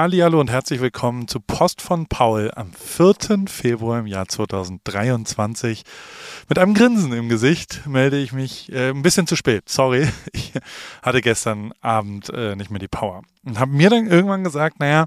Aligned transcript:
Hallihallo 0.00 0.40
und 0.40 0.50
herzlich 0.50 0.80
willkommen 0.80 1.28
zu 1.28 1.40
Post 1.40 1.82
von 1.82 2.06
Paul 2.06 2.50
am 2.56 2.72
4. 2.72 3.44
Februar 3.48 3.98
im 3.98 4.06
Jahr 4.06 4.26
2023. 4.26 5.82
Mit 6.48 6.58
einem 6.58 6.72
Grinsen 6.72 7.12
im 7.12 7.28
Gesicht 7.28 7.86
melde 7.86 8.16
ich 8.16 8.32
mich 8.32 8.72
äh, 8.72 8.88
ein 8.88 9.02
bisschen 9.02 9.26
zu 9.26 9.36
spät. 9.36 9.68
Sorry, 9.68 10.08
ich 10.32 10.54
hatte 11.02 11.20
gestern 11.20 11.74
Abend 11.82 12.30
äh, 12.30 12.56
nicht 12.56 12.70
mehr 12.70 12.78
die 12.78 12.88
Power 12.88 13.20
und 13.44 13.58
habe 13.60 13.72
mir 13.72 13.90
dann 13.90 14.06
irgendwann 14.06 14.42
gesagt, 14.42 14.80
naja, 14.80 15.04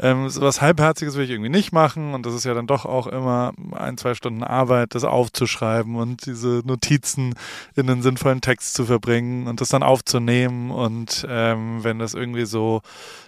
ähm, 0.00 0.26
was 0.34 0.60
Halbherziges 0.60 1.16
will 1.16 1.24
ich 1.24 1.30
irgendwie 1.30 1.50
nicht 1.50 1.72
machen 1.72 2.14
und 2.14 2.24
das 2.24 2.34
ist 2.34 2.44
ja 2.44 2.54
dann 2.54 2.66
doch 2.66 2.86
auch 2.86 3.06
immer 3.06 3.52
ein, 3.72 3.98
zwei 3.98 4.14
Stunden 4.14 4.42
Arbeit, 4.42 4.94
das 4.94 5.04
aufzuschreiben 5.04 5.96
und 5.96 6.26
diese 6.26 6.62
Notizen 6.64 7.34
in 7.76 7.90
einen 7.90 8.02
sinnvollen 8.02 8.40
Text 8.40 8.74
zu 8.74 8.86
verbringen 8.86 9.46
und 9.46 9.60
das 9.60 9.68
dann 9.68 9.82
aufzunehmen 9.82 10.70
und 10.70 11.26
ähm, 11.28 11.84
wenn 11.84 11.98
das 11.98 12.14
irgendwie 12.14 12.46
so 12.46 12.80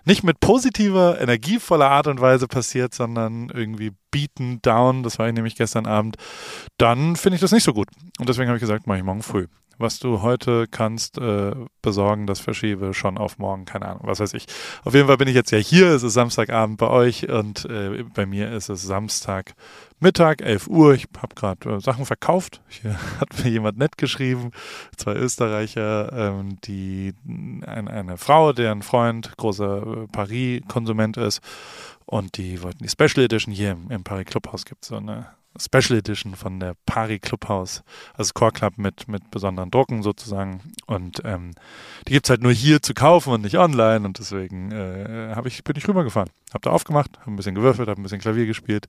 nicht 0.04 0.24
mit 0.24 0.40
positiver, 0.40 1.20
energievoller 1.20 1.90
Art 1.90 2.06
und 2.06 2.20
Weise 2.20 2.48
passiert, 2.48 2.94
sondern 2.94 3.50
irgendwie 3.50 3.92
beaten 4.10 4.60
down, 4.62 5.02
das 5.02 5.18
war 5.18 5.28
ich 5.28 5.34
nämlich 5.34 5.56
gestern 5.56 5.86
Abend, 5.86 6.16
dann 6.78 7.16
finde 7.16 7.36
ich 7.36 7.40
das 7.40 7.52
nicht 7.52 7.64
so 7.64 7.72
gut. 7.72 7.88
Und 8.18 8.28
deswegen 8.28 8.48
habe 8.48 8.56
ich 8.56 8.62
gesagt, 8.62 8.86
mache 8.86 8.98
ich 8.98 9.04
morgen 9.04 9.22
früh 9.22 9.46
was 9.78 9.98
du 9.98 10.22
heute 10.22 10.66
kannst 10.70 11.18
äh, 11.18 11.52
besorgen, 11.82 12.26
das 12.26 12.40
verschiebe 12.40 12.94
schon 12.94 13.18
auf 13.18 13.38
morgen, 13.38 13.64
keine 13.64 13.86
Ahnung, 13.86 14.02
was 14.04 14.20
weiß 14.20 14.34
ich. 14.34 14.46
Auf 14.84 14.94
jeden 14.94 15.06
Fall 15.06 15.16
bin 15.16 15.28
ich 15.28 15.34
jetzt 15.34 15.50
ja 15.50 15.58
hier, 15.58 15.88
es 15.88 16.02
ist 16.02 16.14
Samstagabend 16.14 16.78
bei 16.78 16.88
euch 16.88 17.28
und 17.28 17.64
äh, 17.66 18.04
bei 18.14 18.26
mir 18.26 18.52
ist 18.52 18.68
es 18.68 18.82
Samstag 18.82 19.54
Mittag, 20.00 20.42
11 20.42 20.66
Uhr. 20.66 20.94
Ich 20.94 21.06
habe 21.16 21.34
gerade 21.36 21.76
äh, 21.76 21.80
Sachen 21.80 22.06
verkauft. 22.06 22.60
Hier 22.68 22.98
hat 23.20 23.44
mir 23.44 23.50
jemand 23.50 23.78
nett 23.78 23.96
geschrieben, 23.96 24.50
zwei 24.96 25.14
Österreicher, 25.14 26.12
ähm, 26.12 26.58
die 26.64 27.14
ein, 27.24 27.88
eine 27.88 28.16
Frau, 28.16 28.52
deren 28.52 28.82
Freund 28.82 29.36
großer 29.36 29.82
äh, 29.82 30.06
Paris-Konsument 30.08 31.16
ist 31.16 31.40
und 32.06 32.36
die 32.36 32.62
wollten 32.62 32.82
die 32.82 32.88
Special 32.88 33.24
Edition 33.24 33.54
hier 33.54 33.72
im, 33.72 33.90
im 33.90 34.04
Paris 34.04 34.26
Clubhaus 34.26 34.64
gibt 34.64 34.84
so 34.84 34.96
eine 34.96 35.26
Special 35.58 35.98
Edition 35.98 36.34
von 36.34 36.60
der 36.60 36.74
Pari 36.86 37.18
Clubhouse, 37.18 37.82
also 38.14 38.32
Core 38.34 38.52
Club 38.52 38.78
mit, 38.78 39.08
mit 39.08 39.30
besonderen 39.30 39.70
Drucken 39.70 40.02
sozusagen. 40.02 40.60
Und 40.86 41.20
ähm, 41.24 41.52
die 42.08 42.12
gibt 42.12 42.26
es 42.26 42.30
halt 42.30 42.42
nur 42.42 42.52
hier 42.52 42.82
zu 42.82 42.94
kaufen 42.94 43.32
und 43.32 43.42
nicht 43.42 43.58
online. 43.58 44.06
Und 44.06 44.18
deswegen 44.18 44.72
äh, 44.72 45.34
ich, 45.46 45.62
bin 45.64 45.76
ich 45.76 45.86
rübergefahren. 45.86 46.30
Hab 46.52 46.62
da 46.62 46.70
aufgemacht, 46.70 47.18
habe 47.20 47.30
ein 47.30 47.36
bisschen 47.36 47.54
gewürfelt, 47.54 47.88
habe 47.88 48.00
ein 48.00 48.02
bisschen 48.02 48.20
Klavier 48.20 48.46
gespielt. 48.46 48.86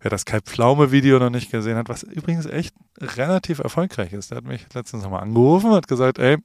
Wer 0.00 0.10
das 0.10 0.24
Kai 0.24 0.40
Pflaume-Video 0.40 1.18
noch 1.18 1.30
nicht 1.30 1.50
gesehen 1.50 1.76
hat, 1.76 1.88
was 1.88 2.02
übrigens 2.02 2.46
echt 2.46 2.74
relativ 2.98 3.58
erfolgreich 3.58 4.12
ist, 4.12 4.30
der 4.30 4.38
hat 4.38 4.44
mich 4.44 4.66
letztens 4.74 5.02
nochmal 5.02 5.22
angerufen 5.22 5.70
und 5.70 5.76
hat 5.76 5.88
gesagt, 5.88 6.18
ey, 6.18 6.38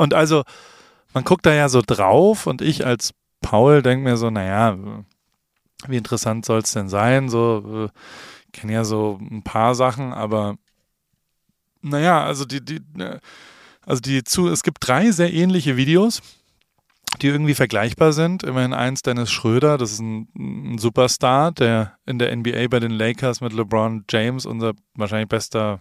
und 0.00 0.14
also, 0.14 0.44
man 1.12 1.24
guckt 1.24 1.44
da 1.44 1.52
ja 1.52 1.68
so 1.68 1.82
drauf 1.86 2.46
und 2.46 2.62
ich 2.62 2.86
als 2.86 3.12
Paul 3.42 3.82
denke 3.82 4.04
mir 4.04 4.16
so, 4.16 4.30
naja, 4.30 4.78
wie 5.86 5.96
interessant 5.96 6.44
soll 6.44 6.60
es 6.60 6.72
denn 6.72 6.88
sein? 6.88 7.28
So, 7.28 7.86
äh, 7.86 7.88
kenne 8.52 8.72
ja 8.72 8.84
so 8.84 9.18
ein 9.20 9.42
paar 9.42 9.74
Sachen, 9.74 10.12
aber 10.12 10.56
naja, 11.82 12.22
also 12.24 12.44
die, 12.44 12.64
die, 12.64 12.80
ne, 12.94 13.20
also 13.84 14.00
die 14.00 14.22
zu, 14.24 14.48
es 14.48 14.62
gibt 14.62 14.78
drei 14.80 15.10
sehr 15.10 15.32
ähnliche 15.32 15.76
Videos, 15.76 16.22
die 17.22 17.28
irgendwie 17.28 17.54
vergleichbar 17.54 18.12
sind. 18.12 18.42
Immerhin 18.42 18.72
eins 18.72 19.02
Dennis 19.02 19.30
Schröder, 19.30 19.78
das 19.78 19.92
ist 19.92 20.00
ein, 20.00 20.28
ein 20.36 20.78
Superstar, 20.78 21.52
der 21.52 21.96
in 22.06 22.18
der 22.18 22.34
NBA 22.36 22.68
bei 22.68 22.80
den 22.80 22.92
Lakers 22.92 23.40
mit 23.40 23.52
LeBron 23.52 24.04
James, 24.08 24.46
unser 24.46 24.72
wahrscheinlich 24.94 25.28
bester 25.28 25.80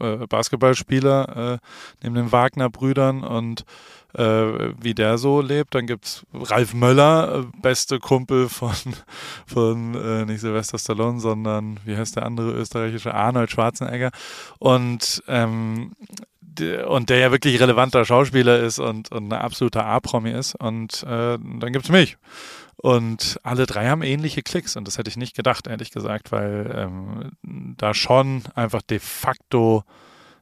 äh, 0.00 0.26
Basketballspieler, 0.26 1.54
äh, 1.54 1.58
neben 2.02 2.14
den 2.14 2.32
Wagner-Brüdern 2.32 3.24
und 3.24 3.64
äh, 4.14 4.22
wie 4.80 4.94
der 4.94 5.18
so 5.18 5.40
lebt. 5.40 5.74
Dann 5.74 5.86
gibt 5.86 6.04
es 6.04 6.26
Ralf 6.34 6.74
Möller, 6.74 7.40
äh, 7.40 7.60
beste 7.60 7.98
Kumpel 7.98 8.48
von, 8.48 8.74
von 9.46 10.26
nicht 10.26 10.40
Sylvester 10.40 10.78
Stallone, 10.78 11.20
sondern 11.20 11.80
wie 11.84 11.96
heißt 11.96 12.16
der 12.16 12.26
andere 12.26 12.52
österreichische 12.52 13.14
Arnold 13.14 13.50
Schwarzenegger. 13.50 14.10
Und 14.58 15.22
ähm, 15.28 15.92
und 16.86 17.08
der 17.08 17.18
ja 17.18 17.32
wirklich 17.32 17.58
relevanter 17.60 18.04
Schauspieler 18.04 18.60
ist 18.60 18.78
und, 18.78 19.10
und 19.10 19.32
ein 19.32 19.38
absoluter 19.38 19.86
A-Promi 19.86 20.30
ist. 20.30 20.54
Und 20.54 21.02
äh, 21.04 21.38
dann 21.38 21.72
gibt 21.72 21.86
es 21.86 21.90
mich. 21.90 22.18
Und 22.82 23.38
alle 23.44 23.66
drei 23.66 23.88
haben 23.88 24.02
ähnliche 24.02 24.42
Klicks 24.42 24.74
und 24.74 24.88
das 24.88 24.98
hätte 24.98 25.08
ich 25.08 25.16
nicht 25.16 25.36
gedacht, 25.36 25.68
ehrlich 25.68 25.92
gesagt, 25.92 26.32
weil 26.32 26.68
ähm, 26.76 27.76
da 27.76 27.94
schon 27.94 28.42
einfach 28.56 28.82
de 28.82 28.98
facto 28.98 29.84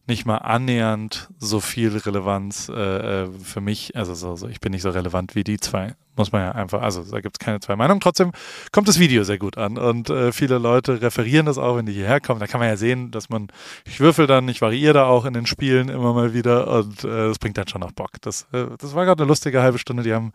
nicht 0.06 0.25
mal 0.25 0.39
annähernd 0.39 1.28
so 1.39 1.61
viel 1.61 1.95
Relevanz 1.95 2.71
äh, 2.71 3.25
äh, 3.25 3.28
für 3.45 3.61
mich, 3.61 3.95
also 3.95 4.15
so, 4.15 4.37
so, 4.37 4.49
ich 4.49 4.59
bin 4.59 4.73
nicht 4.73 4.81
so 4.81 4.89
relevant 4.89 5.34
wie 5.34 5.45
die 5.45 5.61
zwei 5.61 5.95
muss 6.20 6.32
man 6.32 6.42
ja 6.42 6.53
einfach, 6.53 6.82
also 6.82 7.03
da 7.03 7.20
gibt 7.20 7.36
es 7.41 7.44
keine 7.44 7.60
zwei 7.60 7.76
Meinungen. 7.76 8.00
Trotzdem 8.00 8.32
kommt 8.72 8.88
das 8.88 8.98
Video 8.98 9.25
sehr 9.25 9.38
gut 9.38 9.56
an 9.56 9.78
und 9.78 10.10
äh, 10.10 10.32
viele 10.32 10.58
Leute 10.58 11.00
referieren 11.00 11.47
das 11.47 11.58
auch, 11.58 11.76
wenn 11.76 11.86
die 11.86 11.92
hierher 11.92 12.20
kommen. 12.20 12.41
Da 12.41 12.47
kann 12.47 12.60
man 12.60 12.69
ja 12.69 12.76
sehen, 12.76 13.10
dass 13.10 13.31
man, 13.31 13.48
ich 13.86 14.00
würfel 14.00 14.26
dann, 14.26 14.48
ich 14.48 14.60
variiere 14.60 14.92
da 14.92 15.06
auch 15.06 15.25
in 15.25 15.32
den 15.32 15.47
Spielen 15.47 15.88
immer 15.88 16.12
mal 16.12 16.34
wieder 16.34 16.69
und 16.69 17.04
äh, 17.04 17.28
das 17.28 17.38
bringt 17.38 17.56
dann 17.56 17.69
schon 17.69 17.80
noch 17.80 17.92
Bock. 17.92 18.10
Das, 18.20 18.47
äh, 18.53 18.66
das 18.78 18.94
war 18.94 19.06
gerade 19.06 19.22
eine 19.22 19.28
lustige 19.28 19.62
halbe 19.62 19.78
Stunde. 19.78 20.03
Die 20.03 20.12
haben 20.12 20.32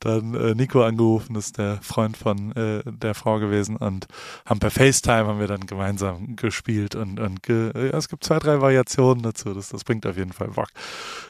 dann 0.00 0.34
äh, 0.34 0.54
Nico 0.54 0.82
angerufen, 0.82 1.34
das 1.34 1.46
ist 1.46 1.58
der 1.58 1.78
Freund 1.80 2.16
von 2.16 2.52
äh, 2.52 2.82
der 2.84 3.14
Frau 3.14 3.38
gewesen 3.38 3.76
und 3.76 4.06
haben 4.44 4.60
per 4.60 4.70
FaceTime 4.70 5.26
haben 5.26 5.40
wir 5.40 5.46
dann 5.46 5.66
gemeinsam 5.66 6.36
gespielt 6.36 6.94
und, 6.94 7.18
und 7.18 7.42
ge, 7.42 7.72
ja, 7.74 7.96
es 7.96 8.08
gibt 8.08 8.24
zwei, 8.24 8.38
drei 8.38 8.60
Variationen 8.60 9.22
dazu. 9.22 9.54
Das, 9.54 9.70
das 9.70 9.84
bringt 9.84 10.06
auf 10.06 10.16
jeden 10.16 10.32
Fall 10.32 10.48
Bock. 10.48 10.68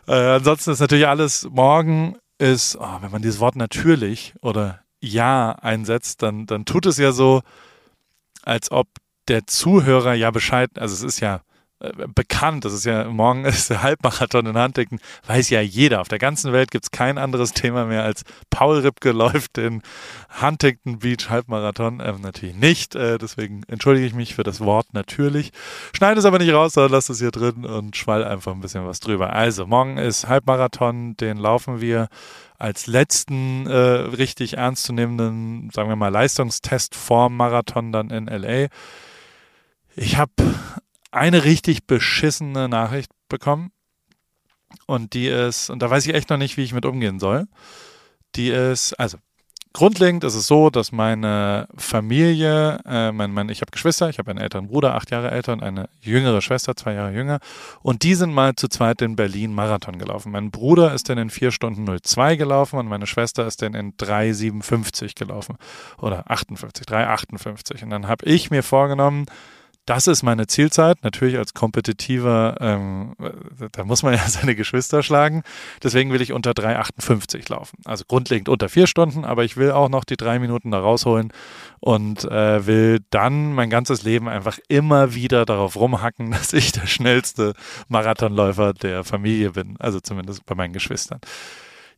Äh, 0.08 0.14
ansonsten 0.14 0.72
ist 0.72 0.80
natürlich 0.80 1.06
alles 1.06 1.48
morgen 1.50 2.16
ist, 2.42 2.76
oh, 2.76 2.98
wenn 3.00 3.12
man 3.12 3.22
dieses 3.22 3.38
Wort 3.38 3.54
natürlich 3.54 4.34
oder 4.42 4.80
ja 5.00 5.52
einsetzt, 5.52 6.22
dann, 6.22 6.44
dann 6.46 6.64
tut 6.64 6.86
es 6.86 6.98
ja 6.98 7.12
so, 7.12 7.42
als 8.42 8.72
ob 8.72 8.88
der 9.28 9.46
Zuhörer 9.46 10.14
ja 10.14 10.32
Bescheid, 10.32 10.70
also 10.76 10.92
es 10.94 11.02
ist 11.02 11.20
ja 11.20 11.42
bekannt, 12.14 12.64
das 12.64 12.72
ist 12.72 12.84
ja, 12.84 13.04
morgen 13.04 13.44
ist 13.46 13.70
der 13.70 13.82
Halbmarathon 13.82 14.46
in 14.46 14.58
Huntington, 14.58 15.00
weiß 15.26 15.50
ja 15.50 15.60
jeder. 15.60 16.00
Auf 16.00 16.08
der 16.08 16.18
ganzen 16.18 16.52
Welt 16.52 16.70
gibt 16.70 16.84
es 16.84 16.90
kein 16.90 17.18
anderes 17.18 17.52
Thema 17.52 17.84
mehr 17.86 18.04
als 18.04 18.22
Paul 18.50 18.78
Ripke 18.78 19.12
läuft 19.12 19.56
den 19.56 19.82
Huntington 20.40 20.98
Beach 20.98 21.28
Halbmarathon. 21.28 22.00
Ähm, 22.04 22.20
natürlich 22.20 22.56
nicht, 22.56 22.94
äh, 22.94 23.18
deswegen 23.18 23.62
entschuldige 23.68 24.06
ich 24.06 24.14
mich 24.14 24.34
für 24.34 24.44
das 24.44 24.60
Wort 24.60 24.92
natürlich. 24.92 25.50
Schneide 25.94 26.20
es 26.20 26.24
aber 26.24 26.38
nicht 26.38 26.52
raus, 26.52 26.74
sondern 26.74 26.92
lass 26.92 27.08
es 27.08 27.18
hier 27.18 27.30
drin 27.30 27.64
und 27.64 27.96
schwall 27.96 28.24
einfach 28.24 28.52
ein 28.52 28.60
bisschen 28.60 28.86
was 28.86 29.00
drüber. 29.00 29.32
Also, 29.32 29.66
morgen 29.66 29.98
ist 29.98 30.28
Halbmarathon, 30.28 31.16
den 31.16 31.36
laufen 31.36 31.80
wir 31.80 32.08
als 32.62 32.86
letzten 32.86 33.66
äh, 33.66 33.76
richtig 33.76 34.56
ernstzunehmenden, 34.56 35.70
sagen 35.74 35.88
wir 35.88 35.96
mal, 35.96 36.10
Leistungstest 36.10 36.94
vorm 36.94 37.36
Marathon 37.36 37.90
dann 37.90 38.10
in 38.10 38.26
LA. 38.26 38.68
Ich 39.96 40.16
habe 40.16 40.32
eine 41.12 41.44
richtig 41.44 41.86
beschissene 41.86 42.68
Nachricht 42.68 43.10
bekommen. 43.28 43.70
Und 44.86 45.12
die 45.14 45.28
ist, 45.28 45.70
und 45.70 45.80
da 45.80 45.90
weiß 45.90 46.06
ich 46.06 46.14
echt 46.14 46.30
noch 46.30 46.38
nicht, 46.38 46.56
wie 46.56 46.64
ich 46.64 46.72
mit 46.72 46.86
umgehen 46.86 47.20
soll. 47.20 47.46
Die 48.34 48.48
ist, 48.48 48.94
also 48.94 49.18
grundlegend 49.72 50.24
ist 50.24 50.34
es 50.34 50.46
so, 50.46 50.70
dass 50.70 50.92
meine 50.92 51.68
Familie, 51.76 52.78
äh, 52.86 53.12
mein, 53.12 53.32
mein, 53.32 53.50
ich 53.50 53.60
habe 53.60 53.70
Geschwister, 53.70 54.08
ich 54.08 54.18
habe 54.18 54.30
einen 54.30 54.40
älteren 54.40 54.68
Bruder, 54.68 54.94
acht 54.94 55.10
Jahre 55.10 55.30
älter 55.30 55.52
und 55.52 55.62
eine 55.62 55.88
jüngere 56.00 56.40
Schwester, 56.40 56.74
zwei 56.74 56.94
Jahre 56.94 57.12
jünger. 57.12 57.38
Und 57.82 58.02
die 58.02 58.14
sind 58.14 58.32
mal 58.32 58.54
zu 58.54 58.68
zweit 58.68 59.02
in 59.02 59.16
Berlin 59.16 59.54
Marathon 59.54 59.98
gelaufen. 59.98 60.32
Mein 60.32 60.50
Bruder 60.50 60.94
ist 60.94 61.10
dann 61.10 61.18
in 61.18 61.30
4 61.30 61.50
Stunden 61.50 61.86
02 61.86 62.36
gelaufen 62.36 62.78
und 62.78 62.88
meine 62.88 63.06
Schwester 63.06 63.46
ist 63.46 63.60
dann 63.60 63.74
in 63.74 63.92
3,57 63.96 65.14
gelaufen. 65.14 65.56
Oder 65.98 66.30
58, 66.30 66.86
3,58. 66.86 67.84
Und 67.84 67.90
dann 67.90 68.08
habe 68.08 68.24
ich 68.24 68.50
mir 68.50 68.62
vorgenommen, 68.62 69.26
das 69.86 70.06
ist 70.06 70.22
meine 70.22 70.46
Zielzeit. 70.46 71.02
Natürlich 71.02 71.38
als 71.38 71.54
kompetitiver, 71.54 72.56
ähm, 72.60 73.14
da 73.72 73.84
muss 73.84 74.02
man 74.02 74.14
ja 74.14 74.20
seine 74.28 74.54
Geschwister 74.54 75.02
schlagen. 75.02 75.42
Deswegen 75.82 76.12
will 76.12 76.22
ich 76.22 76.32
unter 76.32 76.52
3,58 76.52 77.50
laufen. 77.50 77.78
Also 77.84 78.04
grundlegend 78.06 78.48
unter 78.48 78.68
vier 78.68 78.86
Stunden, 78.86 79.24
aber 79.24 79.44
ich 79.44 79.56
will 79.56 79.72
auch 79.72 79.88
noch 79.88 80.04
die 80.04 80.16
drei 80.16 80.38
Minuten 80.38 80.70
da 80.70 80.80
rausholen 80.80 81.32
und 81.80 82.24
äh, 82.24 82.66
will 82.66 83.00
dann 83.10 83.54
mein 83.54 83.70
ganzes 83.70 84.02
Leben 84.02 84.28
einfach 84.28 84.58
immer 84.68 85.14
wieder 85.14 85.44
darauf 85.44 85.76
rumhacken, 85.76 86.30
dass 86.32 86.52
ich 86.52 86.72
der 86.72 86.86
schnellste 86.86 87.54
Marathonläufer 87.88 88.74
der 88.74 89.04
Familie 89.04 89.52
bin. 89.52 89.76
Also 89.78 90.00
zumindest 90.00 90.46
bei 90.46 90.54
meinen 90.54 90.72
Geschwistern. 90.72 91.20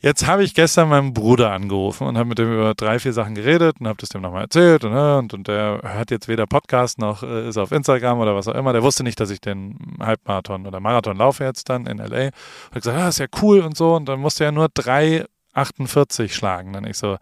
Jetzt 0.05 0.27
habe 0.27 0.45
ich 0.45 0.53
gestern 0.53 0.91
meinen 0.91 1.15
Bruder 1.15 1.53
angerufen 1.53 2.06
und 2.06 2.19
habe 2.19 2.29
mit 2.29 2.37
dem 2.37 2.53
über 2.53 2.75
drei, 2.75 2.99
vier 2.99 3.15
Sachen 3.15 3.35
geredet 3.35 3.77
und 3.81 3.89
habe 3.89 3.97
das 3.99 4.11
dem 4.11 4.21
nochmal 4.21 4.43
erzählt 4.43 4.85
und, 4.85 4.93
ne, 4.93 5.17
und, 5.17 5.33
und 5.33 5.49
der 5.49 5.81
hört 5.83 6.11
jetzt 6.11 6.29
weder 6.29 6.47
Podcast 6.47 6.99
noch 6.99 7.23
äh, 7.23 7.49
ist 7.49 7.56
auf 7.56 7.73
Instagram 7.73 8.19
oder 8.19 8.37
was 8.37 8.47
auch 8.47 8.55
immer. 8.55 8.75
Der 8.75 8.83
wusste 8.83 9.03
nicht, 9.03 9.19
dass 9.19 9.31
ich 9.31 9.41
den 9.41 9.79
Halbmarathon 10.01 10.67
oder 10.67 10.79
Marathon 10.79 11.17
laufe 11.17 11.43
jetzt 11.43 11.71
dann 11.71 11.87
in 11.87 11.97
LA. 11.97 12.05
Und 12.27 12.33
hat 12.75 12.83
gesagt, 12.83 12.99
ah, 12.99 13.09
ist 13.09 13.19
ja 13.19 13.29
cool 13.41 13.61
und 13.61 13.79
so. 13.79 13.95
Und 13.95 14.06
dann 14.06 14.21
musste 14.21 14.45
er 14.45 14.53
nur 14.53 14.67
3,48 14.67 16.35
schlagen. 16.35 16.75
Dann 16.75 16.85
ich 16.85 16.99
so, 16.99 17.17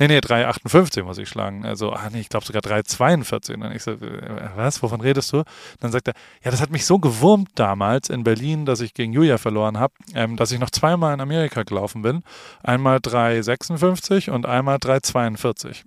Nee, 0.00 0.08
nee, 0.08 0.18
3,58 0.18 1.02
muss 1.02 1.18
ich 1.18 1.28
schlagen. 1.28 1.66
Also, 1.66 1.92
ah 1.92 2.08
nee, 2.10 2.20
ich 2.20 2.30
glaube 2.30 2.46
sogar 2.46 2.62
3,42. 2.62 3.52
Und 3.52 3.60
dann 3.60 3.72
ich 3.72 3.82
so, 3.82 3.90
äh, 3.90 4.48
was, 4.56 4.82
wovon 4.82 5.02
redest 5.02 5.30
du? 5.34 5.42
Dann 5.80 5.92
sagt 5.92 6.08
er, 6.08 6.14
ja, 6.42 6.50
das 6.50 6.62
hat 6.62 6.70
mich 6.70 6.86
so 6.86 6.98
gewurmt 6.98 7.50
damals 7.54 8.08
in 8.08 8.24
Berlin, 8.24 8.64
dass 8.64 8.80
ich 8.80 8.94
gegen 8.94 9.12
Julia 9.12 9.36
verloren 9.36 9.78
habe, 9.78 9.92
ähm, 10.14 10.38
dass 10.38 10.52
ich 10.52 10.58
noch 10.58 10.70
zweimal 10.70 11.12
in 11.12 11.20
Amerika 11.20 11.64
gelaufen 11.64 12.00
bin. 12.00 12.22
Einmal 12.62 12.96
3,56 12.96 14.30
und 14.30 14.46
einmal 14.46 14.78
3,42. 14.78 15.82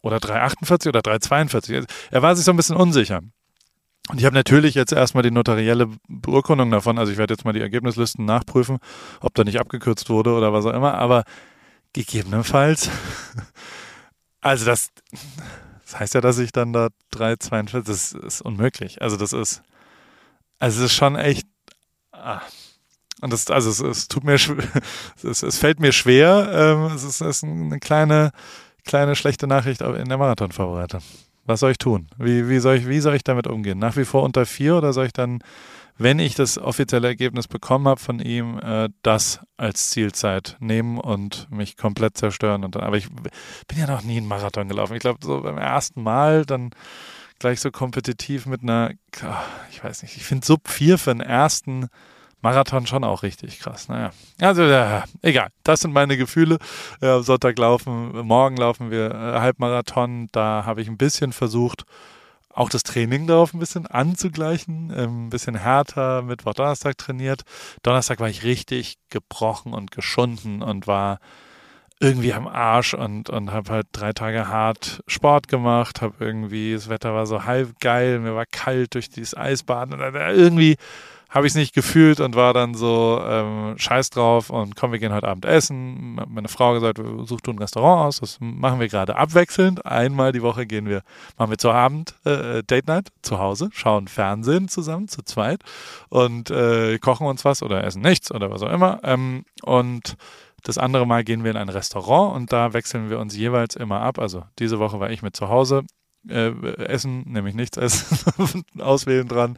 Oder 0.00 0.16
3,48 0.16 0.88
oder 0.88 1.00
3,42. 1.00 1.86
Er 2.10 2.22
war 2.22 2.34
sich 2.34 2.46
so 2.46 2.52
ein 2.52 2.56
bisschen 2.56 2.76
unsicher. 2.76 3.20
Und 4.08 4.18
ich 4.18 4.24
habe 4.24 4.34
natürlich 4.34 4.76
jetzt 4.76 4.92
erstmal 4.92 5.22
die 5.22 5.30
notarielle 5.30 5.90
Beurkundung 6.08 6.70
davon. 6.70 6.98
Also 6.98 7.12
ich 7.12 7.18
werde 7.18 7.34
jetzt 7.34 7.44
mal 7.44 7.52
die 7.52 7.60
Ergebnislisten 7.60 8.24
nachprüfen, 8.24 8.78
ob 9.20 9.34
da 9.34 9.44
nicht 9.44 9.60
abgekürzt 9.60 10.08
wurde 10.08 10.32
oder 10.32 10.54
was 10.54 10.64
auch 10.64 10.72
immer. 10.72 10.94
Aber 10.94 11.24
gegebenenfalls, 11.92 12.90
also 14.40 14.64
das, 14.64 14.90
das 15.84 16.00
heißt 16.00 16.14
ja, 16.14 16.20
dass 16.20 16.38
ich 16.38 16.52
dann 16.52 16.72
da 16.72 16.88
3,42, 17.14 17.82
das 17.82 18.12
ist 18.12 18.40
unmöglich. 18.42 19.02
Also 19.02 19.16
das 19.16 19.32
ist, 19.32 19.62
also 20.58 20.84
es 20.84 20.90
ist 20.90 20.96
schon 20.96 21.16
echt, 21.16 21.46
ah. 22.12 22.40
und 23.20 23.32
das, 23.32 23.50
also 23.50 23.70
es, 23.70 23.80
es 23.80 24.08
tut 24.08 24.24
mir, 24.24 24.34
es, 25.22 25.42
es 25.42 25.58
fällt 25.58 25.80
mir 25.80 25.92
schwer. 25.92 26.50
Ähm, 26.52 26.94
es 26.94 27.04
ist, 27.04 27.20
es 27.20 27.38
ist 27.38 27.44
eine 27.44 27.78
kleine, 27.78 28.32
kleine 28.84 29.16
schlechte 29.16 29.46
Nachricht 29.46 29.80
in 29.80 30.08
der 30.08 30.18
Marathonvorbereitung. 30.18 31.02
Was 31.44 31.60
soll 31.60 31.70
ich 31.70 31.78
tun? 31.78 32.08
Wie, 32.18 32.48
wie, 32.48 32.58
soll 32.58 32.76
ich, 32.76 32.88
wie 32.88 33.00
soll 33.00 33.14
ich 33.14 33.24
damit 33.24 33.46
umgehen? 33.46 33.78
Nach 33.78 33.96
wie 33.96 34.04
vor 34.04 34.22
unter 34.22 34.44
vier 34.44 34.76
oder 34.76 34.92
soll 34.92 35.06
ich 35.06 35.14
dann, 35.14 35.40
wenn 35.98 36.18
ich 36.20 36.34
das 36.34 36.58
offizielle 36.58 37.08
Ergebnis 37.08 37.48
bekommen 37.48 37.88
habe 37.88 38.00
von 38.00 38.20
ihm, 38.20 38.58
äh, 38.58 38.88
das 39.02 39.40
als 39.56 39.90
Zielzeit 39.90 40.56
nehmen 40.60 40.98
und 40.98 41.50
mich 41.50 41.76
komplett 41.76 42.16
zerstören? 42.16 42.64
Und 42.64 42.76
dann, 42.76 42.82
aber 42.82 42.96
ich 42.96 43.08
bin 43.10 43.78
ja 43.78 43.86
noch 43.86 44.02
nie 44.02 44.16
einen 44.16 44.28
Marathon 44.28 44.68
gelaufen. 44.68 44.94
Ich 44.94 45.00
glaube, 45.00 45.18
so 45.22 45.42
beim 45.42 45.58
ersten 45.58 46.02
Mal 46.02 46.46
dann 46.46 46.70
gleich 47.38 47.60
so 47.60 47.70
kompetitiv 47.70 48.46
mit 48.46 48.62
einer, 48.62 48.92
ich 49.70 49.82
weiß 49.82 50.02
nicht, 50.02 50.16
ich 50.16 50.24
finde 50.24 50.46
Sub 50.46 50.68
4 50.68 50.98
für 50.98 51.10
einen 51.10 51.20
ersten 51.20 51.88
Marathon 52.40 52.86
schon 52.86 53.04
auch 53.04 53.22
richtig 53.22 53.58
krass. 53.58 53.88
Naja, 53.88 54.10
also 54.40 54.62
äh, 54.62 55.02
egal. 55.22 55.48
Das 55.64 55.80
sind 55.80 55.92
meine 55.92 56.16
Gefühle. 56.16 56.58
Äh, 57.00 57.20
Sonntag 57.20 57.58
laufen, 57.58 58.26
morgen 58.26 58.56
laufen 58.56 58.90
wir 58.90 59.10
äh, 59.10 59.40
Halbmarathon. 59.40 60.28
Da 60.30 60.64
habe 60.64 60.80
ich 60.80 60.88
ein 60.88 60.98
bisschen 60.98 61.32
versucht, 61.32 61.84
auch 62.50 62.68
das 62.68 62.82
Training 62.82 63.26
darauf 63.26 63.54
ein 63.54 63.60
bisschen 63.60 63.86
anzugleichen. 63.86 64.92
Ähm, 64.96 65.26
ein 65.26 65.30
bisschen 65.30 65.54
härter 65.54 66.22
Mittwoch, 66.22 66.54
Donnerstag 66.54 66.98
trainiert. 66.98 67.42
Donnerstag 67.82 68.20
war 68.20 68.28
ich 68.28 68.44
richtig 68.44 68.96
gebrochen 69.10 69.74
und 69.74 69.90
geschunden 69.90 70.62
und 70.62 70.86
war 70.86 71.18
irgendwie 72.00 72.32
am 72.32 72.46
Arsch 72.46 72.94
und, 72.94 73.28
und 73.28 73.52
habe 73.52 73.72
halt 73.72 73.86
drei 73.92 74.12
Tage 74.12 74.48
hart 74.48 75.02
Sport 75.08 75.48
gemacht, 75.48 76.00
habe 76.00 76.14
irgendwie, 76.24 76.72
das 76.72 76.88
Wetter 76.88 77.12
war 77.12 77.26
so 77.26 77.44
halb 77.44 77.80
geil, 77.80 78.20
mir 78.20 78.36
war 78.36 78.46
kalt 78.46 78.94
durch 78.94 79.08
dieses 79.08 79.36
Eisbaden 79.36 79.94
und 79.94 80.14
irgendwie 80.14 80.76
habe 81.28 81.46
ich 81.46 81.52
es 81.52 81.56
nicht 81.56 81.74
gefühlt 81.74 82.20
und 82.20 82.36
war 82.36 82.54
dann 82.54 82.74
so 82.74 83.20
ähm, 83.22 83.74
scheiß 83.76 84.10
drauf 84.10 84.48
und 84.48 84.76
komm, 84.76 84.92
wir 84.92 84.98
gehen 84.98 85.12
heute 85.12 85.28
Abend 85.28 85.44
essen. 85.44 86.14
Meine 86.28 86.48
Frau 86.48 86.72
gesagt, 86.72 87.00
such 87.24 87.42
du 87.42 87.50
ein 87.50 87.58
Restaurant 87.58 88.06
aus, 88.08 88.20
das 88.20 88.38
machen 88.40 88.80
wir 88.80 88.88
gerade 88.88 89.16
abwechselnd. 89.16 89.84
Einmal 89.84 90.32
die 90.32 90.42
Woche 90.42 90.66
gehen 90.66 90.86
wir, 90.86 91.02
machen 91.36 91.50
wir 91.50 91.58
zu 91.58 91.70
Abend 91.70 92.14
äh, 92.24 92.62
Date 92.62 92.86
Night 92.86 93.08
zu 93.20 93.38
Hause, 93.38 93.68
schauen 93.72 94.08
Fernsehen 94.08 94.68
zusammen, 94.68 95.08
zu 95.08 95.22
zweit 95.22 95.62
und 96.08 96.50
äh, 96.50 96.98
kochen 96.98 97.26
uns 97.26 97.44
was 97.44 97.62
oder 97.62 97.84
essen 97.84 98.00
nichts 98.00 98.32
oder 98.32 98.50
was 98.50 98.62
auch 98.62 98.72
immer. 98.72 99.00
Ähm, 99.02 99.44
und 99.62 100.16
das 100.62 100.78
andere 100.78 101.06
Mal 101.06 101.24
gehen 101.24 101.44
wir 101.44 101.50
in 101.50 101.56
ein 101.58 101.68
Restaurant 101.68 102.34
und 102.36 102.52
da 102.52 102.72
wechseln 102.72 103.10
wir 103.10 103.18
uns 103.18 103.36
jeweils 103.36 103.76
immer 103.76 104.00
ab. 104.00 104.18
Also 104.18 104.44
diese 104.58 104.78
Woche 104.78 104.98
war 104.98 105.10
ich 105.10 105.22
mit 105.22 105.36
zu 105.36 105.48
Hause 105.48 105.84
äh, 106.28 106.50
essen, 106.84 107.24
nämlich 107.26 107.54
nichts 107.54 107.76
essen, 107.76 108.64
auswählen 108.78 109.28
dran. 109.28 109.56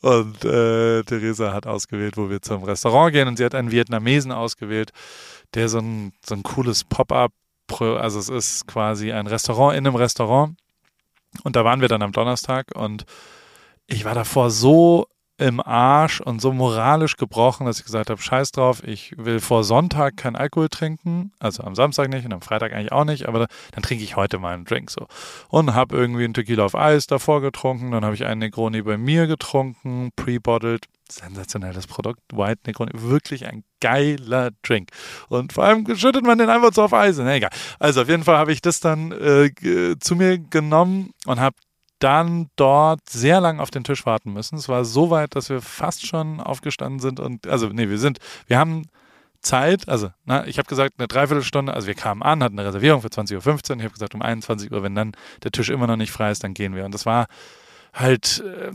Und 0.00 0.44
äh, 0.44 1.02
Theresa 1.02 1.52
hat 1.52 1.66
ausgewählt, 1.66 2.16
wo 2.16 2.30
wir 2.30 2.42
zum 2.42 2.62
Restaurant 2.64 3.12
gehen. 3.12 3.28
Und 3.28 3.36
sie 3.36 3.44
hat 3.44 3.54
einen 3.54 3.70
Vietnamesen 3.70 4.32
ausgewählt, 4.32 4.92
der 5.54 5.68
so 5.68 5.78
ein, 5.78 6.12
so 6.24 6.34
ein 6.34 6.42
cooles 6.42 6.84
Pop-up, 6.84 7.32
also 7.80 8.18
es 8.18 8.28
ist 8.28 8.66
quasi 8.66 9.12
ein 9.12 9.26
Restaurant 9.26 9.76
in 9.76 9.86
einem 9.86 9.96
Restaurant. 9.96 10.56
Und 11.44 11.56
da 11.56 11.64
waren 11.64 11.80
wir 11.80 11.88
dann 11.88 12.02
am 12.02 12.12
Donnerstag 12.12 12.74
und 12.74 13.04
ich 13.86 14.04
war 14.04 14.14
davor 14.14 14.50
so 14.50 15.06
im 15.38 15.60
Arsch 15.60 16.20
und 16.20 16.40
so 16.40 16.52
moralisch 16.52 17.16
gebrochen, 17.16 17.64
dass 17.64 17.78
ich 17.78 17.84
gesagt 17.84 18.10
habe, 18.10 18.20
scheiß 18.20 18.50
drauf, 18.50 18.82
ich 18.84 19.14
will 19.16 19.38
vor 19.38 19.62
Sonntag 19.62 20.16
kein 20.16 20.34
Alkohol 20.34 20.68
trinken, 20.68 21.32
also 21.38 21.62
am 21.62 21.76
Samstag 21.76 22.08
nicht 22.08 22.24
und 22.24 22.32
am 22.32 22.42
Freitag 22.42 22.72
eigentlich 22.72 22.92
auch 22.92 23.04
nicht, 23.04 23.26
aber 23.26 23.46
dann 23.72 23.82
trinke 23.82 24.02
ich 24.02 24.16
heute 24.16 24.40
mal 24.40 24.54
einen 24.54 24.64
Drink 24.64 24.90
so. 24.90 25.06
Und 25.48 25.74
habe 25.74 25.96
irgendwie 25.96 26.24
einen 26.24 26.34
Tequila 26.34 26.64
auf 26.64 26.74
Eis 26.74 27.06
davor 27.06 27.40
getrunken, 27.40 27.92
dann 27.92 28.04
habe 28.04 28.16
ich 28.16 28.26
einen 28.26 28.40
Negroni 28.40 28.82
bei 28.82 28.98
mir 28.98 29.28
getrunken, 29.28 30.10
pre-bottled, 30.16 30.86
sensationelles 31.08 31.86
Produkt, 31.86 32.20
White 32.32 32.62
Negroni, 32.66 32.90
wirklich 32.94 33.46
ein 33.46 33.62
geiler 33.80 34.50
Drink. 34.62 34.90
Und 35.28 35.52
vor 35.52 35.64
allem 35.64 35.86
schüttet 35.96 36.24
man 36.24 36.38
den 36.38 36.50
einfach 36.50 36.72
so 36.72 36.82
auf 36.82 36.92
Eis. 36.92 37.16
Na, 37.18 37.34
egal. 37.34 37.50
Also 37.78 38.02
auf 38.02 38.08
jeden 38.08 38.24
Fall 38.24 38.36
habe 38.36 38.52
ich 38.52 38.60
das 38.60 38.80
dann 38.80 39.12
äh, 39.12 39.50
zu 40.00 40.16
mir 40.16 40.38
genommen 40.38 41.12
und 41.26 41.40
habe 41.40 41.56
dann 41.98 42.50
dort 42.56 43.08
sehr 43.08 43.40
lang 43.40 43.60
auf 43.60 43.70
den 43.70 43.84
Tisch 43.84 44.06
warten 44.06 44.32
müssen. 44.32 44.56
Es 44.56 44.68
war 44.68 44.84
so 44.84 45.10
weit, 45.10 45.34
dass 45.34 45.48
wir 45.48 45.60
fast 45.60 46.06
schon 46.06 46.40
aufgestanden 46.40 47.00
sind 47.00 47.20
und, 47.20 47.46
also, 47.46 47.68
nee, 47.68 47.88
wir 47.88 47.98
sind, 47.98 48.18
wir 48.46 48.58
haben 48.58 48.84
Zeit, 49.40 49.88
also, 49.88 50.10
na, 50.24 50.46
ich 50.46 50.58
habe 50.58 50.68
gesagt, 50.68 50.94
eine 50.98 51.08
Dreiviertelstunde, 51.08 51.72
also 51.72 51.86
wir 51.86 51.94
kamen 51.94 52.22
an, 52.22 52.42
hatten 52.42 52.58
eine 52.58 52.68
Reservierung 52.68 53.02
für 53.02 53.08
20.15 53.08 53.36
Uhr, 53.36 53.76
ich 53.78 53.84
habe 53.84 53.92
gesagt, 53.92 54.14
um 54.14 54.22
21 54.22 54.72
Uhr, 54.72 54.82
wenn 54.82 54.94
dann 54.94 55.12
der 55.42 55.52
Tisch 55.52 55.70
immer 55.70 55.86
noch 55.86 55.96
nicht 55.96 56.10
frei 56.10 56.30
ist, 56.30 56.42
dann 56.44 56.54
gehen 56.54 56.74
wir. 56.74 56.84
Und 56.84 56.92
das 56.92 57.06
war 57.06 57.26
halt, 57.92 58.42
äh, 58.44 58.70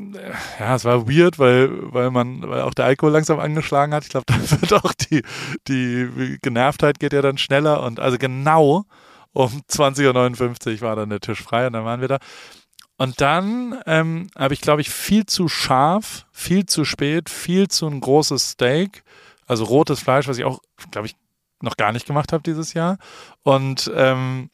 ja, 0.59 0.75
es 0.75 0.85
war 0.85 1.07
weird, 1.07 1.39
weil, 1.39 1.69
weil 1.93 2.11
man, 2.11 2.47
weil 2.49 2.61
auch 2.61 2.73
der 2.73 2.85
Alkohol 2.85 3.11
langsam 3.11 3.39
angeschlagen 3.39 3.93
hat. 3.93 4.03
Ich 4.03 4.09
glaube, 4.09 4.25
da 4.27 4.61
wird 4.61 4.73
auch 4.73 4.93
die, 4.93 5.21
die 5.67 6.37
Genervtheit 6.41 6.99
geht 6.99 7.13
ja 7.13 7.21
dann 7.21 7.37
schneller 7.37 7.83
und 7.83 7.99
also 7.99 8.17
genau 8.17 8.85
um 9.33 9.61
20.59 9.69 10.75
Uhr 10.75 10.81
war 10.81 10.95
dann 10.95 11.09
der 11.09 11.19
Tisch 11.19 11.41
frei 11.41 11.67
und 11.67 11.73
dann 11.73 11.85
waren 11.85 12.01
wir 12.01 12.07
da. 12.07 12.17
Und 12.97 13.21
dann 13.21 13.81
ähm, 13.85 14.27
habe 14.37 14.53
ich, 14.53 14.61
glaube 14.61 14.81
ich, 14.81 14.89
viel 14.89 15.25
zu 15.25 15.47
scharf, 15.47 16.25
viel 16.31 16.65
zu 16.65 16.85
spät, 16.85 17.29
viel 17.29 17.67
zu 17.67 17.87
ein 17.87 17.99
großes 17.99 18.51
Steak, 18.51 19.03
also 19.47 19.63
rotes 19.65 19.99
Fleisch, 19.99 20.27
was 20.27 20.37
ich 20.37 20.45
auch, 20.45 20.59
glaube 20.91 21.07
ich, 21.07 21.15
noch 21.61 21.77
gar 21.77 21.91
nicht 21.91 22.05
gemacht 22.05 22.33
habe 22.33 22.43
dieses 22.43 22.73
Jahr. 22.73 22.97
Und 23.41 23.91
ähm, 23.95 24.49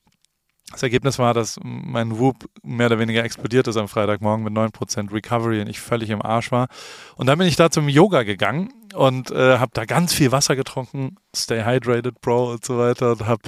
das 0.71 0.83
Ergebnis 0.83 1.18
war, 1.18 1.33
dass 1.33 1.60
mein 1.63 2.19
Whoop 2.19 2.45
mehr 2.63 2.88
oder 2.88 3.00
weniger 3.00 3.24
explodiert 3.24 3.68
ist 3.68 3.77
am 3.77 3.88
Freitagmorgen 3.88 4.44
mit 4.44 4.54
9% 4.54 5.12
Recovery 5.12 5.62
und 5.62 5.68
ich 5.68 5.80
völlig 5.80 6.10
im 6.10 6.21
Arsch 6.21 6.51
war. 6.51 6.68
Und 7.16 7.27
dann 7.27 7.39
bin 7.39 7.48
ich 7.48 7.56
da 7.56 7.71
zum 7.71 7.89
Yoga 7.89 8.24
gegangen 8.24 8.71
und 8.94 9.31
äh, 9.31 9.57
habe 9.57 9.71
da 9.74 9.86
ganz 9.86 10.13
viel 10.13 10.31
Wasser 10.31 10.56
getrunken, 10.56 11.16
Stay 11.36 11.63
Hydrated 11.63 12.21
Bro 12.21 12.51
und 12.51 12.66
so 12.66 12.77
weiter 12.77 13.13
und 13.13 13.25
habe 13.25 13.42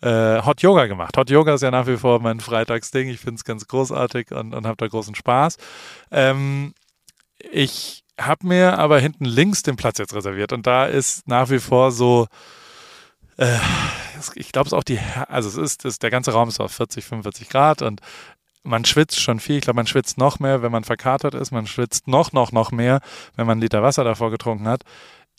äh, 0.00 0.44
Hot 0.44 0.62
Yoga 0.62 0.86
gemacht. 0.86 1.16
Hot 1.16 1.30
Yoga 1.30 1.54
ist 1.54 1.62
ja 1.62 1.70
nach 1.70 1.86
wie 1.86 1.96
vor 1.96 2.20
mein 2.20 2.40
Freitagsding. 2.40 3.08
Ich 3.08 3.20
finde 3.20 3.36
es 3.36 3.44
ganz 3.44 3.66
großartig 3.68 4.32
und, 4.32 4.54
und 4.54 4.66
habe 4.66 4.76
da 4.76 4.88
großen 4.88 5.14
Spaß. 5.14 5.58
Ähm, 6.10 6.74
ich 7.38 8.04
habe 8.20 8.46
mir 8.46 8.78
aber 8.78 8.98
hinten 8.98 9.24
links 9.24 9.62
den 9.62 9.76
Platz 9.76 9.98
jetzt 9.98 10.14
reserviert 10.14 10.52
und 10.52 10.66
da 10.66 10.86
ist 10.86 11.28
nach 11.28 11.50
wie 11.50 11.58
vor 11.58 11.92
so 11.92 12.26
äh, 13.36 13.58
ich 14.34 14.52
glaube 14.52 14.66
es 14.66 14.72
auch 14.72 14.84
die, 14.84 14.98
also 15.28 15.48
es 15.48 15.56
ist, 15.56 15.84
ist, 15.84 16.02
der 16.02 16.10
ganze 16.10 16.32
Raum 16.32 16.48
ist 16.48 16.60
auf 16.60 16.72
40, 16.72 17.04
45 17.04 17.48
Grad 17.48 17.82
und 17.82 18.00
man 18.64 18.84
schwitzt 18.84 19.20
schon 19.20 19.40
viel. 19.40 19.56
Ich 19.56 19.62
glaube, 19.62 19.76
man 19.76 19.86
schwitzt 19.86 20.18
noch 20.18 20.38
mehr, 20.38 20.62
wenn 20.62 20.72
man 20.72 20.84
verkatert 20.84 21.34
ist. 21.34 21.52
Man 21.52 21.66
schwitzt 21.66 22.08
noch, 22.08 22.32
noch, 22.32 22.50
noch 22.50 22.72
mehr, 22.72 23.00
wenn 23.36 23.46
man 23.46 23.52
einen 23.52 23.60
Liter 23.60 23.82
Wasser 23.82 24.04
davor 24.04 24.30
getrunken 24.30 24.66
hat. 24.66 24.84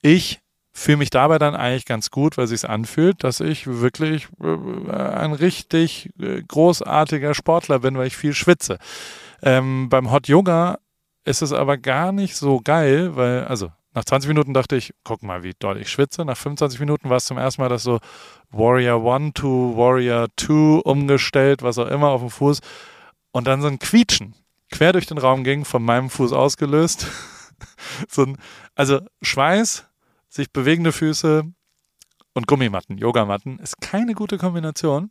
Ich 0.02 0.42
fühle 0.72 0.98
mich 0.98 1.10
dabei 1.10 1.40
dann 1.40 1.56
eigentlich 1.56 1.86
ganz 1.86 2.12
gut, 2.12 2.38
weil 2.38 2.48
sich 2.48 2.70
anfühlt, 2.70 3.24
dass 3.24 3.40
ich 3.40 3.66
wirklich 3.66 4.28
äh, 4.44 4.92
ein 4.92 5.34
richtig 5.34 6.10
äh, 6.20 6.44
großartiger 6.44 7.34
Sportler 7.34 7.80
bin, 7.80 7.98
weil 7.98 8.08
ich 8.08 8.18
viel 8.18 8.34
schwitze. 8.34 8.78
Ähm, 9.42 9.90
beim 9.90 10.12
Hot 10.12 10.28
Yoga 10.28 10.80
ist 11.24 11.42
es 11.42 11.54
aber 11.54 11.78
gar 11.78 12.12
nicht 12.12 12.36
so 12.36 12.62
geil, 12.62 13.16
weil, 13.16 13.46
also 13.46 13.72
nach 13.96 14.04
20 14.04 14.28
Minuten 14.28 14.54
dachte 14.54 14.76
ich, 14.76 14.94
guck 15.06 15.24
mal, 15.24 15.44
wie 15.44 15.54
doll 15.58 15.80
ich 15.80 15.90
schwitze. 15.90 16.26
Nach 16.26 16.36
25 16.36 16.82
Minuten 16.82 17.10
war 17.10 17.18
es 17.18 17.26
zum 17.26 17.38
ersten 17.38 17.62
Mal, 17.62 17.70
dass 17.70 17.84
so 17.84 18.00
Warrior 18.52 19.16
1 19.16 19.34
to 19.36 19.78
Warrior 19.78 20.28
2 20.36 20.82
umgestellt, 20.84 21.64
was 21.64 21.78
auch 21.78 21.88
immer 21.88 22.10
auf 22.10 22.20
dem 22.20 22.30
Fuß. 22.30 22.60
Und 23.32 23.48
dann 23.48 23.62
so 23.62 23.68
ein 23.68 23.80
Quietschen 23.80 24.36
quer 24.70 24.92
durch 24.92 25.06
den 25.06 25.18
Raum 25.18 25.46
ging, 25.46 25.64
von 25.64 25.82
meinem 25.82 26.10
Fuß 26.10 26.34
ausgelöst. 26.34 27.08
so 28.10 28.24
ein, 28.24 28.38
also 28.76 29.00
Schweiß, 29.22 29.86
sich 30.28 30.52
bewegende 30.52 30.92
Füße 30.92 31.44
und 32.34 32.48
Gummimatten, 32.48 32.98
Yogamatten, 32.98 33.60
ist 33.60 33.80
keine 33.80 34.14
gute 34.14 34.38
Kombination. 34.38 35.10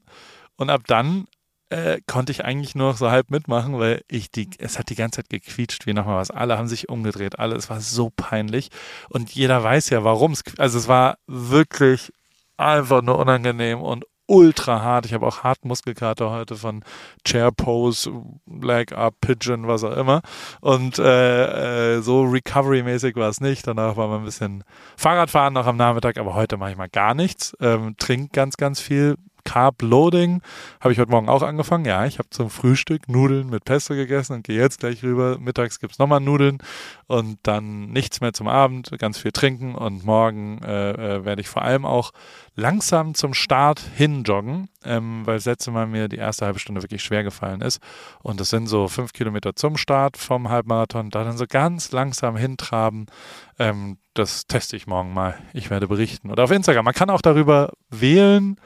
Und 0.57 0.69
ab 0.69 0.83
dann 0.87 1.27
äh, 1.75 2.01
konnte 2.07 2.31
ich 2.31 2.45
eigentlich 2.45 2.77
nur 2.77 2.91
noch 2.91 2.97
so 2.97 3.11
halb 3.11 3.31
mitmachen, 3.31 3.79
weil 3.81 4.03
ich 4.09 4.31
die, 4.31 4.49
es 4.59 4.79
hat 4.79 4.91
die 4.91 4.95
ganze 4.95 5.23
Zeit 5.23 5.31
gequietscht, 5.31 5.87
wie 5.87 5.93
nochmal 5.93 6.19
was. 6.19 6.31
Alle 6.31 6.57
haben 6.57 6.69
sich 6.69 6.89
umgedreht, 6.89 7.41
alle, 7.41 7.57
es 7.57 7.69
war 7.69 7.81
so 7.81 8.13
peinlich. 8.17 8.71
Und 9.11 9.35
jeder 9.35 9.63
weiß 9.63 9.91
ja, 9.91 10.05
warum 10.05 10.33
es, 10.33 10.45
also 10.57 10.79
es 10.79 10.87
war 10.87 11.19
wirklich 11.27 12.13
einfach 12.57 13.03
nur 13.03 13.19
unangenehm 13.19 13.81
und 13.81 14.05
ultra 14.27 14.83
hart. 14.83 15.07
Ich 15.07 15.15
habe 15.15 15.27
auch 15.27 15.43
hart 15.43 15.65
Muskelkater 15.65 16.31
heute 16.31 16.55
von 16.55 16.85
Chair 17.25 17.51
Pose, 17.51 18.23
Leg 18.47 18.93
Up, 18.93 19.17
Pigeon, 19.21 19.67
was 19.67 19.83
auch 19.83 19.97
immer. 19.97 20.23
Und 20.61 21.01
äh, 21.01 21.97
äh, 21.97 22.01
so 22.03 22.23
Recovery-mäßig 22.23 23.17
war 23.17 23.29
es 23.29 23.41
nicht. 23.41 23.67
Danach 23.67 23.97
war 23.97 24.07
mal 24.07 24.19
ein 24.19 24.25
bisschen 24.25 24.63
Fahrradfahren 24.97 25.53
noch 25.53 25.67
am 25.67 25.77
Nachmittag, 25.77 26.19
aber 26.19 26.35
heute 26.35 26.57
mache 26.57 26.71
ich 26.71 26.77
mal 26.77 26.89
gar 26.89 27.15
nichts. 27.15 27.57
Ähm, 27.61 27.97
trink 27.99 28.33
ganz, 28.33 28.57
ganz 28.57 28.81
viel. 28.81 29.17
Carb 29.45 29.83
Loading 29.83 30.43
habe 30.81 30.93
ich 30.93 30.99
heute 30.99 31.11
Morgen 31.11 31.29
auch 31.29 31.43
angefangen. 31.43 31.85
Ja, 31.85 32.07
ich 32.07 32.19
habe 32.19 32.31
zum 32.31 32.51
Frühstück 32.51 33.09
Nudeln 33.09 33.49
mit 33.49 33.65
Pesto 33.65 33.95
gegessen 33.95 34.35
und 34.35 34.45
gehe 34.45 34.59
jetzt 34.59 34.81
gleich 34.81 35.03
rüber. 35.03 35.39
Mittags 35.39 35.81
gibt 35.81 35.93
es 35.93 35.99
nochmal 35.99 36.21
Nudeln 36.21 36.59
und 37.07 37.39
dann 37.43 37.91
nichts 37.91 38.21
mehr 38.21 38.33
zum 38.33 38.49
Abend, 38.49 38.91
ganz 38.99 39.19
viel 39.19 39.33
trinken 39.33 39.75
und 39.75 40.05
morgen 40.05 40.61
äh, 40.63 40.91
äh, 40.91 41.25
werde 41.25 41.41
ich 41.41 41.49
vor 41.49 41.63
allem 41.63 41.85
auch 41.85 42.13
langsam 42.57 43.15
zum 43.15 43.35
Start 43.35 43.81
hin 43.95 44.25
joggen, 44.25 44.69
ähm, 44.85 45.27
weil 45.27 45.37
das 45.37 45.45
letzte 45.45 45.71
Mal 45.71 45.87
mir 45.87 46.09
die 46.09 46.17
erste 46.17 46.47
halbe 46.47 46.59
Stunde 46.59 46.83
wirklich 46.83 47.03
schwer 47.03 47.25
gefallen 47.25 47.61
ist. 47.61 47.81
Und 48.23 48.41
das 48.41 48.51
sind 48.51 48.67
so 48.67 48.89
fünf 48.89 49.13
Kilometer 49.13 49.55
zum 49.57 49.77
Start 49.77 50.17
vom 50.17 50.49
Halbmarathon, 50.49 51.11
da 51.11 51.25
dann 51.25 51.37
so 51.37 51.47
ganz 51.49 51.93
langsam 51.93 52.37
hintraben. 52.37 53.07
Ähm, 53.59 53.99
das 54.15 54.47
teste 54.47 54.77
ich 54.77 54.87
morgen 54.87 55.13
mal. 55.13 55.35
Ich 55.53 55.71
werde 55.71 55.89
berichten. 55.89 56.31
Oder 56.31 56.45
auf 56.45 56.51
Instagram. 56.51 56.85
Man 56.85 56.95
kann 56.95 57.11
auch 57.11 57.21
darüber 57.21 57.73
wählen, 57.91 58.57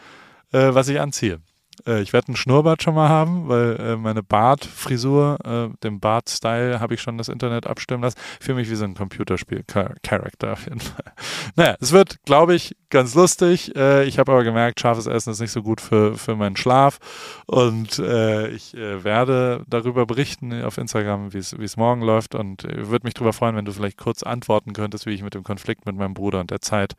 äh, 0.52 0.74
was 0.74 0.88
ich 0.88 1.00
anziehe. 1.00 1.40
Äh, 1.86 2.02
ich 2.02 2.12
werde 2.12 2.28
einen 2.28 2.36
Schnurrbart 2.36 2.82
schon 2.82 2.94
mal 2.94 3.08
haben, 3.08 3.48
weil 3.48 3.76
äh, 3.76 3.96
meine 3.96 4.22
Bartfrisur, 4.22 5.38
äh, 5.44 5.76
dem 5.82 6.00
Bart-Style, 6.00 6.80
habe 6.80 6.94
ich 6.94 7.02
schon 7.02 7.18
das 7.18 7.28
Internet 7.28 7.66
abstimmen 7.66 8.02
lassen. 8.02 8.18
Ich 8.40 8.46
fühle 8.46 8.58
mich 8.58 8.70
wie 8.70 8.74
so 8.74 8.84
ein 8.84 8.94
Computerspiel-Charakter 8.94 10.52
auf 10.52 10.64
jeden 10.64 10.80
Fall. 10.80 11.04
Naja, 11.56 11.76
es 11.80 11.92
wird, 11.92 12.22
glaube 12.24 12.54
ich, 12.54 12.76
ganz 12.90 13.14
lustig. 13.14 13.74
Äh, 13.74 14.04
ich 14.04 14.18
habe 14.18 14.32
aber 14.32 14.44
gemerkt, 14.44 14.80
scharfes 14.80 15.06
Essen 15.06 15.32
ist 15.32 15.40
nicht 15.40 15.50
so 15.50 15.62
gut 15.62 15.80
für, 15.80 16.16
für 16.16 16.36
meinen 16.36 16.56
Schlaf. 16.56 16.98
Und 17.46 17.98
äh, 17.98 18.48
ich 18.48 18.74
äh, 18.74 19.02
werde 19.02 19.64
darüber 19.66 20.06
berichten 20.06 20.62
auf 20.62 20.78
Instagram, 20.78 21.32
wie 21.32 21.38
es 21.38 21.76
morgen 21.76 22.02
läuft. 22.02 22.34
Und 22.34 22.62
würde 22.64 23.06
mich 23.06 23.14
darüber 23.14 23.32
freuen, 23.32 23.56
wenn 23.56 23.64
du 23.64 23.72
vielleicht 23.72 23.98
kurz 23.98 24.22
antworten 24.22 24.72
könntest, 24.72 25.06
wie 25.06 25.10
ich 25.10 25.22
mit 25.22 25.34
dem 25.34 25.42
Konflikt 25.42 25.86
mit 25.86 25.96
meinem 25.96 26.14
Bruder 26.14 26.40
und 26.40 26.50
der 26.50 26.60
Zeit 26.60 26.94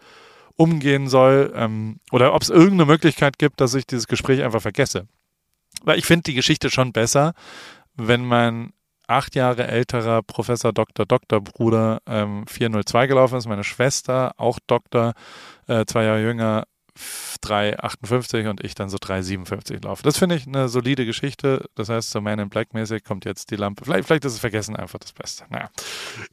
umgehen 0.60 1.08
soll 1.08 1.54
ähm, 1.56 2.01
oder 2.12 2.34
ob 2.34 2.42
es 2.42 2.50
irgendeine 2.50 2.86
Möglichkeit 2.86 3.39
gibt, 3.39 3.62
dass 3.62 3.74
ich 3.74 3.88
dieses 3.88 4.08
Gespräch 4.08 4.44
einfach 4.44 4.62
vergesse. 4.62 5.08
Weil 5.84 5.98
ich 5.98 6.06
finde 6.06 6.24
die 6.24 6.34
Geschichte 6.34 6.70
schon 6.70 6.92
besser, 6.92 7.34
wenn 7.96 8.25
mein 8.25 8.74
acht 9.08 9.36
Jahre 9.36 9.68
älterer 9.68 10.22
Professor 10.22 10.74
Dr. 10.74 11.06
Dr. 11.06 11.39
Bruder 11.39 12.01
ähm, 12.06 12.46
402 12.46 13.08
gelaufen 13.08 13.38
ist, 13.38 13.48
meine 13.48 13.63
Schwester 13.63 14.34
auch 14.38 14.60
Doktor, 14.68 15.13
äh, 15.68 15.86
zwei 15.86 16.04
Jahre 16.04 16.22
jünger, 16.22 16.66
3,58 17.44 18.50
und 18.50 18.63
ich 18.63 18.75
dann 18.75 18.89
so 18.89 18.98
3,57 18.98 19.86
laufe. 19.86 20.03
Das 20.03 20.18
finde 20.18 20.36
ich 20.36 20.48
eine 20.48 20.70
solide 20.70 21.06
Geschichte. 21.06 21.65
Das 21.75 21.89
heißt, 21.89 22.12
so 22.12 22.22
Man 22.22 22.39
in 22.39 22.50
Black 22.50 22.74
mäßig 22.74 23.03
kommt 23.03 23.25
jetzt 23.25 23.51
die 23.51 23.56
Lampe. 23.56 23.86
Vielleicht, 23.86 24.06
vielleicht 24.06 24.25
ist 24.25 24.34
es 24.34 24.39
vergessen 24.39 24.75
einfach 24.75 25.00
das 25.00 25.13
Beste. 25.13 25.46
Naja. 25.50 25.70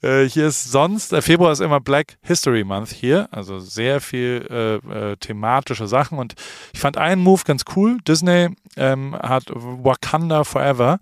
Äh, 0.02 0.28
hier 0.28 0.46
ist 0.46 0.70
sonst, 0.70 1.12
äh, 1.12 1.22
Februar 1.22 1.52
ist 1.52 1.60
immer 1.60 1.80
Black 1.80 2.18
History 2.22 2.64
Month 2.64 2.90
hier. 2.90 3.28
Also 3.30 3.58
sehr 3.58 4.00
viel 4.00 4.46
äh, 4.50 5.12
äh, 5.12 5.16
thematische 5.16 5.86
Sachen. 5.86 6.18
Und 6.18 6.34
ich 6.72 6.80
fand 6.80 6.96
einen 6.96 7.22
Move 7.22 7.42
ganz 7.44 7.64
cool. 7.76 7.98
Disney 8.06 8.48
ähm, 8.76 9.14
hat 9.14 9.44
Wakanda 9.54 10.44
Forever 10.44 10.98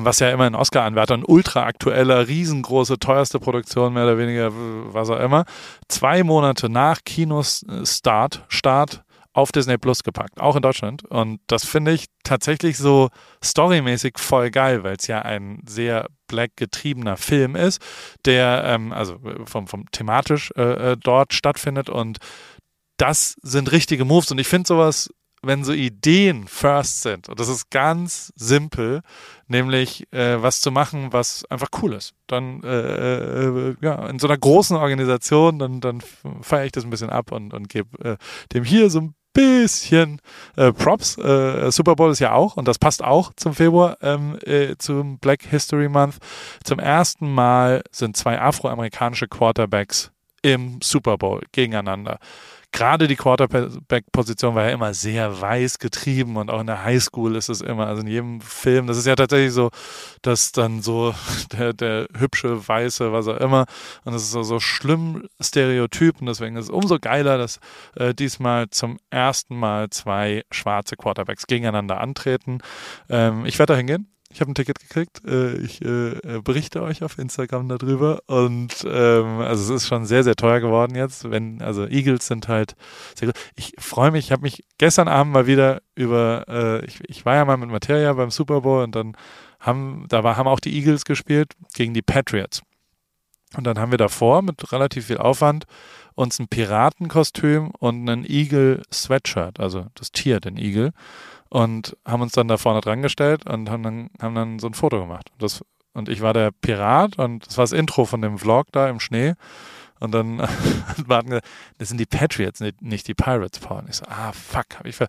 was 0.00 0.20
ja 0.20 0.30
immer 0.30 0.44
ein 0.44 0.54
Oscar-Anwärter, 0.54 1.14
ein 1.14 1.24
ultra 1.24 1.64
aktueller, 1.64 2.28
riesengroße, 2.28 2.98
teuerste 2.98 3.40
Produktion, 3.40 3.92
mehr 3.92 4.04
oder 4.04 4.18
weniger, 4.18 4.50
was 4.52 5.10
auch 5.10 5.20
immer, 5.20 5.44
zwei 5.88 6.22
Monate 6.22 6.68
nach 6.68 7.00
Kinostart, 7.04 8.44
Start 8.48 9.04
auf 9.32 9.52
Disney 9.52 9.78
Plus 9.78 10.02
gepackt, 10.02 10.40
auch 10.40 10.56
in 10.56 10.62
Deutschland. 10.62 11.04
Und 11.04 11.40
das 11.46 11.64
finde 11.64 11.92
ich 11.92 12.06
tatsächlich 12.24 12.78
so 12.78 13.10
storymäßig 13.42 14.18
voll 14.18 14.50
geil, 14.50 14.82
weil 14.82 14.96
es 14.96 15.06
ja 15.06 15.22
ein 15.22 15.62
sehr 15.68 16.08
black 16.26 16.52
getriebener 16.56 17.16
Film 17.16 17.56
ist, 17.56 17.80
der 18.24 18.64
ähm, 18.66 18.92
also 18.92 19.18
vom, 19.44 19.66
vom 19.66 19.86
thematisch 19.92 20.50
äh, 20.56 20.92
äh 20.92 20.96
dort 20.96 21.32
stattfindet 21.32 21.88
und 21.88 22.18
das 22.96 23.36
sind 23.42 23.72
richtige 23.72 24.04
Moves 24.04 24.30
und 24.30 24.38
ich 24.38 24.46
finde 24.46 24.68
sowas 24.68 25.10
wenn 25.42 25.64
so 25.64 25.72
Ideen 25.72 26.46
first 26.46 27.02
sind, 27.02 27.28
und 27.28 27.40
das 27.40 27.48
ist 27.48 27.70
ganz 27.70 28.32
simpel, 28.36 29.02
nämlich 29.46 30.12
äh, 30.12 30.42
was 30.42 30.60
zu 30.60 30.70
machen, 30.70 31.12
was 31.12 31.44
einfach 31.50 31.68
cool 31.82 31.94
ist. 31.94 32.14
Dann 32.26 32.62
äh, 32.62 33.46
äh, 33.46 33.76
ja, 33.80 34.06
in 34.06 34.18
so 34.18 34.26
einer 34.26 34.38
großen 34.38 34.76
Organisation, 34.76 35.58
dann, 35.58 35.80
dann 35.80 36.02
feiere 36.42 36.66
ich 36.66 36.72
das 36.72 36.84
ein 36.84 36.90
bisschen 36.90 37.10
ab 37.10 37.32
und, 37.32 37.54
und 37.54 37.68
gebe 37.68 37.98
äh, 38.04 38.16
dem 38.52 38.64
hier 38.64 38.90
so 38.90 39.00
ein 39.00 39.14
bisschen 39.32 40.20
äh, 40.56 40.72
Props. 40.72 41.16
Äh, 41.18 41.70
Super 41.70 41.96
Bowl 41.96 42.10
ist 42.10 42.18
ja 42.18 42.32
auch, 42.32 42.56
und 42.56 42.66
das 42.68 42.78
passt 42.78 43.02
auch 43.02 43.32
zum 43.36 43.54
Februar, 43.54 43.96
ähm, 44.02 44.38
äh, 44.44 44.76
zum 44.78 45.18
Black 45.18 45.42
History 45.42 45.88
Month. 45.88 46.18
Zum 46.64 46.78
ersten 46.78 47.32
Mal 47.32 47.82
sind 47.90 48.16
zwei 48.16 48.40
afroamerikanische 48.40 49.28
Quarterbacks 49.28 50.12
im 50.42 50.78
Super 50.82 51.18
Bowl 51.18 51.42
gegeneinander 51.52 52.18
gerade 52.72 53.08
die 53.08 53.16
Quarterback-Position 53.16 54.54
war 54.54 54.64
ja 54.64 54.70
immer 54.70 54.94
sehr 54.94 55.40
weiß 55.40 55.78
getrieben 55.78 56.36
und 56.36 56.50
auch 56.50 56.60
in 56.60 56.66
der 56.66 56.84
Highschool 56.84 57.36
ist 57.36 57.48
es 57.48 57.60
immer, 57.60 57.86
also 57.86 58.02
in 58.02 58.08
jedem 58.08 58.40
Film, 58.40 58.86
das 58.86 58.96
ist 58.96 59.06
ja 59.06 59.16
tatsächlich 59.16 59.52
so, 59.52 59.70
dass 60.22 60.52
dann 60.52 60.82
so 60.82 61.14
der, 61.52 61.72
der 61.72 62.06
hübsche, 62.16 62.68
weiße, 62.68 63.12
was 63.12 63.28
auch 63.28 63.38
immer, 63.38 63.66
und 64.04 64.12
das 64.12 64.22
ist 64.22 64.30
so, 64.30 64.42
so 64.42 64.60
schlimm 64.60 65.26
Stereotyp 65.40 66.20
und 66.20 66.26
deswegen 66.26 66.56
ist 66.56 66.66
es 66.66 66.70
umso 66.70 66.98
geiler, 66.98 67.38
dass 67.38 67.58
äh, 67.96 68.14
diesmal 68.14 68.70
zum 68.70 68.98
ersten 69.10 69.56
Mal 69.56 69.90
zwei 69.90 70.44
schwarze 70.50 70.96
Quarterbacks 70.96 71.46
gegeneinander 71.46 72.00
antreten. 72.00 72.58
Ähm, 73.08 73.44
ich 73.46 73.58
werde 73.58 73.72
da 73.72 73.76
hingehen 73.76 74.06
ich 74.32 74.40
habe 74.40 74.50
ein 74.50 74.54
Ticket 74.54 74.78
gekriegt. 74.78 75.22
Äh, 75.26 75.56
ich 75.56 75.82
äh, 75.82 76.10
äh, 76.10 76.40
berichte 76.42 76.82
euch 76.82 77.02
auf 77.02 77.18
Instagram 77.18 77.68
darüber. 77.68 78.20
Und 78.26 78.86
ähm, 78.86 79.40
also 79.40 79.74
es 79.74 79.82
ist 79.82 79.88
schon 79.88 80.06
sehr, 80.06 80.22
sehr 80.22 80.36
teuer 80.36 80.60
geworden 80.60 80.94
jetzt. 80.94 81.30
Wenn, 81.30 81.60
also 81.62 81.86
Eagles 81.86 82.26
sind 82.26 82.46
halt 82.48 82.76
sehr 83.16 83.26
gut. 83.26 83.36
Ich 83.56 83.74
freue 83.78 84.12
mich, 84.12 84.26
ich 84.26 84.32
habe 84.32 84.42
mich 84.42 84.64
gestern 84.78 85.08
Abend 85.08 85.32
mal 85.32 85.46
wieder 85.46 85.82
über, 85.96 86.44
äh, 86.48 86.84
ich, 86.86 87.00
ich 87.08 87.26
war 87.26 87.34
ja 87.34 87.44
mal 87.44 87.56
mit 87.56 87.70
Materia 87.70 88.12
beim 88.12 88.30
Super 88.30 88.60
Bowl 88.60 88.84
und 88.84 88.94
dann 88.94 89.16
haben, 89.58 90.06
da 90.08 90.22
war, 90.22 90.36
haben 90.36 90.48
auch 90.48 90.60
die 90.60 90.76
Eagles 90.76 91.04
gespielt 91.04 91.54
gegen 91.74 91.92
die 91.92 92.02
Patriots. 92.02 92.62
Und 93.56 93.64
dann 93.64 93.80
haben 93.80 93.90
wir 93.90 93.98
davor 93.98 94.42
mit 94.42 94.70
relativ 94.70 95.06
viel 95.06 95.18
Aufwand 95.18 95.64
uns 96.14 96.38
ein 96.38 96.48
Piratenkostüm 96.48 97.70
und 97.70 98.08
einen 98.08 98.24
Eagle 98.24 98.82
Sweatshirt, 98.92 99.58
also 99.58 99.86
das 99.94 100.12
Tier, 100.12 100.38
den 100.38 100.56
Eagle 100.56 100.92
und 101.50 101.96
haben 102.06 102.22
uns 102.22 102.32
dann 102.32 102.48
da 102.48 102.56
vorne 102.56 102.80
dran 102.80 103.02
gestellt 103.02 103.48
und 103.48 103.68
haben 103.68 103.82
dann, 103.82 104.10
haben 104.22 104.34
dann 104.34 104.58
so 104.58 104.68
ein 104.68 104.74
Foto 104.74 105.00
gemacht. 105.00 105.30
Und, 105.32 105.42
das, 105.42 105.62
und 105.92 106.08
ich 106.08 106.22
war 106.22 106.32
der 106.32 106.52
Pirat 106.52 107.18
und 107.18 107.46
das 107.46 107.58
war 107.58 107.64
das 107.64 107.72
Intro 107.72 108.06
von 108.06 108.22
dem 108.22 108.38
Vlog 108.38 108.68
da 108.72 108.88
im 108.88 109.00
Schnee. 109.00 109.34
Und 109.98 110.12
dann 110.12 110.40
hat 110.40 111.06
Martin 111.06 111.30
gesagt, 111.30 111.48
das 111.78 111.88
sind 111.88 111.98
die 111.98 112.06
Patriots, 112.06 112.60
nicht 112.80 113.06
die 113.06 113.14
Pirates, 113.14 113.58
Paul. 113.60 113.80
Und 113.80 113.90
ich 113.90 113.96
so, 113.96 114.06
ah, 114.06 114.32
fuck, 114.32 114.78
hab 114.78 114.86
ich 114.86 114.96
ver... 114.96 115.08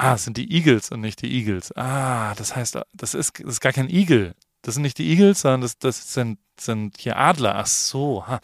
Ah, 0.00 0.14
es 0.14 0.24
sind 0.24 0.36
die 0.36 0.52
Eagles 0.52 0.92
und 0.92 1.00
nicht 1.00 1.22
die 1.22 1.32
Eagles. 1.32 1.76
Ah, 1.76 2.32
das 2.36 2.54
heißt, 2.54 2.78
das 2.92 3.14
ist, 3.14 3.40
das 3.40 3.54
ist 3.54 3.60
gar 3.60 3.72
kein 3.72 3.90
Eagle. 3.90 4.34
Das 4.62 4.74
sind 4.74 4.82
nicht 4.82 4.98
die 4.98 5.10
Eagles, 5.10 5.40
sondern 5.40 5.62
das, 5.62 5.76
das 5.78 6.14
sind, 6.14 6.38
sind 6.58 6.98
hier 6.98 7.16
Adler. 7.16 7.56
Ach 7.56 7.66
so, 7.66 8.24
ha, 8.26 8.38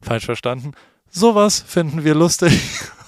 falsch 0.00 0.26
verstanden. 0.26 0.72
Sowas 1.14 1.62
finden 1.66 2.04
wir 2.04 2.14
lustig 2.14 2.58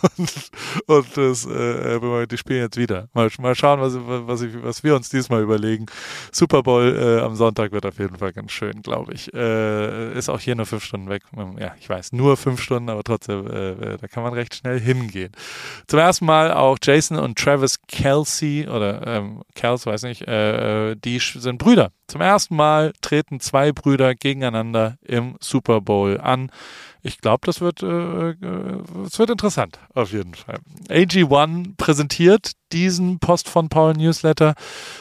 und, 0.19 0.51
und 0.87 1.17
das, 1.17 1.47
äh, 1.47 2.27
die 2.27 2.37
spielen 2.37 2.61
jetzt 2.61 2.77
wieder. 2.77 3.09
Mal, 3.15 3.31
mal 3.39 3.55
schauen, 3.55 3.81
was, 3.81 3.95
was, 3.97 4.43
ich, 4.43 4.63
was 4.63 4.85
wir 4.85 4.95
uns 4.95 5.09
diesmal 5.09 5.43
überlegen. 5.43 5.87
Super 6.31 6.63
Bowl 6.63 6.95
äh, 6.95 7.23
am 7.23 7.35
Sonntag 7.35 7.73
wird 7.73 7.87
auf 7.87 7.99
jeden 7.99 8.19
Fall 8.19 8.35
ganz 8.35 8.53
schön, 8.53 8.83
glaube 8.83 9.15
ich. 9.15 9.33
Äh, 9.33 10.13
ist 10.19 10.29
auch 10.29 10.39
hier 10.39 10.55
nur 10.55 10.67
fünf 10.67 10.85
Stunden 10.85 11.09
weg. 11.09 11.23
Ja, 11.59 11.75
ich 11.81 11.89
weiß, 11.89 12.13
nur 12.13 12.37
fünf 12.37 12.61
Stunden, 12.61 12.91
aber 12.91 13.03
trotzdem, 13.05 13.47
äh, 13.47 13.71
äh 13.71 13.97
da 13.99 14.07
kann 14.07 14.23
man 14.23 14.35
recht 14.35 14.55
schnell 14.55 14.79
hingehen. 14.79 15.33
Zum 15.87 15.99
ersten 15.99 16.27
Mal 16.27 16.53
auch 16.53 16.77
Jason 16.83 17.19
und 17.19 17.39
Travis 17.39 17.79
Kelsey 17.89 18.69
oder 18.69 19.07
ähm, 19.07 19.43
Kels, 19.55 19.87
weiß 19.87 20.03
nicht, 20.03 20.29
äh, 20.29 20.91
äh 20.91 20.97
die 20.97 21.19
sind 21.21 21.57
Brüder. 21.57 21.91
Zum 22.07 22.21
ersten 22.21 22.55
Mal 22.55 22.93
treten 23.01 23.41
zwei 23.41 23.73
Brüder 23.73 24.15
gegeneinander 24.15 24.99
im 25.03 25.37
Super 25.41 25.81
Bowl 25.81 26.21
an 26.21 26.51
ich 27.05 27.19
glaube, 27.19 27.43
das 27.45 27.61
wird, 27.61 27.83
äh, 27.83 28.31
äh, 28.31 28.35
das 29.05 29.19
wird 29.19 29.31
interessant, 29.31 29.79
auf 29.93 30.13
jeden 30.13 30.35
Fall. 30.35 30.59
AG1 30.89 31.77
präsentiert 31.77 32.53
diesen 32.73 33.19
Post 33.19 33.49
von 33.49 33.69
Paul 33.69 33.93
Newsletter. 33.93 34.55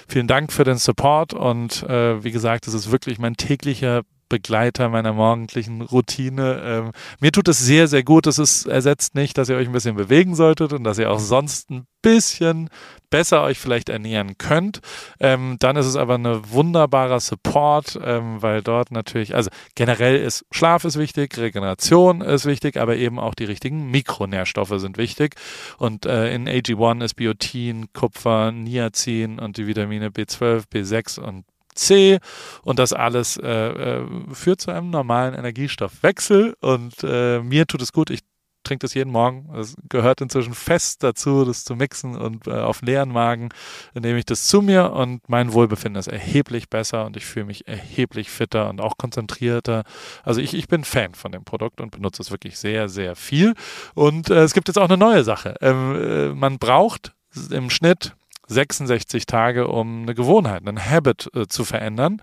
Vielen 0.07 0.27
Dank 0.27 0.51
für 0.51 0.65
den 0.65 0.77
Support 0.77 1.33
und 1.33 1.83
äh, 1.83 2.21
wie 2.23 2.31
gesagt, 2.31 2.67
es 2.67 2.73
ist 2.73 2.91
wirklich 2.91 3.19
mein 3.19 3.37
täglicher 3.37 4.01
Begleiter 4.27 4.89
meiner 4.89 5.13
morgendlichen 5.13 5.81
Routine. 5.81 6.61
Ähm, 6.63 6.91
mir 7.19 7.31
tut 7.31 7.47
es 7.47 7.59
sehr, 7.59 7.87
sehr 7.87 8.03
gut. 8.03 8.27
Es 8.27 8.39
ist, 8.39 8.65
ersetzt 8.65 9.15
nicht, 9.15 9.37
dass 9.37 9.47
ihr 9.47 9.55
euch 9.55 9.67
ein 9.67 9.73
bisschen 9.73 9.95
bewegen 9.95 10.35
solltet 10.35 10.73
und 10.73 10.83
dass 10.83 10.97
ihr 10.97 11.11
auch 11.11 11.19
sonst 11.19 11.69
ein 11.69 11.85
bisschen 12.01 12.69
besser 13.13 13.43
euch 13.43 13.59
vielleicht 13.59 13.89
ernähren 13.89 14.39
könnt. 14.39 14.79
Ähm, 15.19 15.57
dann 15.59 15.75
ist 15.75 15.85
es 15.85 15.95
aber 15.95 16.15
ein 16.15 16.51
wunderbarer 16.51 17.19
Support, 17.19 17.99
ähm, 18.03 18.41
weil 18.41 18.63
dort 18.63 18.89
natürlich, 18.89 19.35
also 19.35 19.51
generell 19.75 20.15
ist 20.15 20.47
Schlaf 20.49 20.83
ist 20.83 20.97
wichtig, 20.97 21.37
Regeneration 21.37 22.21
ist 22.21 22.47
wichtig, 22.47 22.77
aber 22.77 22.95
eben 22.95 23.19
auch 23.19 23.35
die 23.35 23.43
richtigen 23.45 23.91
Mikronährstoffe 23.91 24.73
sind 24.77 24.97
wichtig. 24.97 25.35
Und 25.77 26.07
äh, 26.07 26.33
in 26.33 26.49
AG1 26.49 27.03
ist 27.03 27.13
Biotin, 27.13 27.93
Kupfer, 27.93 28.51
Niacin 28.51 29.37
und 29.37 29.57
die 29.57 29.67
Vitamine 29.67 30.09
B12, 30.09 30.63
B6 30.73 31.19
und 31.19 31.45
C 31.75 32.17
und 32.63 32.79
das 32.79 32.93
alles 32.93 33.37
äh, 33.37 33.47
äh, 33.47 34.05
führt 34.31 34.59
zu 34.59 34.71
einem 34.71 34.89
normalen 34.89 35.35
Energiestoffwechsel 35.35 36.55
und 36.61 36.95
äh, 37.03 37.41
mir 37.41 37.67
tut 37.67 37.83
es 37.83 37.93
gut. 37.93 38.09
Ich 38.09 38.21
trinke 38.63 38.83
das 38.85 38.93
jeden 38.93 39.11
Morgen. 39.11 39.49
Es 39.55 39.75
gehört 39.89 40.21
inzwischen 40.21 40.53
fest 40.53 41.03
dazu, 41.03 41.45
das 41.45 41.63
zu 41.63 41.75
mixen 41.75 42.15
und 42.15 42.47
äh, 42.47 42.51
auf 42.51 42.81
leeren 42.81 43.09
Magen 43.09 43.49
nehme 43.93 44.19
ich 44.19 44.25
das 44.25 44.47
zu 44.47 44.61
mir 44.61 44.93
und 44.93 45.27
mein 45.29 45.53
Wohlbefinden 45.53 45.99
ist 45.99 46.07
erheblich 46.07 46.69
besser 46.69 47.05
und 47.05 47.17
ich 47.17 47.25
fühle 47.25 47.45
mich 47.45 47.67
erheblich 47.67 48.29
fitter 48.29 48.69
und 48.69 48.81
auch 48.81 48.97
konzentrierter. 48.97 49.83
Also 50.23 50.41
ich, 50.41 50.53
ich 50.53 50.67
bin 50.67 50.83
Fan 50.83 51.13
von 51.13 51.31
dem 51.31 51.43
Produkt 51.43 51.81
und 51.81 51.91
benutze 51.91 52.21
es 52.21 52.31
wirklich 52.31 52.57
sehr, 52.57 52.89
sehr 52.89 53.15
viel. 53.15 53.53
Und 53.93 54.29
äh, 54.29 54.43
es 54.43 54.53
gibt 54.53 54.67
jetzt 54.67 54.77
auch 54.77 54.89
eine 54.89 54.97
neue 54.97 55.23
Sache. 55.23 55.55
Ähm, 55.61 55.95
äh, 55.95 56.29
man 56.29 56.57
braucht 56.57 57.13
im 57.49 57.69
Schnitt 57.69 58.15
66 58.53 59.25
Tage, 59.25 59.67
um 59.67 60.03
eine 60.03 60.15
Gewohnheit, 60.15 60.67
einen 60.67 60.83
Habit 60.83 61.29
äh, 61.35 61.47
zu 61.47 61.65
verändern. 61.65 62.21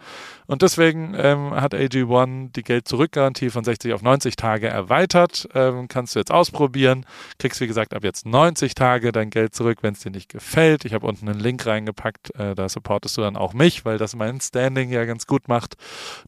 Und 0.50 0.62
deswegen 0.62 1.14
ähm, 1.16 1.52
hat 1.52 1.74
AG1 1.74 2.50
die 2.50 2.64
Geld-Zurück-Garantie 2.64 3.50
von 3.50 3.62
60 3.62 3.92
auf 3.92 4.02
90 4.02 4.34
Tage 4.34 4.66
erweitert. 4.66 5.48
Ähm, 5.54 5.86
kannst 5.86 6.16
du 6.16 6.18
jetzt 6.18 6.32
ausprobieren. 6.32 7.06
Kriegst, 7.38 7.60
wie 7.60 7.68
gesagt, 7.68 7.94
ab 7.94 8.02
jetzt 8.02 8.26
90 8.26 8.74
Tage 8.74 9.12
dein 9.12 9.30
Geld 9.30 9.54
zurück, 9.54 9.78
wenn 9.82 9.92
es 9.92 10.00
dir 10.00 10.10
nicht 10.10 10.28
gefällt. 10.28 10.84
Ich 10.84 10.92
habe 10.92 11.06
unten 11.06 11.28
einen 11.28 11.38
Link 11.38 11.64
reingepackt. 11.64 12.34
Äh, 12.34 12.56
da 12.56 12.68
supportest 12.68 13.16
du 13.16 13.20
dann 13.20 13.36
auch 13.36 13.54
mich, 13.54 13.84
weil 13.84 13.96
das 13.96 14.16
mein 14.16 14.40
Standing 14.40 14.90
ja 14.90 15.04
ganz 15.04 15.28
gut 15.28 15.46
macht. 15.46 15.76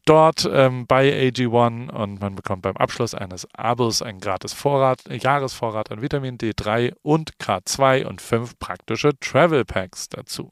Dort 0.05 0.49
ähm, 0.49 0.87
bei 0.87 1.11
AG1 1.11 1.91
und 1.91 2.21
man 2.21 2.35
bekommt 2.35 2.61
beim 2.61 2.77
Abschluss 2.77 3.13
eines 3.13 3.45
Abos 3.53 4.01
einen 4.01 4.21
gratis 4.21 4.53
Vorrat, 4.53 5.01
Jahresvorrat 5.09 5.91
an 5.91 6.01
Vitamin 6.01 6.37
D3 6.37 6.93
und 7.01 7.33
K2 7.41 8.05
und 8.05 8.21
fünf 8.21 8.57
praktische 8.57 9.11
Travel 9.19 9.65
Packs 9.65 9.92
dazu. 10.09 10.49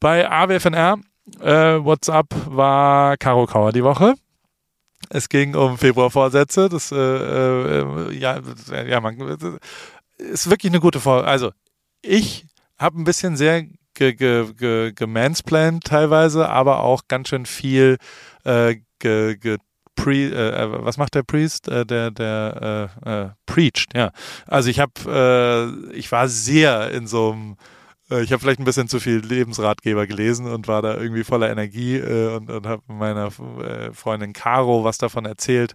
Bei 0.00 0.30
AWFNR 0.30 0.98
äh, 1.40 1.84
WhatsApp 1.84 2.26
war 2.46 3.16
Caro 3.16 3.46
Kauer 3.46 3.72
die 3.72 3.84
Woche. 3.84 4.14
Es 5.10 5.28
ging 5.28 5.54
um 5.54 5.78
Februarvorsätze. 5.78 6.68
Das, 6.68 6.92
äh, 6.92 6.96
äh, 6.96 8.12
ja, 8.14 8.40
ja, 8.86 9.00
man, 9.00 9.18
ist 10.18 10.50
wirklich 10.50 10.72
eine 10.72 10.80
gute 10.80 11.00
Vor. 11.00 11.24
Also, 11.26 11.52
ich 12.02 12.46
habe 12.78 13.00
ein 13.00 13.04
bisschen 13.04 13.36
sehr 13.36 13.64
ge, 13.94 14.12
ge, 14.14 14.52
ge, 14.54 14.92
gemansplained 14.92 15.84
teilweise, 15.84 16.48
aber 16.48 16.80
auch 16.80 17.02
ganz 17.08 17.28
schön 17.28 17.46
viel 17.46 17.98
äh, 18.44 18.76
ge, 18.98 19.36
ge 19.36 19.58
Pre, 19.96 20.12
äh, 20.12 20.84
was 20.84 20.96
macht 20.96 21.14
der 21.14 21.22
Priest? 21.22 21.68
Äh, 21.68 21.86
der 21.86 22.10
der 22.10 22.90
äh, 23.04 23.10
äh, 23.10 23.30
preached, 23.46 23.94
ja. 23.94 24.10
Also 24.48 24.68
ich 24.68 24.80
habe, 24.80 24.92
äh, 25.06 25.96
ich 25.96 26.10
war 26.10 26.28
sehr 26.28 26.90
in 26.90 27.06
so 27.06 27.30
einem 27.30 27.56
ich 28.10 28.32
habe 28.32 28.40
vielleicht 28.40 28.60
ein 28.60 28.64
bisschen 28.64 28.88
zu 28.88 29.00
viel 29.00 29.16
Lebensratgeber 29.18 30.06
gelesen 30.06 30.46
und 30.46 30.68
war 30.68 30.82
da 30.82 30.96
irgendwie 30.96 31.24
voller 31.24 31.50
Energie 31.50 31.96
äh, 31.96 32.36
und, 32.36 32.50
und 32.50 32.66
habe 32.66 32.82
meiner 32.86 33.28
äh, 33.28 33.92
Freundin 33.92 34.32
Caro 34.32 34.84
was 34.84 34.98
davon 34.98 35.24
erzählt, 35.24 35.74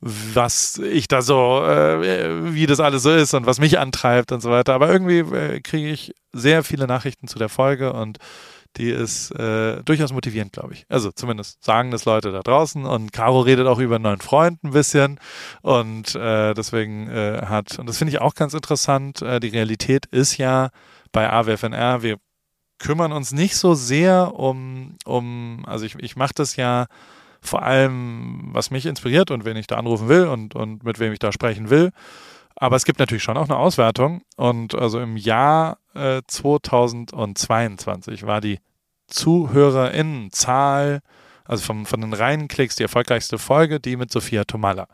was 0.00 0.78
ich 0.78 1.08
da 1.08 1.22
so, 1.22 1.64
äh, 1.64 2.52
wie 2.54 2.66
das 2.66 2.80
alles 2.80 3.04
so 3.04 3.12
ist 3.12 3.34
und 3.34 3.46
was 3.46 3.60
mich 3.60 3.78
antreibt 3.78 4.32
und 4.32 4.40
so 4.40 4.50
weiter. 4.50 4.74
Aber 4.74 4.90
irgendwie 4.90 5.20
äh, 5.20 5.60
kriege 5.60 5.88
ich 5.88 6.14
sehr 6.32 6.62
viele 6.62 6.86
Nachrichten 6.86 7.28
zu 7.28 7.38
der 7.38 7.48
Folge 7.48 7.92
und 7.92 8.18
die 8.76 8.90
ist 8.90 9.30
äh, 9.32 9.82
durchaus 9.82 10.12
motivierend, 10.12 10.52
glaube 10.52 10.72
ich. 10.72 10.86
Also 10.88 11.12
zumindest 11.12 11.62
sagen 11.62 11.90
das 11.90 12.04
Leute 12.04 12.32
da 12.32 12.40
draußen. 12.40 12.84
Und 12.86 13.12
Caro 13.12 13.40
redet 13.40 13.66
auch 13.66 13.78
über 13.78 13.96
einen 13.96 14.04
neuen 14.04 14.20
Freund 14.20 14.64
ein 14.64 14.70
bisschen. 14.70 15.20
Und 15.60 16.14
äh, 16.14 16.54
deswegen 16.54 17.08
äh, 17.08 17.42
hat, 17.46 17.78
und 17.78 17.86
das 17.86 17.98
finde 17.98 18.12
ich 18.12 18.20
auch 18.20 18.34
ganz 18.34 18.54
interessant, 18.54 19.20
äh, 19.20 19.40
die 19.40 19.48
Realität 19.48 20.06
ist 20.06 20.38
ja, 20.38 20.70
bei 21.12 21.30
AWFNR, 21.30 22.02
wir 22.02 22.16
kümmern 22.78 23.12
uns 23.12 23.32
nicht 23.32 23.56
so 23.56 23.74
sehr 23.74 24.34
um, 24.34 24.96
um 25.04 25.64
also 25.66 25.84
ich, 25.84 25.94
ich 25.96 26.16
mache 26.16 26.32
das 26.34 26.56
ja 26.56 26.86
vor 27.40 27.62
allem, 27.62 28.50
was 28.52 28.70
mich 28.70 28.86
inspiriert 28.86 29.30
und 29.30 29.44
wen 29.44 29.56
ich 29.56 29.66
da 29.66 29.76
anrufen 29.76 30.08
will 30.08 30.26
und, 30.26 30.54
und 30.54 30.84
mit 30.84 30.98
wem 30.98 31.12
ich 31.12 31.18
da 31.18 31.32
sprechen 31.32 31.70
will. 31.70 31.90
Aber 32.56 32.76
es 32.76 32.84
gibt 32.84 32.98
natürlich 33.00 33.22
schon 33.24 33.36
auch 33.36 33.48
eine 33.48 33.56
Auswertung. 33.56 34.22
Und 34.36 34.74
also 34.74 35.00
im 35.00 35.16
Jahr 35.16 35.78
äh, 35.94 36.22
2022 36.26 38.24
war 38.26 38.40
die 38.40 38.60
Zuhörerinnenzahl 39.08 41.00
also 41.44 41.64
vom, 41.64 41.86
von 41.86 42.00
den 42.00 42.12
reinen 42.12 42.48
Klicks 42.48 42.76
die 42.76 42.82
erfolgreichste 42.82 43.38
Folge, 43.38 43.80
die 43.80 43.96
mit 43.96 44.12
Sophia 44.12 44.44
Tomalla, 44.44 44.86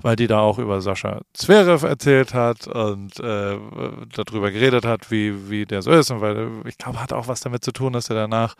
weil 0.00 0.16
die 0.16 0.26
da 0.26 0.40
auch 0.40 0.58
über 0.58 0.80
Sascha 0.80 1.20
Zverev 1.32 1.86
erzählt 1.86 2.34
hat 2.34 2.66
und 2.66 3.18
äh, 3.20 3.58
darüber 4.14 4.50
geredet 4.50 4.84
hat, 4.84 5.10
wie, 5.10 5.50
wie 5.50 5.66
der 5.66 5.82
so 5.82 5.90
ist 5.90 6.10
und 6.10 6.20
weil 6.20 6.48
ich 6.64 6.78
glaube, 6.78 7.00
hat 7.00 7.12
auch 7.12 7.28
was 7.28 7.40
damit 7.40 7.64
zu 7.64 7.72
tun, 7.72 7.92
dass 7.92 8.10
er 8.10 8.16
danach 8.16 8.54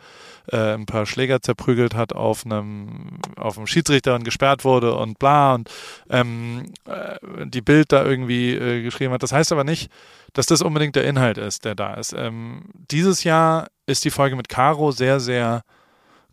äh, 0.51 0.73
ein 0.73 0.85
paar 0.85 1.05
Schläger 1.05 1.41
zerprügelt 1.41 1.95
hat 1.95 2.13
auf 2.13 2.45
einem 2.45 3.19
auf 3.35 3.57
einem 3.57 3.67
Schiedsrichter 3.67 4.15
und 4.15 4.23
gesperrt 4.23 4.65
wurde 4.65 4.95
und 4.95 5.19
bla 5.19 5.55
und 5.55 5.69
ähm, 6.09 6.65
äh, 6.85 7.45
die 7.45 7.61
Bild 7.61 7.91
da 7.91 8.03
irgendwie 8.03 8.53
äh, 8.53 8.83
geschrieben 8.83 9.13
hat. 9.13 9.23
Das 9.23 9.31
heißt 9.31 9.51
aber 9.51 9.63
nicht, 9.63 9.91
dass 10.33 10.45
das 10.45 10.61
unbedingt 10.61 10.95
der 10.95 11.05
Inhalt 11.05 11.37
ist, 11.37 11.65
der 11.65 11.75
da 11.75 11.95
ist. 11.95 12.13
Ähm, 12.13 12.65
dieses 12.91 13.23
Jahr 13.23 13.67
ist 13.85 14.05
die 14.05 14.11
Folge 14.11 14.35
mit 14.35 14.49
Caro 14.49 14.91
sehr, 14.91 15.19
sehr 15.19 15.63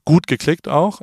gut 0.05 0.27
geklickt 0.27 0.69
auch. 0.69 1.01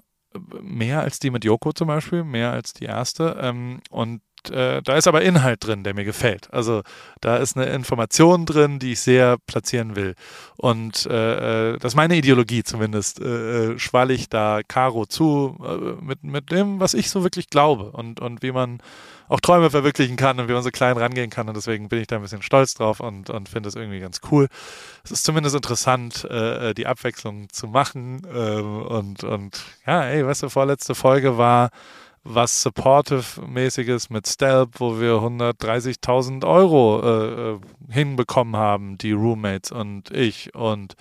Mehr 0.61 1.01
als 1.01 1.19
die 1.19 1.29
mit 1.29 1.43
Yoko 1.43 1.73
zum 1.73 1.87
Beispiel, 1.87 2.23
mehr 2.23 2.51
als 2.51 2.73
die 2.73 2.85
erste. 2.85 3.37
Ähm, 3.41 3.81
und 3.89 4.21
äh, 4.49 4.81
da 4.81 4.95
ist 4.95 5.07
aber 5.07 5.21
Inhalt 5.21 5.65
drin, 5.65 5.83
der 5.83 5.93
mir 5.93 6.05
gefällt. 6.05 6.51
Also 6.53 6.81
da 7.19 7.37
ist 7.37 7.57
eine 7.57 7.67
Information 7.67 8.45
drin, 8.45 8.79
die 8.79 8.93
ich 8.93 9.01
sehr 9.01 9.37
platzieren 9.45 9.95
will. 9.95 10.15
Und 10.57 11.05
äh, 11.05 11.73
äh 11.73 11.77
das 11.77 11.91
ist 11.91 11.97
meine 11.97 12.15
Ideologie 12.15 12.63
zumindest. 12.63 13.19
Äh, 13.21 13.73
äh, 13.73 13.79
schwall 13.79 14.09
ich 14.11 14.29
da 14.29 14.61
Caro 14.67 15.05
zu 15.05 15.57
mit, 16.01 16.23
mit 16.23 16.51
dem, 16.51 16.79
was 16.79 16.93
ich 16.93 17.09
so 17.09 17.23
wirklich 17.23 17.49
glaube 17.49 17.91
und, 17.91 18.19
und 18.19 18.41
wie 18.41 18.51
man 18.51 18.81
auch 19.31 19.39
Träume 19.39 19.69
verwirklichen 19.69 20.17
kann 20.17 20.41
und 20.41 20.49
wie 20.49 20.53
man 20.53 20.61
so 20.61 20.71
klein 20.71 20.97
rangehen 20.97 21.29
kann. 21.29 21.47
Und 21.47 21.55
deswegen 21.55 21.87
bin 21.87 22.01
ich 22.01 22.07
da 22.07 22.17
ein 22.17 22.21
bisschen 22.21 22.41
stolz 22.41 22.73
drauf 22.73 22.99
und, 22.99 23.29
und 23.29 23.47
finde 23.47 23.69
es 23.69 23.75
irgendwie 23.75 24.01
ganz 24.01 24.19
cool. 24.29 24.49
Es 25.05 25.11
ist 25.11 25.23
zumindest 25.23 25.55
interessant, 25.55 26.25
äh, 26.25 26.73
die 26.73 26.85
Abwechslung 26.85 27.47
zu 27.49 27.67
machen. 27.67 28.27
Ähm, 28.29 28.81
und, 28.83 29.23
und 29.23 29.63
ja, 29.87 30.03
ey, 30.03 30.25
weißt 30.25 30.43
du, 30.43 30.49
vorletzte 30.49 30.95
Folge 30.95 31.37
war 31.37 31.69
was 32.25 32.61
Supportive-mäßiges 32.61 34.09
mit 34.09 34.27
Stelp, 34.27 34.79
wo 34.79 34.99
wir 34.99 35.13
130.000 35.13 36.45
Euro 36.45 37.01
äh, 37.01 37.51
äh, 37.53 37.59
hinbekommen 37.89 38.57
haben, 38.57 38.97
die 38.97 39.13
Roommates 39.13 39.71
und 39.71 40.11
ich 40.11 40.53
und 40.53 40.95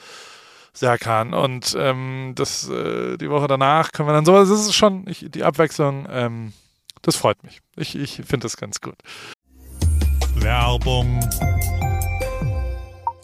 Serkan. 0.72 1.34
Und 1.34 1.76
ähm, 1.76 2.34
das, 2.36 2.68
äh, 2.68 3.16
die 3.16 3.28
Woche 3.28 3.48
danach 3.48 3.90
können 3.90 4.08
wir 4.08 4.12
dann 4.12 4.24
so, 4.24 4.34
das 4.34 4.50
ist 4.50 4.72
schon 4.72 5.08
ich, 5.08 5.26
die 5.28 5.42
Abwechslung. 5.42 6.06
Ähm, 6.08 6.52
das 7.02 7.16
freut 7.16 7.42
mich. 7.42 7.60
Ich, 7.76 7.94
ich 7.94 8.16
finde 8.16 8.40
das 8.40 8.56
ganz 8.56 8.80
gut. 8.80 8.96
Werbung. 10.36 11.20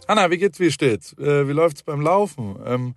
Anna, 0.07 0.31
wie 0.31 0.39
geht's, 0.39 0.61
wie 0.61 0.71
steht's? 0.71 1.12
Äh, 1.19 1.49
wie 1.49 1.53
läuft's 1.53 1.83
beim 1.83 2.01
Laufen? 2.01 2.57
Ähm, 2.65 2.95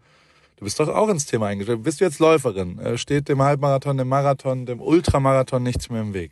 du 0.57 0.65
bist 0.65 0.79
doch 0.79 0.87
auch 0.89 1.09
ins 1.09 1.25
Thema 1.25 1.47
eingestellt. 1.47 1.83
Bist 1.83 2.01
du 2.01 2.05
jetzt 2.05 2.19
Läuferin? 2.19 2.77
Äh, 2.79 2.97
steht 2.97 3.29
dem 3.29 3.41
Halbmarathon, 3.41 3.97
dem 3.97 4.07
Marathon, 4.07 4.65
dem 4.65 4.81
Ultramarathon 4.81 5.63
nichts 5.63 5.89
mehr 5.89 6.01
im 6.01 6.13
Weg? 6.13 6.31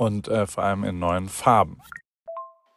und 0.00 0.28
äh, 0.28 0.46
vor 0.46 0.64
allem 0.64 0.82
in 0.84 0.98
neuen 0.98 1.28
Farben. 1.28 1.82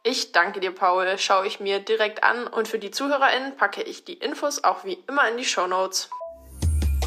Ich 0.02 0.32
danke 0.32 0.60
dir, 0.60 0.72
Paul. 0.72 1.16
Schaue 1.16 1.46
ich 1.46 1.58
mir 1.58 1.80
direkt 1.80 2.22
an 2.22 2.46
und 2.46 2.68
für 2.68 2.78
die 2.78 2.90
ZuhörerInnen 2.90 3.56
packe 3.56 3.82
ich 3.82 4.04
die 4.04 4.12
Infos 4.12 4.62
auch 4.62 4.84
wie 4.84 4.98
immer 5.08 5.26
in 5.30 5.38
die 5.38 5.46
Show 5.46 5.66
Notes. 5.66 6.10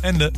Ende. 0.02 0.34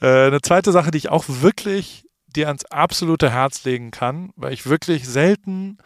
Äh, 0.00 0.28
eine 0.28 0.40
zweite 0.40 0.72
Sache, 0.72 0.90
die 0.90 0.96
ich 0.96 1.10
auch 1.10 1.26
wirklich 1.28 2.06
dir 2.26 2.46
ans 2.48 2.64
absolute 2.64 3.30
Herz 3.30 3.64
legen 3.64 3.90
kann, 3.90 4.32
weil 4.34 4.54
ich 4.54 4.66
wirklich 4.66 5.06
selten 5.06 5.76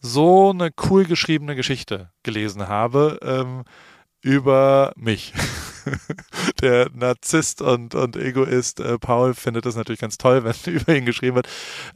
so 0.00 0.50
eine 0.50 0.70
cool 0.88 1.04
geschriebene 1.04 1.56
Geschichte 1.56 2.10
gelesen 2.22 2.68
habe 2.68 3.18
ähm, 3.22 3.64
über 4.22 4.94
mich. 4.96 5.34
der 6.60 6.88
Narzisst 6.94 7.62
und, 7.62 7.94
und 7.94 8.16
Egoist 8.16 8.80
äh, 8.80 8.98
Paul 8.98 9.34
findet 9.34 9.66
das 9.66 9.76
natürlich 9.76 10.00
ganz 10.00 10.18
toll, 10.18 10.44
wenn 10.64 10.74
über 10.74 10.94
ihn 10.94 11.06
geschrieben 11.06 11.36
wird. 11.36 11.48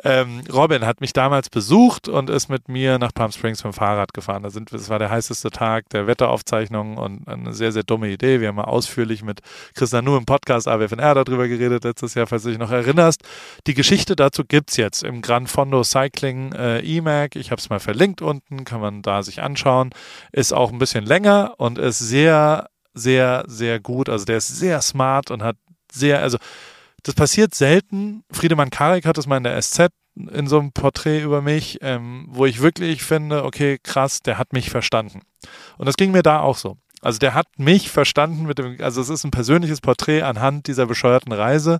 Ähm, 0.02 0.42
Robin 0.52 0.84
hat 0.86 1.00
mich 1.00 1.12
damals 1.12 1.48
besucht 1.48 2.08
und 2.08 2.30
ist 2.30 2.48
mit 2.48 2.68
mir 2.68 2.98
nach 2.98 3.12
Palm 3.12 3.32
Springs 3.32 3.64
mit 3.64 3.72
dem 3.72 3.76
Fahrrad 3.76 4.14
gefahren. 4.14 4.42
Da 4.42 4.50
sind, 4.50 4.72
das 4.72 4.88
war 4.88 4.98
der 4.98 5.10
heißeste 5.10 5.50
Tag 5.50 5.88
der 5.90 6.06
Wetteraufzeichnungen 6.06 6.98
und 6.98 7.28
eine 7.28 7.52
sehr, 7.52 7.72
sehr 7.72 7.82
dumme 7.82 8.08
Idee. 8.08 8.40
Wir 8.40 8.48
haben 8.48 8.56
mal 8.56 8.64
ausführlich 8.64 9.22
mit 9.22 9.40
Chris 9.74 9.92
Nanu 9.92 10.16
im 10.16 10.24
Podcast 10.24 10.68
AWFNR 10.68 11.14
darüber 11.14 11.48
geredet 11.48 11.84
letztes 11.84 12.14
Jahr, 12.14 12.26
falls 12.26 12.42
du 12.42 12.50
dich 12.50 12.58
noch 12.58 12.70
erinnerst. 12.70 13.22
Die 13.66 13.74
Geschichte 13.74 14.16
dazu 14.16 14.44
gibt 14.44 14.70
es 14.70 14.76
jetzt 14.76 15.02
im 15.02 15.22
Gran 15.22 15.46
Fondo 15.46 15.82
Cycling 15.84 16.52
äh, 16.52 16.80
E-Mac. 16.80 17.36
Ich 17.36 17.50
habe 17.50 17.60
es 17.60 17.68
mal 17.68 17.80
verlinkt 17.80 18.22
unten, 18.22 18.64
kann 18.64 18.80
man 18.80 19.02
da 19.02 19.22
sich 19.22 19.42
anschauen. 19.42 19.90
Ist 20.32 20.52
auch 20.52 20.72
ein 20.72 20.78
bisschen 20.78 21.04
länger 21.04 21.54
und 21.58 21.78
ist 21.78 21.98
sehr 21.98 22.68
sehr, 22.96 23.44
sehr 23.46 23.78
gut. 23.78 24.08
Also 24.08 24.24
der 24.24 24.38
ist 24.38 24.48
sehr 24.48 24.80
smart 24.82 25.30
und 25.30 25.42
hat 25.42 25.56
sehr, 25.92 26.20
also 26.22 26.38
das 27.02 27.14
passiert 27.14 27.54
selten. 27.54 28.24
Friedemann 28.32 28.70
Karik 28.70 29.06
hat 29.06 29.18
das 29.18 29.26
mal 29.26 29.36
in 29.36 29.44
der 29.44 29.60
SZ 29.60 29.88
in 30.16 30.46
so 30.46 30.58
einem 30.58 30.72
Porträt 30.72 31.20
über 31.20 31.42
mich, 31.42 31.78
ähm, 31.82 32.26
wo 32.30 32.46
ich 32.46 32.62
wirklich 32.62 33.02
finde, 33.02 33.44
okay, 33.44 33.78
krass, 33.82 34.22
der 34.22 34.38
hat 34.38 34.52
mich 34.52 34.70
verstanden. 34.70 35.20
Und 35.76 35.86
das 35.86 35.96
ging 35.96 36.10
mir 36.10 36.22
da 36.22 36.40
auch 36.40 36.56
so. 36.56 36.78
Also 37.02 37.18
der 37.18 37.34
hat 37.34 37.46
mich 37.58 37.90
verstanden 37.90 38.46
mit 38.46 38.58
dem, 38.58 38.78
also 38.80 39.00
es 39.00 39.10
ist 39.10 39.24
ein 39.24 39.30
persönliches 39.30 39.82
Porträt 39.82 40.22
anhand 40.22 40.66
dieser 40.66 40.86
bescheuerten 40.86 41.32
Reise 41.32 41.78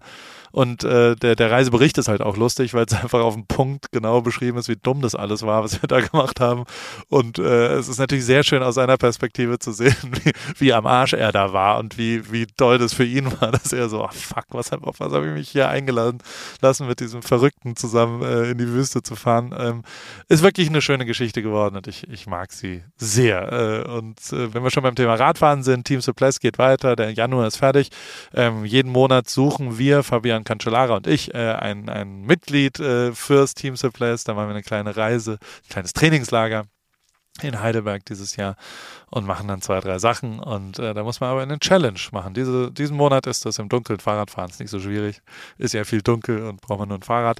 und 0.52 0.84
äh, 0.84 1.16
der, 1.16 1.36
der 1.36 1.50
Reisebericht 1.50 1.98
ist 1.98 2.08
halt 2.08 2.20
auch 2.20 2.36
lustig, 2.36 2.74
weil 2.74 2.86
es 2.86 2.94
einfach 3.02 3.20
auf 3.20 3.34
den 3.34 3.46
Punkt 3.46 3.92
genau 3.92 4.20
beschrieben 4.20 4.58
ist, 4.58 4.68
wie 4.68 4.76
dumm 4.76 5.00
das 5.00 5.14
alles 5.14 5.42
war, 5.42 5.62
was 5.62 5.80
wir 5.80 5.88
da 5.88 6.00
gemacht 6.00 6.40
haben. 6.40 6.64
Und 7.08 7.38
äh, 7.38 7.74
es 7.74 7.88
ist 7.88 7.98
natürlich 7.98 8.24
sehr 8.24 8.42
schön 8.42 8.62
aus 8.62 8.74
seiner 8.74 8.96
Perspektive 8.96 9.58
zu 9.58 9.72
sehen, 9.72 9.96
wie, 10.24 10.32
wie 10.58 10.72
am 10.72 10.86
Arsch 10.86 11.12
er 11.12 11.32
da 11.32 11.52
war 11.52 11.78
und 11.78 11.98
wie, 11.98 12.30
wie 12.32 12.46
toll 12.46 12.78
das 12.78 12.94
für 12.94 13.04
ihn 13.04 13.30
war, 13.40 13.52
dass 13.52 13.72
er 13.72 13.88
so, 13.88 14.04
oh 14.04 14.10
fuck, 14.10 14.46
was, 14.50 14.72
auf 14.72 15.00
was 15.00 15.12
habe 15.12 15.26
ich 15.26 15.32
mich 15.32 15.48
hier 15.48 15.68
eingeladen 15.68 16.18
lassen, 16.60 16.86
mit 16.86 17.00
diesem 17.00 17.22
Verrückten 17.22 17.76
zusammen 17.76 18.22
äh, 18.22 18.50
in 18.50 18.58
die 18.58 18.68
Wüste 18.68 19.02
zu 19.02 19.16
fahren. 19.16 19.54
Ähm, 19.56 19.82
ist 20.28 20.42
wirklich 20.42 20.68
eine 20.68 20.82
schöne 20.82 21.06
Geschichte 21.06 21.42
geworden 21.42 21.76
und 21.76 21.86
ich, 21.86 22.08
ich 22.08 22.26
mag 22.26 22.52
sie 22.52 22.82
sehr. 22.96 23.52
Äh, 23.86 23.90
und 23.90 24.18
äh, 24.32 24.52
wenn 24.54 24.62
wir 24.62 24.70
schon 24.70 24.82
beim 24.82 24.94
Thema 24.94 25.14
Radfahren 25.14 25.62
sind, 25.62 25.84
Team 25.84 26.00
Suppress 26.00 26.40
geht 26.40 26.58
weiter, 26.58 26.96
der 26.96 27.12
Januar 27.12 27.46
ist 27.46 27.56
fertig. 27.56 27.90
Ähm, 28.34 28.64
jeden 28.64 28.90
Monat 28.92 29.28
suchen 29.28 29.78
wir, 29.78 30.02
Fabian 30.02 30.35
Cancellara 30.44 30.96
und 30.96 31.06
ich 31.06 31.34
äh, 31.34 31.52
ein, 31.52 31.88
ein 31.88 32.22
Mitglied 32.22 32.78
äh, 32.80 33.12
fürs 33.12 33.54
Team 33.54 33.76
Supplies. 33.76 34.24
Da 34.24 34.34
machen 34.34 34.48
wir 34.48 34.54
eine 34.54 34.62
kleine 34.62 34.96
Reise, 34.96 35.32
ein 35.32 35.68
kleines 35.70 35.92
Trainingslager 35.92 36.64
in 37.42 37.60
Heidelberg 37.60 38.04
dieses 38.06 38.36
Jahr 38.36 38.56
und 39.10 39.26
machen 39.26 39.48
dann 39.48 39.60
zwei, 39.60 39.80
drei 39.80 39.98
Sachen. 39.98 40.38
Und 40.38 40.78
äh, 40.78 40.94
da 40.94 41.02
muss 41.02 41.20
man 41.20 41.30
aber 41.30 41.42
eine 41.42 41.58
Challenge 41.58 42.00
machen. 42.12 42.34
Diese, 42.34 42.72
diesen 42.72 42.96
Monat 42.96 43.26
ist 43.26 43.44
das 43.44 43.58
im 43.58 43.68
Dunkeln 43.68 44.00
Fahrradfahren 44.00 44.50
ist 44.50 44.60
nicht 44.60 44.70
so 44.70 44.80
schwierig. 44.80 45.20
Ist 45.58 45.74
ja 45.74 45.84
viel 45.84 46.02
dunkel 46.02 46.42
und 46.46 46.60
braucht 46.60 46.80
man 46.80 46.88
nur 46.88 46.98
ein 46.98 47.02
Fahrrad. 47.02 47.38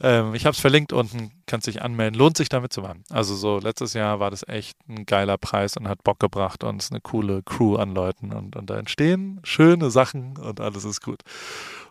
Ähm, 0.00 0.34
ich 0.34 0.46
habe 0.46 0.54
es 0.54 0.60
verlinkt 0.60 0.92
unten, 0.92 1.30
kannst 1.46 1.66
dich 1.66 1.82
anmelden. 1.82 2.18
Lohnt 2.18 2.36
sich 2.36 2.48
damit 2.48 2.72
zu 2.72 2.82
machen. 2.82 3.04
Also 3.10 3.34
so 3.34 3.58
letztes 3.58 3.94
Jahr 3.94 4.20
war 4.20 4.30
das 4.30 4.46
echt 4.46 4.76
ein 4.88 5.06
geiler 5.06 5.38
Preis 5.38 5.76
und 5.76 5.88
hat 5.88 6.04
Bock 6.04 6.18
gebracht 6.18 6.64
und 6.64 6.82
ist 6.82 6.92
eine 6.92 7.00
coole 7.00 7.42
Crew 7.42 7.76
an 7.76 7.94
Leuten. 7.94 8.32
Und, 8.32 8.56
und 8.56 8.70
da 8.70 8.78
entstehen 8.78 9.40
schöne 9.44 9.90
Sachen 9.90 10.36
und 10.36 10.60
alles 10.60 10.84
ist 10.84 11.02
gut. 11.02 11.22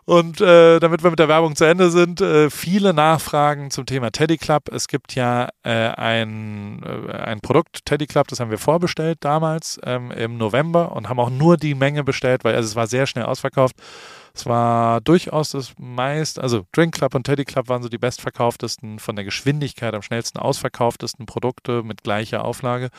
Und 0.06 0.40
äh, 0.40 0.78
damit 0.78 1.02
wir 1.02 1.10
mit 1.10 1.18
der 1.18 1.26
Werbung 1.26 1.56
zu 1.56 1.64
Ende 1.64 1.90
sind, 1.90 2.20
äh, 2.20 2.48
viele 2.48 2.94
Nachfragen 2.94 3.72
zum 3.72 3.86
Thema 3.86 4.12
Teddy 4.12 4.38
Club. 4.38 4.68
Es 4.72 4.86
gibt 4.86 5.16
ja 5.16 5.48
äh, 5.64 5.70
ein, 5.70 6.80
äh, 6.84 7.12
ein 7.12 7.40
Produkt, 7.40 7.84
Teddy 7.84 8.06
Club, 8.06 8.28
das 8.28 8.38
haben 8.38 8.52
wir 8.52 8.58
vorbestellt 8.58 9.18
damals 9.22 9.80
ähm, 9.82 10.12
im 10.12 10.38
November 10.38 10.92
und 10.92 11.08
haben 11.08 11.18
auch 11.18 11.30
nur 11.30 11.56
die 11.56 11.74
Menge 11.74 12.04
bestellt, 12.04 12.44
weil 12.44 12.54
also 12.54 12.68
es 12.68 12.76
war 12.76 12.86
sehr 12.86 13.08
schnell 13.08 13.24
ausverkauft. 13.24 13.74
Es 14.36 14.44
war 14.44 15.00
durchaus 15.00 15.52
das 15.52 15.72
meist, 15.78 16.38
also 16.38 16.66
Drink 16.72 16.94
Club 16.94 17.14
und 17.14 17.24
Teddy 17.24 17.46
Club 17.46 17.70
waren 17.70 17.82
so 17.82 17.88
die 17.88 17.96
bestverkauftesten, 17.96 18.98
von 18.98 19.16
der 19.16 19.24
Geschwindigkeit 19.24 19.94
am 19.94 20.02
schnellsten 20.02 20.38
ausverkauftesten 20.38 21.24
Produkte 21.24 21.82
mit 21.82 22.02
gleicher 22.02 22.44
Auflage. 22.44 22.90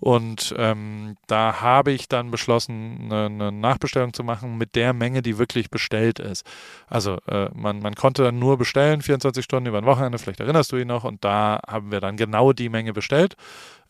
Und 0.00 0.54
ähm, 0.58 1.16
da 1.28 1.62
habe 1.62 1.92
ich 1.92 2.08
dann 2.08 2.30
beschlossen, 2.30 3.10
eine, 3.10 3.24
eine, 3.24 3.52
Nachbestellung 3.52 4.12
zu 4.12 4.22
machen 4.22 4.58
mit 4.58 4.74
der 4.74 4.92
Menge, 4.92 5.22
die 5.22 5.38
wirklich 5.38 5.70
bestellt 5.70 6.18
ist. 6.18 6.44
Also 6.88 7.16
äh, 7.26 7.48
man, 7.54 7.80
man 7.80 7.94
konnte 7.94 8.22
dann 8.22 8.38
nur 8.38 8.58
bestellen, 8.58 9.00
24 9.00 9.42
Stunden 9.42 9.68
über 9.68 9.78
ein 9.78 9.86
Wochenende, 9.86 10.18
vielleicht 10.18 10.40
erinnerst 10.40 10.72
du 10.72 10.76
ihn 10.76 10.88
noch, 10.88 11.04
und 11.04 11.24
da 11.24 11.60
haben 11.66 11.90
wir 11.90 12.00
dann 12.00 12.18
genau 12.18 12.52
die 12.52 12.68
Menge 12.68 12.92
bestellt 12.92 13.36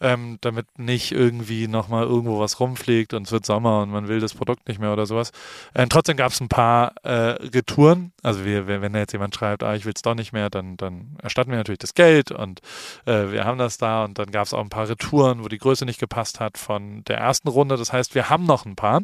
ähm, 0.02 0.38
damit 0.40 0.78
nicht 0.78 1.12
irgendwie 1.12 1.68
nochmal 1.68 2.04
irgendwo 2.04 2.40
was 2.40 2.58
rumfliegt 2.60 3.14
und 3.14 3.26
es 3.26 3.32
wird 3.32 3.46
Sommer 3.46 3.82
und 3.82 3.90
man 3.90 4.08
will 4.08 4.20
das 4.20 4.34
Produkt 4.34 4.68
nicht 4.68 4.80
mehr 4.80 4.92
oder 4.92 5.06
sowas. 5.06 5.30
Ähm, 5.74 5.88
trotzdem 5.88 6.16
gab 6.16 6.32
es 6.32 6.40
ein 6.40 6.48
paar 6.48 6.94
äh, 7.04 7.38
Retouren. 7.54 8.12
Also 8.22 8.44
wir, 8.44 8.66
wenn 8.66 8.92
da 8.92 8.98
jetzt 8.98 9.12
jemand 9.12 9.34
schreibt, 9.34 9.62
ah, 9.62 9.74
ich 9.74 9.84
will 9.84 9.92
es 9.94 10.02
doch 10.02 10.14
nicht 10.14 10.32
mehr, 10.32 10.50
dann, 10.50 10.76
dann 10.76 11.16
erstatten 11.22 11.50
wir 11.50 11.56
natürlich 11.56 11.78
das 11.78 11.94
Geld 11.94 12.32
und 12.32 12.60
äh, 13.06 13.30
wir 13.30 13.44
haben 13.44 13.58
das 13.58 13.78
da 13.78 14.04
und 14.04 14.18
dann 14.18 14.30
gab 14.32 14.46
es 14.46 14.52
auch 14.52 14.60
ein 14.60 14.70
paar 14.70 14.88
Retouren, 14.88 15.44
wo 15.44 15.48
die 15.48 15.58
Größe 15.58 15.84
nicht 15.84 16.00
gepasst 16.00 16.40
hat 16.40 16.58
von 16.58 17.04
der 17.04 17.18
ersten 17.18 17.48
Runde. 17.48 17.76
Das 17.76 17.92
heißt, 17.92 18.14
wir 18.14 18.28
haben 18.28 18.44
noch 18.44 18.66
ein 18.66 18.76
paar 18.76 19.02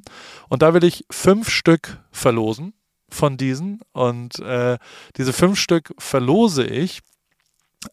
und 0.48 0.62
da 0.62 0.74
will 0.74 0.84
ich 0.84 1.04
fünf 1.10 1.48
Stück 1.48 1.98
verlosen 2.10 2.74
von 3.08 3.36
diesen 3.36 3.80
und 3.92 4.40
äh, 4.40 4.78
diese 5.16 5.32
fünf 5.32 5.58
Stück 5.58 5.94
verlose 5.98 6.64
ich 6.64 7.00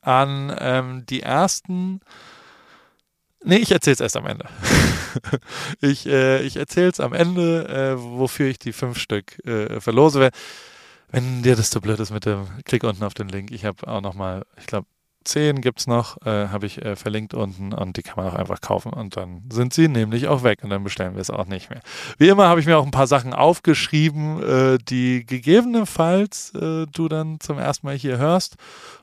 an 0.01 0.55
ähm, 0.59 1.05
die 1.05 1.21
ersten 1.21 2.01
Nee, 3.45 3.57
ich 3.57 3.71
erzähle 3.71 3.93
es 3.93 3.99
erst 3.99 4.17
am 4.17 4.25
Ende. 4.25 4.45
ich 5.81 6.07
äh, 6.07 6.41
ich 6.41 6.57
erzähle 6.57 6.89
es 6.89 6.99
am 6.99 7.13
Ende, 7.13 7.67
äh, 7.67 8.01
wofür 8.01 8.47
ich 8.47 8.57
die 8.57 8.73
fünf 8.73 8.97
Stück 8.97 9.45
äh, 9.45 9.79
verlose. 9.79 10.31
Wenn 11.11 11.43
dir 11.43 11.55
das 11.55 11.69
zu 11.69 11.79
blöd 11.79 11.99
ist 11.99 12.11
mit 12.11 12.25
dem 12.25 12.47
Klick 12.65 12.83
unten 12.83 13.03
auf 13.03 13.13
den 13.13 13.29
Link, 13.29 13.51
ich 13.51 13.63
habe 13.63 13.87
auch 13.87 14.01
nochmal, 14.01 14.45
ich 14.57 14.65
glaube, 14.65 14.87
10 15.25 15.61
gibt 15.61 15.79
es 15.79 15.87
noch, 15.87 16.17
äh, 16.25 16.47
habe 16.47 16.65
ich 16.65 16.83
äh, 16.83 16.95
verlinkt 16.95 17.33
unten 17.33 17.73
und 17.73 17.97
die 17.97 18.03
kann 18.03 18.15
man 18.17 18.31
auch 18.31 18.37
einfach 18.37 18.61
kaufen 18.61 18.93
und 18.93 19.17
dann 19.17 19.43
sind 19.51 19.73
sie 19.73 19.87
nämlich 19.87 20.27
auch 20.27 20.43
weg 20.43 20.59
und 20.63 20.69
dann 20.69 20.83
bestellen 20.83 21.15
wir 21.15 21.21
es 21.21 21.29
auch 21.29 21.45
nicht 21.45 21.69
mehr. 21.69 21.81
Wie 22.17 22.29
immer 22.29 22.47
habe 22.47 22.59
ich 22.59 22.65
mir 22.65 22.77
auch 22.77 22.85
ein 22.85 22.91
paar 22.91 23.07
Sachen 23.07 23.33
aufgeschrieben, 23.33 24.41
äh, 24.41 24.77
die 24.77 25.25
gegebenenfalls 25.25 26.53
äh, 26.55 26.85
du 26.85 27.07
dann 27.07 27.39
zum 27.39 27.59
ersten 27.59 27.87
Mal 27.87 27.95
hier 27.95 28.17
hörst 28.17 28.55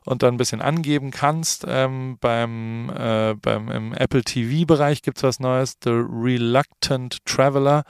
und 0.04 0.22
dann 0.22 0.34
ein 0.34 0.38
bisschen 0.38 0.60
angeben 0.60 1.10
kannst. 1.10 1.64
Ähm, 1.68 2.18
beim, 2.20 2.90
äh, 2.90 3.34
beim 3.34 3.70
im 3.70 3.92
Apple 3.92 4.22
TV-Bereich 4.22 5.02
gibt 5.02 5.18
es 5.18 5.22
was 5.22 5.40
Neues. 5.40 5.76
The 5.82 5.90
Reluctant 5.90 7.24
Traveler 7.24 7.84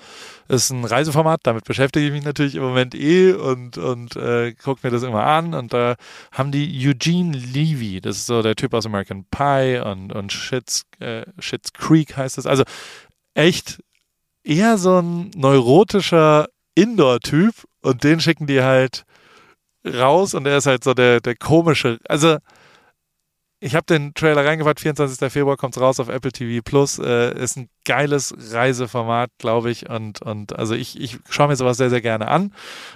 ist 0.53 0.71
ein 0.71 0.85
Reiseformat, 0.85 1.41
damit 1.45 1.65
beschäftige 1.65 2.07
ich 2.07 2.13
mich 2.13 2.25
natürlich 2.25 2.57
im 2.57 2.63
Moment 2.63 2.95
eh 2.95 3.33
und, 3.33 3.79
und 3.79 4.17
äh, 4.17 4.53
gucke 4.53 4.81
mir 4.87 4.91
das 4.91 5.03
immer 5.03 5.25
an. 5.25 5.55
Und 5.55 5.73
da 5.73 5.97
haben 6.33 6.53
die 6.53 6.87
Eugene 6.87 7.37
Levy, 7.37 8.01
das 8.01 8.17
ist 8.17 8.27
so 8.27 8.43
der 8.43 8.55
Typ 8.55 8.75
aus 8.75 8.85
American 8.85 9.25
Pie 9.31 9.81
und, 9.85 10.13
und 10.13 10.33
Shits, 10.33 10.85
äh, 11.01 11.25
Shits 11.39 11.73
Creek 11.73 12.17
heißt 12.17 12.39
es. 12.39 12.47
Also 12.47 12.65
echt 13.35 13.83
eher 14.45 14.79
so 14.79 14.99
ein 15.01 15.31
neurotischer 15.35 16.49
Indoor-Typ 16.75 17.55
und 17.83 18.05
den 18.05 18.21
schicken 18.21 18.47
die 18.47 18.63
halt 18.63 19.05
raus 19.87 20.35
und 20.35 20.47
er 20.47 20.59
ist 20.59 20.67
halt 20.67 20.85
so 20.85 20.95
der, 20.95 21.21
der 21.21 21.37
komische. 21.37 21.99
Also, 22.09 22.39
ich 23.61 23.75
habe 23.75 23.87
den 23.87 24.13
Trailer 24.15 24.45
reingepackt, 24.45 24.81
24. 24.81 25.33
Februar 25.33 25.57
kommt 25.57 25.77
es 25.77 25.83
raus 25.83 26.01
auf 26.01 26.09
Apple 26.09 26.33
TV 26.33 26.63
Plus. 26.65 26.99
Äh, 26.99 27.39
ist 27.39 27.57
ein 27.57 27.69
geiles 27.85 28.35
Reiseformat, 28.53 29.31
glaube 29.39 29.71
ich. 29.71 29.89
Und, 29.89 30.23
und 30.23 30.59
also 30.59 30.75
ich, 30.75 31.01
ich 31.01 31.19
schaue 31.29 31.49
mir 31.49 31.57
sowas 31.57 31.77
sehr, 31.77 31.91
sehr 31.91 32.01
gerne 32.01 32.29
an. 32.29 32.53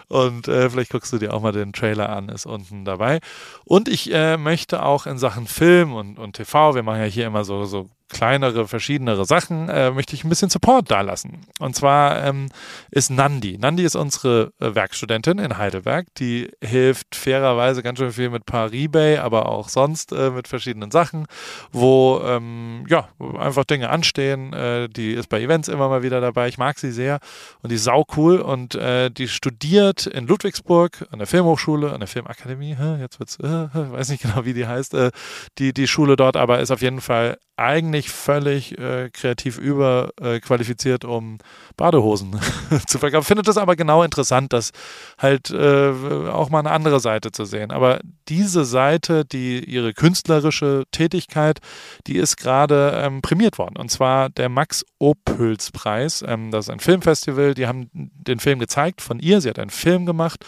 Und 0.09 0.49
äh, 0.49 0.71
vielleicht 0.71 0.91
guckst 0.91 1.13
du 1.13 1.19
dir 1.19 1.35
auch 1.35 1.43
mal 1.43 1.53
den 1.53 1.73
Trailer 1.73 2.09
an, 2.11 2.29
ist 2.29 2.47
unten 2.47 2.85
dabei. 2.85 3.21
Und 3.65 3.89
ich 3.89 4.13
äh, 4.13 4.37
möchte 4.37 4.85
auch 4.85 5.07
in 5.07 5.19
Sachen 5.19 5.47
Film 5.47 5.95
und, 5.95 6.19
und 6.19 6.35
TV, 6.35 6.75
wir 6.75 6.83
machen 6.83 7.01
ja 7.01 7.07
hier 7.07 7.27
immer 7.27 7.45
so, 7.45 7.65
so 7.65 7.89
kleinere, 8.09 8.69
verschiedenere 8.69 9.25
Sachen, 9.25 9.69
äh, 9.69 9.91
möchte 9.91 10.15
ich 10.15 10.25
ein 10.25 10.29
bisschen 10.29 10.51
Support 10.51 10.91
dalassen. 10.91 11.41
Und 11.59 11.75
zwar 11.75 12.25
ähm, 12.25 12.49
ist 12.91 13.11
Nandi. 13.11 13.59
Nandi 13.59 13.83
ist 13.83 13.97
unsere 13.97 14.53
äh, 14.61 14.75
Werkstudentin 14.75 15.39
in 15.39 15.59
Heidelberg. 15.59 16.07
Die 16.19 16.51
hilft 16.63 17.17
fairerweise 17.17 17.83
ganz 17.83 17.99
schön 17.99 18.13
viel 18.13 18.31
mit 18.31 18.47
Paribay, 18.47 19.19
aber 19.19 19.49
auch 19.49 19.69
sonst 19.69 20.13
äh, 20.13 20.31
mit 20.31 20.47
verschiedenen 20.47 20.91
Sachen, 20.91 21.27
wo 21.73 22.21
ähm, 22.25 22.85
ja 22.89 23.09
einfach 23.39 23.65
Dinge 23.65 23.91
anstehen. 23.91 24.53
Äh, 24.85 24.89
die 24.89 25.13
ist 25.13 25.29
bei 25.29 25.41
Events 25.41 25.69
immer 25.69 25.89
mal 25.89 26.03
wieder 26.03 26.21
dabei. 26.21 26.49
Ich 26.49 26.59
mag 26.59 26.79
sie 26.79 26.93
sehr 26.93 27.19
und 27.63 27.71
die 27.71 27.77
ist 27.77 27.85
sau 27.85 28.05
cool 28.17 28.39
und 28.39 28.75
äh, 28.75 29.11
die 29.11 29.29
studiert 29.29 30.07
in 30.07 30.27
Ludwigsburg 30.27 31.07
an 31.11 31.19
der 31.19 31.27
Filmhochschule, 31.27 31.93
an 31.93 32.01
der 32.01 32.09
Filmakademie. 32.09 32.77
Jetzt 33.01 33.19
wird's, 33.19 33.39
äh, 33.41 33.69
weiß 33.73 34.11
nicht 34.11 34.23
genau, 34.23 34.45
wie 34.45 34.55
die 34.55 34.67
heißt. 34.67 34.95
Äh, 34.95 35.11
die 35.59 35.73
die 35.73 35.87
Schule 35.87 36.17
dort, 36.17 36.37
aber 36.37 36.61
ist 36.61 36.71
auf 36.71 36.83
jeden 36.83 37.01
Fall 37.01 37.39
eigentlich 37.57 38.11
völlig 38.11 38.79
äh, 38.79 39.09
kreativ 39.11 39.59
überqualifiziert, 39.59 41.05
äh, 41.05 41.07
um 41.07 41.39
Badehosen 41.77 42.39
zu 42.87 42.99
verkaufen. 42.99 43.27
Findet 43.27 43.49
es 43.49 43.57
aber 43.57 43.77
genau 43.77 44.03
interessant, 44.03 44.53
das 44.53 44.73
halt 45.19 45.51
äh, 45.51 45.91
auch 46.31 46.51
mal 46.51 46.59
eine 46.59 46.71
andere 46.71 47.01
Seite 47.01 47.33
zu 47.33 47.47
sehen. 47.47 47.71
Aber 47.71 48.01
diese 48.29 48.65
Seite, 48.65 49.25
die 49.25 49.65
ihre 49.65 49.95
künstlerische 49.95 50.85
Tätigkeit, 50.91 51.61
die 52.07 52.17
ist 52.17 52.37
gerade 52.37 52.93
ähm, 52.97 53.23
prämiert 53.23 53.59
worden. 53.59 53.77
Und 53.77 53.91
zwar 53.91 54.29
der 54.29 54.51
Max 54.51 54.85
Opüls 54.99 55.71
Preis. 55.73 56.23
Ähm, 56.27 56.51
das 56.51 56.67
ist 56.67 56.71
ein 56.71 56.81
Filmfestival. 56.81 57.55
Die 57.55 57.67
haben 57.67 57.89
den 57.93 58.39
Film 58.39 58.59
gezeigt 58.59 59.01
von 59.01 59.19
ihr. 59.19 59.41
Sie 59.41 59.49
hat 59.49 59.59
einen 59.59 59.71
Film 59.71 60.05
gemacht 60.05 60.45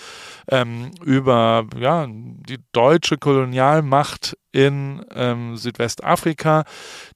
ähm, 0.50 0.90
über 1.02 1.66
ja, 1.78 2.06
die 2.08 2.58
deutsche 2.72 3.16
Kolonialmacht 3.16 4.36
in 4.52 5.04
ähm, 5.14 5.56
Südwestafrika. 5.56 6.64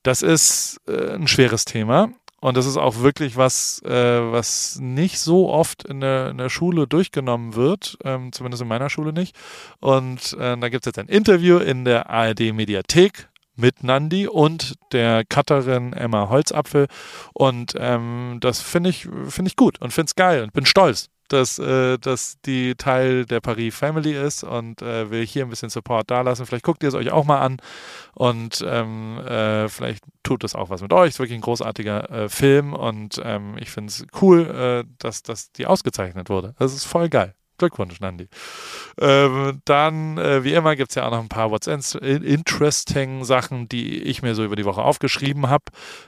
Das 0.02 0.22
ist 0.22 0.80
äh, 0.86 1.14
ein 1.14 1.28
schweres 1.28 1.64
Thema. 1.64 2.10
Und 2.42 2.56
das 2.56 2.66
ist 2.66 2.76
auch 2.76 2.98
wirklich 2.98 3.36
was, 3.36 3.80
äh, 3.84 4.32
was 4.32 4.76
nicht 4.80 5.20
so 5.20 5.48
oft 5.48 5.84
in 5.84 6.00
der, 6.00 6.30
in 6.30 6.38
der 6.38 6.48
Schule 6.48 6.88
durchgenommen 6.88 7.54
wird, 7.54 7.96
ähm, 8.04 8.32
zumindest 8.32 8.62
in 8.62 8.68
meiner 8.68 8.90
Schule 8.90 9.12
nicht. 9.12 9.36
Und 9.78 10.32
äh, 10.40 10.58
da 10.58 10.68
gibt 10.68 10.84
es 10.84 10.86
jetzt 10.86 10.98
ein 10.98 11.06
Interview 11.06 11.58
in 11.58 11.84
der 11.84 12.10
ARD-Mediathek 12.10 13.28
mit 13.54 13.84
Nandi 13.84 14.26
und 14.26 14.74
der 14.90 15.24
Cutterin 15.24 15.92
Emma 15.92 16.28
Holzapfel. 16.28 16.88
Und 17.32 17.74
ähm, 17.78 18.38
das 18.40 18.60
finde 18.60 18.90
ich, 18.90 19.08
finde 19.28 19.48
ich 19.48 19.56
gut 19.56 19.80
und 19.80 19.92
finde 19.92 20.08
es 20.08 20.16
geil 20.16 20.42
und 20.42 20.52
bin 20.52 20.66
stolz, 20.66 21.10
dass, 21.32 21.58
äh, 21.58 21.98
dass 21.98 22.36
die 22.44 22.74
Teil 22.74 23.24
der 23.24 23.40
Paris 23.40 23.74
Family 23.74 24.12
ist 24.12 24.44
und 24.44 24.82
äh, 24.82 25.10
will 25.10 25.26
hier 25.26 25.44
ein 25.44 25.50
bisschen 25.50 25.70
Support 25.70 26.10
dalassen. 26.10 26.46
Vielleicht 26.46 26.64
guckt 26.64 26.82
ihr 26.82 26.88
es 26.88 26.94
euch 26.94 27.10
auch 27.10 27.24
mal 27.24 27.40
an 27.40 27.56
und 28.14 28.64
ähm, 28.66 29.18
äh, 29.18 29.68
vielleicht 29.68 30.04
tut 30.22 30.44
es 30.44 30.54
auch 30.54 30.70
was 30.70 30.82
mit 30.82 30.92
euch. 30.92 31.08
Es 31.08 31.14
ist 31.14 31.18
wirklich 31.20 31.38
ein 31.38 31.42
großartiger 31.42 32.10
äh, 32.10 32.28
Film 32.28 32.72
und 32.72 33.20
ähm, 33.24 33.56
ich 33.58 33.70
finde 33.70 33.90
es 33.90 34.06
cool, 34.20 34.84
äh, 34.86 34.88
dass, 34.98 35.22
dass 35.22 35.52
die 35.52 35.66
ausgezeichnet 35.66 36.28
wurde. 36.28 36.54
Das 36.58 36.72
ist 36.72 36.84
voll 36.84 37.08
geil. 37.08 37.34
Glückwunsch, 37.58 38.00
Nandi. 38.00 38.28
Ähm, 39.00 39.60
dann, 39.64 40.18
äh, 40.18 40.42
wie 40.42 40.54
immer, 40.54 40.74
gibt 40.74 40.90
es 40.90 40.96
ja 40.96 41.06
auch 41.06 41.12
noch 41.12 41.20
ein 41.20 41.28
paar 41.28 41.50
What's 41.50 41.68
interesting 41.68 43.24
Sachen, 43.24 43.68
die 43.68 44.02
ich 44.02 44.22
mir 44.22 44.34
so 44.34 44.42
über 44.44 44.56
die 44.56 44.64
Woche 44.64 44.82
aufgeschrieben 44.82 45.48
habe. 45.48 45.64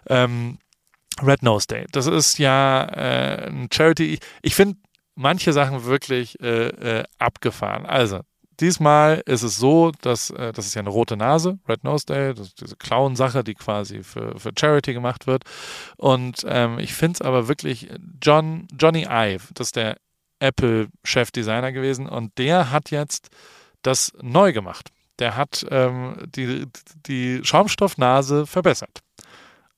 Ähm, 0.09 0.59
Red 1.23 1.43
Nose 1.43 1.67
Day. 1.69 1.87
Das 1.93 2.07
ist 2.07 2.39
ja 2.39 2.85
äh, 2.85 3.47
ein 3.49 3.69
Charity. 3.73 4.19
Ich 4.43 4.55
finde 4.55 4.79
manche 5.15 5.53
Sachen 5.53 5.85
wirklich 5.85 6.41
äh, 6.41 6.69
äh, 6.69 7.05
abgefahren. 7.19 7.87
Also, 7.87 8.21
diesmal 8.61 9.23
ist 9.27 9.43
es 9.43 9.57
so, 9.57 9.93
dass 10.01 10.31
äh, 10.31 10.53
das 10.53 10.67
ist 10.67 10.75
ja 10.75 10.81
eine 10.81 10.91
rote 10.91 11.17
Nase, 11.17 11.59
Red 11.69 11.85
Nose 11.85 12.07
Day, 12.07 12.35
das 12.35 12.55
diese 12.55 12.77
Clown-Sache, 12.77 13.45
die 13.45 13.55
quasi 13.55 14.03
für, 14.03 14.39
für 14.39 14.53
Charity 14.59 14.93
gemacht 14.93 15.27
wird. 15.27 15.45
Und 15.97 16.45
ähm, 16.47 16.79
ich 16.79 16.95
finde 16.95 17.15
es 17.15 17.23
aber 17.23 17.49
wirklich, 17.49 17.89
John, 18.23 18.67
Johnny 18.79 19.07
Ive, 19.09 19.49
das 19.55 19.69
ist 19.69 19.77
der 19.77 19.97
Apple-Chef-Designer 20.41 21.73
gewesen 21.73 22.09
und 22.09 22.37
der 22.39 22.71
hat 22.71 22.91
jetzt 22.91 23.29
das 23.83 24.13
neu 24.21 24.53
gemacht. 24.53 24.91
Der 25.19 25.37
hat 25.37 25.65
ähm, 25.71 26.17
die, 26.27 26.67
die 27.07 27.41
Schaumstoffnase 27.45 28.47
verbessert. 28.47 29.04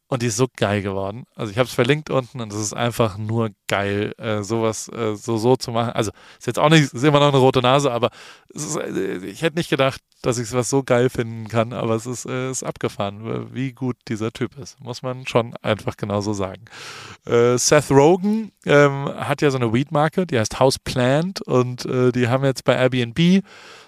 Und 0.09 0.23
die 0.23 0.27
ist 0.27 0.37
so 0.37 0.47
geil 0.57 0.83
geworden. 0.83 1.25
Also 1.35 1.51
ich 1.51 1.59
habe 1.59 1.67
es 1.67 1.75
verlinkt 1.75 2.11
unten 2.11 2.41
und 2.41 2.53
es 2.53 2.59
ist 2.61 2.75
einfach 2.75 3.19
nur 3.19 3.51
geil, 3.67 4.15
äh, 4.19 4.43
sowas 4.43 4.89
äh, 4.89 5.17
so 5.17 5.37
so 5.37 5.57
zu 5.57 5.73
machen. 5.73 5.91
Also 5.95 6.13
ist 6.39 6.47
jetzt 6.47 6.61
auch 6.61 6.69
nicht, 6.69 6.95
ist 6.95 7.03
immer 7.03 7.19
noch 7.19 7.29
eine 7.29 7.39
rote 7.39 7.61
Nase, 7.61 7.91
aber 7.91 8.11
ist, 8.51 8.77
äh, 8.77 9.17
ich 9.27 9.43
hätte 9.43 9.57
nicht 9.57 9.69
gedacht, 9.69 10.01
dass 10.23 10.39
ich 10.39 10.53
was 10.53 10.71
so 10.71 10.85
geil 10.85 11.11
finden 11.11 11.49
kann, 11.49 11.73
aber 11.73 11.97
es 11.97 12.07
ist, 12.07 12.25
äh, 12.25 12.51
ist 12.51 12.63
abgefahren, 12.63 13.53
wie 13.53 13.73
gut 13.73 13.97
dieser 14.07 14.33
Typ 14.33 14.57
ist. 14.59 14.81
Muss 14.81 15.03
man 15.03 15.27
schon 15.27 15.55
einfach 15.63 15.97
genauso 15.97 16.33
sagen. 16.33 16.65
Äh, 17.27 17.59
Seth 17.59 17.91
Rogen 17.91 18.53
ähm, 18.65 19.07
hat 19.09 19.43
ja 19.43 19.51
so 19.51 19.57
eine 19.59 19.73
Weed-Marke, 19.73 20.27
die 20.27 20.39
heißt 20.39 20.61
Houseplant 20.61 21.43
und 21.43 21.85
äh, 21.85 22.13
die 22.13 22.29
haben 22.29 22.45
jetzt 22.45 22.65
bei 22.65 22.77
Airbnb 22.77 23.43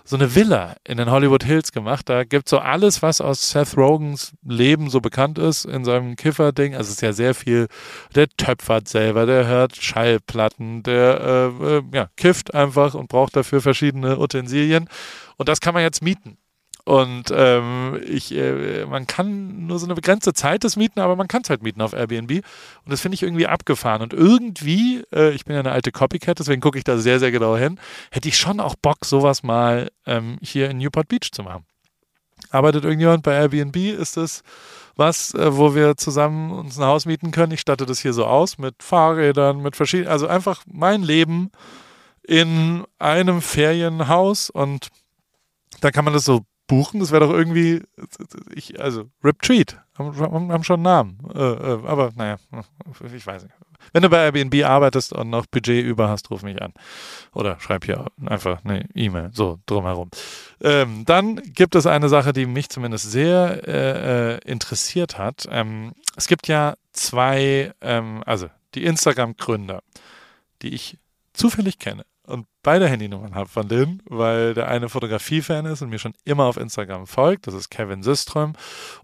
so 0.09 0.17
eine 0.17 0.35
Villa 0.35 0.77
in 0.85 0.97
den 0.97 1.11
Hollywood 1.11 1.45
Hills 1.45 1.71
gemacht. 1.71 2.09
Da 2.09 2.25
gibt 2.25 2.47
es 2.47 2.51
so 2.51 2.59
alles, 2.59 3.03
was 3.03 3.21
aus 3.21 3.51
Seth 3.51 3.77
Rogans 3.77 4.33
Leben 4.43 4.89
so 4.89 5.03
bekannt 5.03 5.39
ist 5.39 5.67
in 5.67 5.85
seinem 5.85 6.17
Kiffer-Ding. 6.17 6.75
Also 6.75 6.89
es 6.89 6.97
ist 6.97 7.03
ja 7.03 7.13
sehr 7.13 7.35
viel, 7.35 7.69
der 8.15 8.27
töpfert 8.31 8.89
selber, 8.89 9.27
der 9.27 9.47
hört 9.47 9.77
Schallplatten, 9.77 10.83
der 10.83 11.53
äh, 11.61 11.77
äh, 11.77 11.83
ja, 11.93 12.09
kifft 12.17 12.55
einfach 12.55 12.95
und 12.95 13.09
braucht 13.09 13.37
dafür 13.37 13.61
verschiedene 13.61 14.19
Utensilien. 14.19 14.89
Und 15.37 15.51
das 15.51 15.61
kann 15.61 15.75
man 15.75 15.83
jetzt 15.83 16.03
mieten. 16.03 16.39
Und 16.89 17.25
ähm, 17.35 18.01
ich, 18.07 18.35
äh, 18.35 18.87
man 18.87 19.07
kann 19.07 19.67
nur 19.67 19.79
so 19.79 19.85
eine 19.85 19.95
begrenzte 19.95 20.33
Zeit 20.33 20.65
das 20.65 20.77
mieten, 20.77 21.01
aber 21.01 21.17
man 21.17 21.29
kann 21.29 21.43
es 21.43 21.51
halt 21.51 21.63
mieten 21.63 21.83
auf 21.83 21.93
Airbnb. 21.93 22.31
Und 22.31 22.91
das 22.91 23.03
finde 23.03 23.15
ich 23.15 23.23
irgendwie 23.23 23.47
abgefahren. 23.47 24.01
Und 24.01 24.15
irgendwie, 24.15 25.03
äh, 25.13 25.33
ich 25.33 25.45
bin 25.45 25.53
ja 25.53 25.61
eine 25.61 25.73
alte 25.73 25.93
Copycat, 25.93 26.39
deswegen 26.39 26.63
gucke 26.63 26.79
ich 26.79 26.85
da 26.85 26.97
sehr, 26.97 27.19
sehr 27.19 27.31
genau 27.31 27.59
hin, 27.59 27.79
hätte 28.11 28.31
ich 28.31 28.39
schon 28.39 28.59
auch 28.59 28.75
Bock, 28.75 29.05
sowas 29.05 29.43
mal 29.43 29.91
ähm, 30.07 30.39
hier 30.41 30.71
in 30.71 30.79
Newport 30.79 31.09
Beach 31.09 31.31
zu 31.31 31.43
machen. 31.43 31.67
Arbeitet 32.49 32.85
irgendjemand 32.85 33.23
bei 33.23 33.35
Airbnb? 33.35 33.77
Ist 33.77 34.17
das 34.17 34.43
was, 34.97 35.35
äh, 35.35 35.59
wo 35.59 35.75
wir 35.75 35.99
zusammen 35.99 36.53
uns 36.53 36.79
ein 36.79 36.87
Haus 36.87 37.05
mieten 37.05 37.33
können? 37.33 37.53
Ich 37.53 37.61
statte 37.61 37.85
das 37.85 38.01
hier 38.01 38.15
so 38.15 38.25
aus 38.25 38.57
mit 38.57 38.83
Fahrrädern, 38.83 39.61
mit 39.61 39.77
verschiedenen, 39.77 40.11
also 40.11 40.27
einfach 40.27 40.63
mein 40.67 41.03
Leben 41.03 41.51
in 42.27 42.85
einem 42.99 43.43
Ferienhaus 43.43 44.49
und 44.49 44.89
da 45.83 45.91
kann 45.91 46.07
man 46.07 46.15
das 46.15 46.25
so 46.25 46.47
buchen. 46.69 47.01
Das 47.01 47.11
wäre 47.11 47.27
doch 47.27 47.33
irgendwie, 47.33 47.83
ich, 48.55 48.81
also 48.81 49.11
Rip 49.25 49.43
Treat, 49.43 49.77
haben, 49.99 50.53
haben 50.53 50.63
schon 50.63 50.75
einen 50.75 50.83
Namen. 50.85 51.19
Äh, 51.35 51.41
äh, 51.41 51.87
aber 51.87 52.13
naja, 52.15 52.37
ich 53.13 53.27
weiß 53.27 53.43
nicht. 53.43 53.55
Wenn 53.93 54.03
du 54.03 54.11
bei 54.11 54.25
Airbnb 54.25 54.65
arbeitest 54.65 55.13
und 55.13 55.31
noch 55.31 55.47
Budget 55.47 55.85
über 55.85 56.09
hast, 56.09 56.31
ruf 56.31 56.43
mich 56.43 56.61
an. 56.61 56.73
Oder 57.33 57.59
schreib 57.61 57.85
hier 57.85 58.07
einfach 58.27 58.65
eine 58.65 58.89
E-Mail, 58.95 59.31
so 59.33 59.59
drumherum. 59.67 60.11
Ähm, 60.61 61.05
dann 61.07 61.37
gibt 61.37 61.75
es 61.75 61.87
eine 61.87 62.09
Sache, 62.09 62.33
die 62.33 62.47
mich 62.47 62.69
zumindest 62.69 63.11
sehr 63.11 63.67
äh, 63.67 64.35
äh 64.35 64.39
interessiert 64.45 65.17
hat. 65.17 65.49
Ähm, 65.51 65.93
es 66.17 66.27
gibt 66.27 66.49
ja 66.49 66.75
zwei, 66.93 67.73
ähm, 67.81 68.23
also 68.27 68.49
die 68.75 68.85
Instagram-Gründer, 68.85 69.83
die 70.63 70.75
ich 70.75 70.99
zufällig 71.33 71.79
kenne 71.79 72.05
und 72.29 72.47
beide 72.63 72.89
Handynummern 72.89 73.35
habe 73.35 73.49
von 73.49 73.69
denen, 73.69 74.03
weil 74.05 74.53
der 74.53 74.69
eine 74.69 74.89
Fotografie-Fan 74.89 75.65
ist 75.67 75.81
und 75.81 75.91
mir 75.91 75.99
schon 75.99 76.13
immer 76.25 76.45
auf 76.45 76.57
Instagram 76.57 77.07
folgt. 77.07 77.47
Das 77.47 77.55
ist 77.55 77.71
Kevin 77.71 78.03
Syström. 78.03 78.55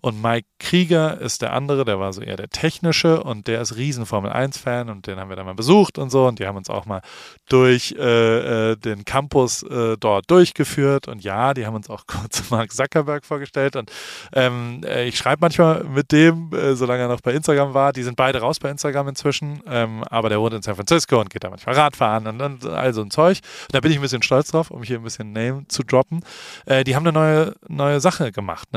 Und 0.00 0.20
Mike 0.20 0.46
Krieger 0.58 1.18
ist 1.20 1.40
der 1.40 1.52
andere, 1.52 1.84
der 1.84 1.98
war 1.98 2.12
so 2.12 2.20
eher 2.20 2.36
der 2.36 2.50
technische 2.50 3.22
und 3.22 3.46
der 3.46 3.62
ist 3.62 3.76
riesen 3.76 4.06
Formel 4.06 4.32
1-Fan 4.32 4.90
und 4.90 5.06
den 5.06 5.18
haben 5.18 5.28
wir 5.28 5.36
dann 5.36 5.46
mal 5.46 5.54
besucht 5.54 5.98
und 5.98 6.10
so. 6.10 6.26
Und 6.26 6.40
die 6.40 6.46
haben 6.46 6.56
uns 6.56 6.68
auch 6.68 6.84
mal 6.84 7.00
durch 7.48 7.94
äh, 7.98 8.72
äh, 8.72 8.76
den 8.76 9.04
Campus 9.04 9.62
äh, 9.62 9.96
dort 9.98 10.30
durchgeführt. 10.30 11.08
Und 11.08 11.22
ja, 11.22 11.54
die 11.54 11.64
haben 11.64 11.74
uns 11.74 11.88
auch 11.88 12.04
kurz 12.06 12.50
Mark 12.50 12.72
Zuckerberg 12.72 13.24
vorgestellt. 13.24 13.76
Und 13.76 13.90
ähm, 14.34 14.82
äh, 14.84 15.06
ich 15.06 15.16
schreibe 15.16 15.40
manchmal 15.40 15.84
mit 15.84 16.12
dem, 16.12 16.52
äh, 16.52 16.74
solange 16.74 17.02
er 17.04 17.08
noch 17.08 17.20
bei 17.20 17.32
Instagram 17.32 17.72
war. 17.72 17.92
Die 17.92 18.02
sind 18.02 18.16
beide 18.16 18.40
raus 18.40 18.58
bei 18.58 18.68
Instagram 18.68 19.08
inzwischen. 19.08 19.62
Ähm, 19.66 20.04
aber 20.10 20.28
der 20.28 20.40
wohnt 20.40 20.54
in 20.54 20.62
San 20.62 20.74
Francisco 20.74 21.20
und 21.20 21.30
geht 21.30 21.44
da 21.44 21.50
manchmal 21.50 21.76
Radfahren 21.76 22.26
und, 22.26 22.42
und 22.42 22.66
all 22.66 22.92
so 22.92 23.00
Zeug. 23.14 23.38
Da 23.70 23.80
bin 23.80 23.92
ich 23.92 23.98
ein 23.98 24.02
bisschen 24.02 24.22
stolz 24.22 24.50
drauf, 24.50 24.70
um 24.70 24.82
hier 24.82 24.98
ein 24.98 25.04
bisschen 25.04 25.32
Name 25.32 25.66
zu 25.68 25.82
droppen. 25.84 26.24
Äh, 26.66 26.84
die 26.84 26.96
haben 26.96 27.06
eine 27.06 27.12
neue, 27.12 27.54
neue 27.68 28.00
Sache 28.00 28.32
gemacht. 28.32 28.68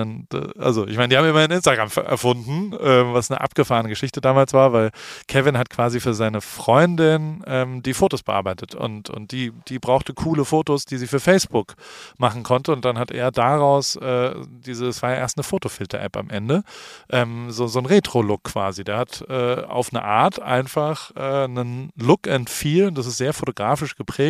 Also, 0.57 0.87
ich 0.87 0.97
meine, 0.97 1.09
die 1.09 1.17
haben 1.17 1.27
immerhin 1.27 1.51
Instagram 1.51 1.89
erfunden, 2.05 2.73
äh, 2.73 3.13
was 3.13 3.31
eine 3.31 3.41
abgefahrene 3.41 3.89
Geschichte 3.89 4.21
damals 4.21 4.53
war, 4.53 4.73
weil 4.73 4.91
Kevin 5.27 5.57
hat 5.57 5.69
quasi 5.69 5.99
für 5.99 6.13
seine 6.13 6.41
Freundin 6.41 7.43
ähm, 7.47 7.81
die 7.81 7.93
Fotos 7.93 8.21
bearbeitet 8.23 8.75
und, 8.75 9.09
und 9.09 9.31
die, 9.31 9.51
die 9.67 9.79
brauchte 9.79 10.13
coole 10.13 10.45
Fotos, 10.45 10.85
die 10.85 10.97
sie 10.97 11.07
für 11.07 11.19
Facebook 11.19 11.73
machen 12.17 12.43
konnte. 12.43 12.71
Und 12.71 12.85
dann 12.85 12.99
hat 12.99 13.11
er 13.11 13.31
daraus 13.31 13.95
äh, 13.95 14.35
diese, 14.47 14.87
es 14.87 15.01
war 15.01 15.11
ja 15.11 15.17
erst 15.17 15.37
eine 15.37 15.43
Fotofilter-App 15.43 16.15
am 16.17 16.29
Ende, 16.29 16.63
ähm, 17.09 17.49
so, 17.51 17.67
so 17.67 17.79
ein 17.79 17.85
Retro-Look 17.85 18.43
quasi. 18.43 18.83
Der 18.83 18.97
hat 18.97 19.25
äh, 19.29 19.63
auf 19.63 19.91
eine 19.91 20.03
Art 20.03 20.39
einfach 20.39 21.15
äh, 21.15 21.45
einen 21.45 21.91
Look 21.95 22.27
and 22.27 22.49
Feel, 22.49 22.91
das 22.91 23.07
ist 23.07 23.17
sehr 23.17 23.33
fotografisch 23.33 23.95
geprägt, 23.95 24.26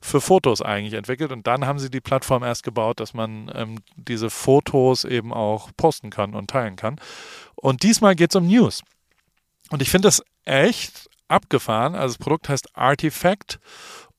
für 0.00 0.20
Fotos 0.20 0.62
eigentlich 0.62 0.94
entwickelt. 0.94 1.32
Und 1.32 1.46
dann 1.46 1.66
haben 1.66 1.78
sie 1.78 1.90
die 1.90 2.00
Plattform 2.00 2.42
erst 2.42 2.62
gebaut, 2.62 3.00
dass 3.00 3.14
man 3.14 3.50
ähm, 3.54 3.76
diese 3.96 4.30
Fotos 4.30 5.04
eben 5.04 5.32
auch 5.32 5.70
posten 5.76 6.10
kann 6.10 6.34
und 6.34 6.50
teilen 6.50 6.76
kann. 6.76 6.96
Und 7.54 7.82
diesmal 7.82 8.14
geht 8.14 8.30
es 8.30 8.36
um 8.36 8.46
News. 8.46 8.82
Und 9.70 9.82
ich 9.82 9.90
finde 9.90 10.08
das 10.08 10.22
echt 10.44 11.08
abgefahren. 11.28 11.94
Also 11.94 12.14
das 12.14 12.18
Produkt 12.18 12.48
heißt 12.48 12.76
Artifact 12.76 13.58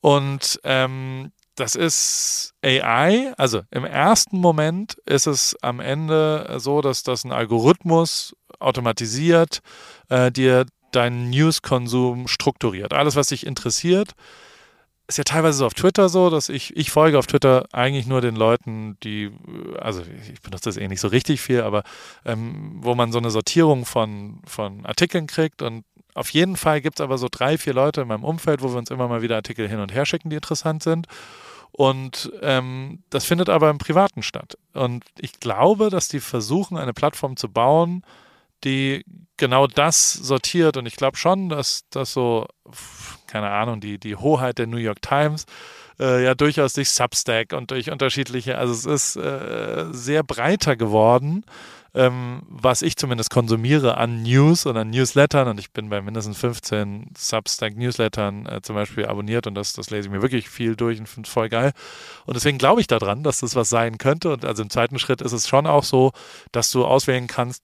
und 0.00 0.60
ähm, 0.64 1.32
das 1.56 1.74
ist 1.74 2.54
AI. 2.62 3.34
Also 3.36 3.62
im 3.70 3.84
ersten 3.84 4.38
Moment 4.38 4.94
ist 5.04 5.26
es 5.26 5.56
am 5.60 5.80
Ende 5.80 6.56
so, 6.58 6.80
dass 6.80 7.02
das 7.02 7.24
ein 7.24 7.32
Algorithmus 7.32 8.34
automatisiert 8.58 9.60
äh, 10.08 10.30
dir 10.30 10.66
deinen 10.92 11.30
News-Konsum 11.30 12.28
strukturiert. 12.28 12.92
Alles, 12.92 13.16
was 13.16 13.28
dich 13.28 13.46
interessiert, 13.46 14.12
ist 15.10 15.18
ja 15.18 15.24
teilweise 15.24 15.58
so 15.58 15.66
auf 15.66 15.74
Twitter 15.74 16.08
so, 16.08 16.30
dass 16.30 16.48
ich, 16.48 16.76
ich 16.76 16.90
folge 16.90 17.18
auf 17.18 17.26
Twitter 17.26 17.66
eigentlich 17.72 18.06
nur 18.06 18.20
den 18.20 18.36
Leuten, 18.36 18.96
die, 19.02 19.30
also 19.80 20.02
ich 20.32 20.40
benutze 20.40 20.68
das 20.70 20.76
eh 20.76 20.86
nicht 20.86 21.00
so 21.00 21.08
richtig 21.08 21.40
viel, 21.40 21.62
aber 21.62 21.82
ähm, 22.24 22.78
wo 22.80 22.94
man 22.94 23.10
so 23.10 23.18
eine 23.18 23.30
Sortierung 23.30 23.84
von, 23.86 24.40
von 24.46 24.86
Artikeln 24.86 25.26
kriegt 25.26 25.62
und 25.62 25.84
auf 26.14 26.30
jeden 26.30 26.56
Fall 26.56 26.80
gibt 26.80 27.00
es 27.00 27.04
aber 27.04 27.18
so 27.18 27.28
drei, 27.30 27.58
vier 27.58 27.74
Leute 27.74 28.02
in 28.02 28.08
meinem 28.08 28.24
Umfeld, 28.24 28.62
wo 28.62 28.70
wir 28.70 28.78
uns 28.78 28.90
immer 28.90 29.08
mal 29.08 29.22
wieder 29.22 29.36
Artikel 29.36 29.68
hin 29.68 29.80
und 29.80 29.92
her 29.92 30.06
schicken, 30.06 30.30
die 30.30 30.36
interessant 30.36 30.82
sind. 30.82 31.06
Und 31.72 32.32
ähm, 32.42 33.02
das 33.10 33.24
findet 33.24 33.48
aber 33.48 33.70
im 33.70 33.78
Privaten 33.78 34.22
statt. 34.22 34.58
Und 34.74 35.04
ich 35.18 35.38
glaube, 35.38 35.88
dass 35.88 36.08
die 36.08 36.20
versuchen, 36.20 36.76
eine 36.76 36.92
Plattform 36.92 37.36
zu 37.36 37.48
bauen, 37.48 38.02
die 38.64 39.04
genau 39.36 39.66
das 39.66 40.12
sortiert. 40.12 40.76
Und 40.76 40.86
ich 40.86 40.96
glaube 40.96 41.16
schon, 41.16 41.48
dass 41.48 41.84
das 41.90 42.12
so, 42.12 42.46
keine 43.26 43.50
Ahnung, 43.50 43.80
die, 43.80 43.98
die 43.98 44.16
Hoheit 44.16 44.58
der 44.58 44.66
New 44.66 44.76
York 44.76 45.02
Times 45.02 45.46
äh, 45.98 46.24
ja 46.24 46.34
durchaus 46.34 46.74
durch 46.74 46.90
Substack 46.90 47.52
und 47.52 47.70
durch 47.70 47.90
unterschiedliche, 47.90 48.58
also 48.58 48.72
es 48.72 48.86
ist 48.86 49.16
äh, 49.16 49.86
sehr 49.92 50.22
breiter 50.22 50.76
geworden 50.76 51.44
ähm, 51.94 52.42
was 52.48 52.82
ich 52.82 52.96
zumindest 52.96 53.30
konsumiere 53.30 53.96
an 53.96 54.22
News 54.22 54.66
und 54.66 54.76
an 54.76 54.90
Newslettern 54.90 55.48
und 55.48 55.58
ich 55.58 55.72
bin 55.72 55.88
bei 55.88 56.00
mindestens 56.00 56.38
15 56.38 57.10
Substack-Newslettern 57.16 58.46
äh, 58.46 58.60
zum 58.62 58.76
Beispiel 58.76 59.06
abonniert 59.06 59.46
und 59.46 59.54
das, 59.54 59.72
das 59.72 59.90
lese 59.90 60.08
ich 60.08 60.12
mir 60.12 60.22
wirklich 60.22 60.48
viel 60.48 60.76
durch 60.76 60.98
und 61.00 61.08
finde 61.08 61.26
es 61.26 61.32
voll 61.32 61.48
geil. 61.48 61.72
Und 62.26 62.34
deswegen 62.34 62.58
glaube 62.58 62.80
ich 62.80 62.86
daran, 62.86 63.22
dass 63.22 63.40
das 63.40 63.56
was 63.56 63.68
sein 63.68 63.98
könnte. 63.98 64.32
Und 64.32 64.44
also 64.44 64.62
im 64.62 64.70
zweiten 64.70 64.98
Schritt 64.98 65.20
ist 65.20 65.32
es 65.32 65.48
schon 65.48 65.66
auch 65.66 65.84
so, 65.84 66.12
dass 66.52 66.70
du 66.70 66.84
auswählen 66.84 67.26
kannst, 67.26 67.62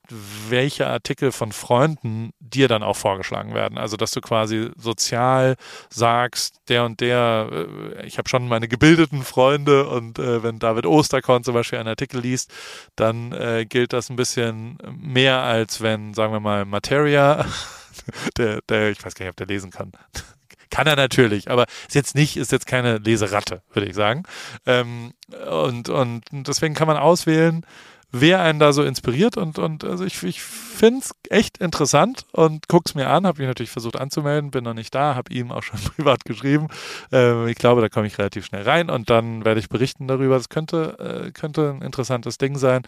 welche 0.48 0.86
Artikel 0.86 1.32
von 1.32 1.52
Freunden 1.52 2.30
dir 2.40 2.68
dann 2.68 2.82
auch 2.82 2.96
vorgeschlagen 2.96 3.54
werden. 3.54 3.78
Also 3.78 3.96
dass 3.96 4.10
du 4.10 4.20
quasi 4.20 4.70
sozial 4.76 5.56
sagst, 5.88 6.56
der 6.68 6.84
und 6.84 7.00
der, 7.00 7.48
äh, 7.52 8.06
ich 8.06 8.18
habe 8.18 8.28
schon 8.28 8.48
meine 8.48 8.68
gebildeten 8.68 9.22
Freunde 9.22 9.88
und 9.88 10.18
äh, 10.18 10.42
wenn 10.42 10.58
David 10.58 10.86
Osterkorn 10.86 11.44
zum 11.44 11.54
Beispiel 11.54 11.78
einen 11.78 11.88
Artikel 11.88 12.20
liest, 12.20 12.52
dann 12.96 13.32
äh, 13.32 13.66
gilt 13.68 13.92
das 13.92 14.10
ein 14.10 14.15
ein 14.16 14.18
bisschen 14.18 14.78
mehr, 14.98 15.42
als 15.42 15.82
wenn, 15.82 16.14
sagen 16.14 16.32
wir 16.32 16.40
mal, 16.40 16.64
Materia, 16.64 17.44
der, 18.38 18.60
der, 18.68 18.90
ich 18.90 19.04
weiß 19.04 19.14
gar 19.14 19.24
nicht, 19.24 19.30
ob 19.30 19.36
der 19.36 19.46
lesen 19.46 19.70
kann. 19.70 19.92
Kann 20.70 20.88
er 20.88 20.96
natürlich, 20.96 21.48
aber 21.48 21.66
ist 21.86 21.94
jetzt 21.94 22.16
nicht, 22.16 22.36
ist 22.36 22.50
jetzt 22.50 22.66
keine 22.66 22.98
Leseratte, 22.98 23.62
würde 23.72 23.88
ich 23.88 23.94
sagen. 23.94 24.24
Ähm, 24.66 25.12
und, 25.48 25.88
und 25.88 26.24
deswegen 26.32 26.74
kann 26.74 26.88
man 26.88 26.96
auswählen, 26.96 27.64
wer 28.12 28.40
einen 28.40 28.58
da 28.58 28.72
so 28.72 28.82
inspiriert 28.82 29.36
und, 29.36 29.58
und 29.58 29.84
also 29.84 30.04
ich, 30.04 30.22
ich 30.22 30.40
finde 30.42 31.00
es 31.00 31.14
echt 31.28 31.58
interessant 31.58 32.24
und 32.32 32.68
gucke 32.68 32.84
es 32.86 32.94
mir 32.94 33.08
an, 33.08 33.26
habe 33.26 33.38
mich 33.40 33.48
natürlich 33.48 33.70
versucht 33.70 33.96
anzumelden, 33.96 34.50
bin 34.50 34.64
noch 34.64 34.74
nicht 34.74 34.94
da, 34.94 35.14
habe 35.14 35.32
ihm 35.32 35.52
auch 35.52 35.62
schon 35.62 35.80
privat 35.96 36.24
geschrieben. 36.24 36.68
Ähm, 37.12 37.48
ich 37.48 37.56
glaube, 37.56 37.80
da 37.80 37.88
komme 37.88 38.06
ich 38.06 38.18
relativ 38.18 38.46
schnell 38.46 38.62
rein 38.62 38.90
und 38.90 39.10
dann 39.10 39.44
werde 39.44 39.60
ich 39.60 39.68
berichten 39.68 40.08
darüber. 40.08 40.36
Das 40.36 40.48
könnte, 40.48 41.26
äh, 41.26 41.30
könnte 41.32 41.70
ein 41.70 41.82
interessantes 41.82 42.38
Ding 42.38 42.56
sein 42.56 42.82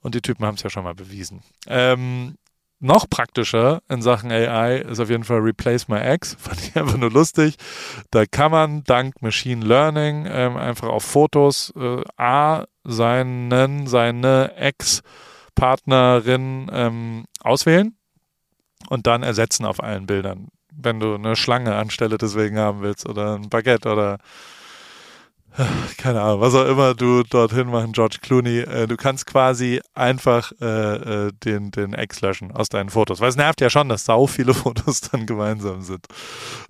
und 0.00 0.14
die 0.14 0.22
Typen 0.22 0.44
haben 0.44 0.56
es 0.56 0.62
ja 0.62 0.70
schon 0.70 0.84
mal 0.84 0.94
bewiesen. 0.94 1.42
Ähm, 1.66 2.36
noch 2.80 3.08
praktischer 3.08 3.80
in 3.88 4.02
Sachen 4.02 4.30
AI 4.30 4.76
ist 4.78 5.00
auf 5.00 5.08
jeden 5.08 5.24
Fall 5.24 5.38
Replace 5.38 5.88
My 5.88 5.96
Ex. 5.98 6.34
Fand 6.38 6.60
ich 6.60 6.76
einfach 6.76 6.98
nur 6.98 7.10
lustig. 7.10 7.56
Da 8.10 8.26
kann 8.26 8.50
man 8.50 8.84
dank 8.84 9.22
Machine 9.22 9.64
Learning 9.64 10.26
ähm, 10.28 10.56
einfach 10.56 10.88
auf 10.88 11.04
Fotos 11.04 11.72
äh, 11.76 12.02
A 12.16 12.64
seinen, 12.84 13.86
seine 13.86 14.54
Ex-Partnerin 14.56 16.70
ähm, 16.72 17.24
auswählen 17.40 17.96
und 18.90 19.06
dann 19.06 19.22
ersetzen 19.22 19.64
auf 19.64 19.82
allen 19.82 20.04
Bildern. 20.06 20.48
Wenn 20.70 21.00
du 21.00 21.14
eine 21.14 21.36
Schlange 21.36 21.74
anstelle 21.76 22.18
deswegen 22.18 22.58
haben 22.58 22.82
willst 22.82 23.08
oder 23.08 23.36
ein 23.36 23.48
Baguette 23.48 23.90
oder 23.90 24.18
keine 25.98 26.20
Ahnung, 26.20 26.40
was 26.40 26.52
auch 26.54 26.66
immer 26.66 26.94
du 26.94 27.22
dorthin 27.22 27.68
machen, 27.68 27.92
George 27.92 28.16
Clooney, 28.20 28.58
äh, 28.60 28.88
du 28.88 28.96
kannst 28.96 29.26
quasi 29.26 29.80
einfach 29.94 30.50
äh, 30.60 31.26
äh, 31.26 31.32
den, 31.44 31.70
den 31.70 31.94
Ex 31.94 32.20
löschen 32.20 32.50
aus 32.50 32.68
deinen 32.68 32.90
Fotos. 32.90 33.20
Weil 33.20 33.28
es 33.28 33.36
nervt 33.36 33.60
ja 33.60 33.70
schon, 33.70 33.88
dass 33.88 34.04
sau 34.04 34.26
viele 34.26 34.52
Fotos 34.54 35.02
dann 35.02 35.26
gemeinsam 35.26 35.82
sind. 35.82 36.06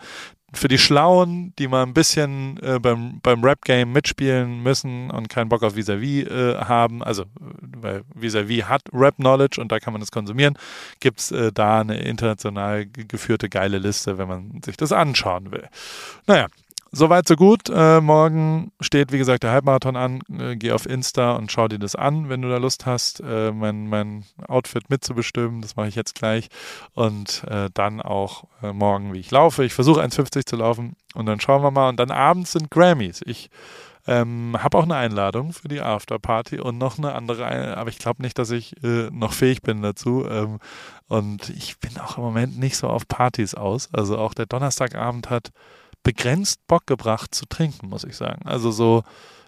für 0.54 0.68
die 0.68 0.78
Schlauen, 0.78 1.54
die 1.58 1.68
mal 1.68 1.84
ein 1.84 1.94
bisschen 1.94 2.60
äh, 2.62 2.80
beim, 2.80 3.20
beim 3.22 3.44
Rap-Game 3.44 3.92
mitspielen 3.92 4.62
müssen 4.62 5.10
und 5.10 5.30
keinen 5.30 5.50
Bock 5.50 5.64
auf 5.64 5.76
Vis-a-vis 5.76 6.28
äh, 6.28 6.56
haben, 6.58 7.04
also 7.04 7.26
weil 7.38 8.04
Vis-a-vis 8.14 8.66
hat 8.66 8.82
Rap-Knowledge 8.92 9.62
und 9.62 9.72
da 9.72 9.80
kann 9.80 9.94
man 9.94 10.02
das 10.02 10.12
konsumieren, 10.12 10.58
gibt 11.00 11.20
es 11.20 11.32
äh, 11.32 11.52
da 11.54 11.82
eine 11.82 12.00
international 12.00 12.86
geführte 12.86 13.50
geile 13.50 13.78
Liste, 13.78 14.18
wenn 14.18 14.28
man 14.28 14.62
sich 14.64 14.78
das 14.78 14.92
anschauen 14.92 15.52
will. 15.52 15.68
Naja, 16.28 16.48
Soweit, 16.94 17.26
so 17.26 17.38
gut. 17.38 17.70
Äh, 17.74 18.02
morgen 18.02 18.74
steht, 18.82 19.14
wie 19.14 19.18
gesagt, 19.18 19.44
der 19.44 19.52
Halbmarathon 19.52 19.96
an. 19.96 20.20
Äh, 20.38 20.58
geh 20.58 20.74
auf 20.74 20.86
Insta 20.86 21.32
und 21.38 21.50
schau 21.50 21.70
dir 21.70 21.80
das 21.80 21.96
an, 21.96 22.28
wenn 22.28 22.42
du 22.42 22.50
da 22.50 22.58
Lust 22.58 22.86
hast, 22.86 23.22
äh, 23.22 23.54
mein, 23.54 23.88
mein 23.88 24.26
Outfit 24.46 24.90
mitzubestimmen. 24.90 25.62
Das 25.62 25.78
mache 25.78 25.88
ich 25.88 25.96
jetzt 25.96 26.16
gleich. 26.16 26.50
Und 26.94 27.46
äh, 27.48 27.70
dann 27.74 28.02
auch 28.02 28.44
äh, 28.62 28.74
morgen, 28.74 29.14
wie 29.14 29.20
ich 29.20 29.32
laufe. 29.32 29.64
Ich 29.64 29.74
versuche 29.74 30.02
1,50 30.02 30.46
zu 30.46 30.58
laufen 30.58 30.98
und 31.14 31.28
dann 31.28 31.40
schauen 31.40 31.64
wir 31.64 31.72
mal. 31.72 31.88
Und 31.88 31.98
dann 31.98 32.12
abends 32.12 32.52
sind 32.52 32.70
Grammys. 32.70 33.22
Ich 33.26 33.50
ähm, 34.06 34.58
habe 34.60 34.78
auch 34.78 34.84
eine 34.84 34.96
Einladung 34.96 35.54
für 35.54 35.70
die 35.70 35.80
Afterparty 35.80 36.60
und 36.60 36.78
noch 36.78 36.98
eine 36.98 37.14
andere, 37.14 37.78
aber 37.78 37.90
ich 37.90 38.00
glaube 38.00 38.22
nicht, 38.22 38.38
dass 38.38 38.52
ich 38.52 38.84
äh, 38.84 39.10
noch 39.12 39.32
fähig 39.32 39.62
bin 39.62 39.82
dazu. 39.82 40.26
Ähm, 40.30 40.60
und 41.08 41.50
ich 41.52 41.80
bin 41.80 41.98
auch 42.00 42.18
im 42.18 42.24
Moment 42.24 42.60
nicht 42.60 42.76
so 42.76 42.90
auf 42.90 43.08
Partys 43.08 43.56
aus. 43.56 43.88
Also 43.94 44.18
auch 44.18 44.34
der 44.34 44.46
Donnerstagabend 44.46 45.30
hat 45.30 45.54
begrenzt 46.04 46.66
Bock 46.68 46.88
gebracht 46.88 47.34
zu 47.36 47.46
trinken, 47.46 47.90
muss 47.90 48.04
ich 48.04 48.16
sagen. 48.16 48.46
Also 48.46 48.72
so, 48.72 49.04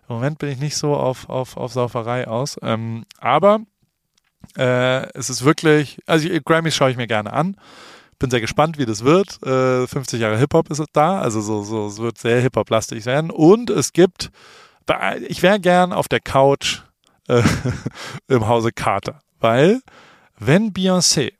im 0.07 0.15
Moment 0.15 0.39
bin 0.39 0.49
ich 0.49 0.59
nicht 0.59 0.77
so 0.77 0.95
auf, 0.95 1.29
auf, 1.29 1.57
auf 1.57 1.71
Sauferei 1.73 2.27
aus. 2.27 2.57
Ähm, 2.61 3.05
aber 3.19 3.61
äh, 4.57 5.07
es 5.17 5.29
ist 5.29 5.43
wirklich, 5.43 5.99
also 6.06 6.27
Grammys 6.43 6.75
schaue 6.75 6.91
ich 6.91 6.97
mir 6.97 7.08
gerne 7.08 7.33
an. 7.33 7.58
Bin 8.19 8.29
sehr 8.29 8.41
gespannt, 8.41 8.77
wie 8.77 8.85
das 8.85 9.04
wird. 9.04 9.41
Äh, 9.43 9.87
50 9.87 10.19
Jahre 10.19 10.37
Hip-Hop 10.37 10.69
ist 10.69 10.83
da, 10.93 11.19
also 11.19 11.41
so, 11.41 11.63
so, 11.63 11.87
es 11.87 11.97
wird 11.97 12.17
sehr 12.17 12.41
Hip-Hop-lastig 12.41 13.06
werden. 13.06 13.31
Und 13.31 13.69
es 13.69 13.93
gibt, 13.93 14.29
ich 15.27 15.41
wäre 15.41 15.60
gern 15.60 15.93
auf 15.93 16.08
der 16.08 16.19
Couch 16.19 16.81
äh, 17.27 17.41
im 18.27 18.47
Hause 18.47 18.71
Carter, 18.71 19.19
weil 19.39 19.81
wenn 20.37 20.73
Beyoncé 20.73 21.33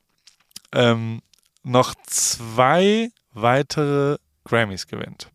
ähm, 0.74 1.22
noch 1.64 1.94
zwei 2.06 3.10
weitere 3.32 4.18
Grammys 4.44 4.88
gewinnt, 4.88 5.32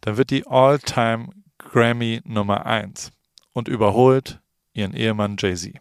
dann 0.00 0.16
wird 0.16 0.30
die 0.30 0.46
All-Time 0.46 1.28
Grammy 1.58 2.20
Nummer 2.24 2.66
1 2.66 3.12
und 3.52 3.68
überholt 3.68 4.40
ihren 4.72 4.94
Ehemann 4.94 5.36
Jay-Z. 5.38 5.74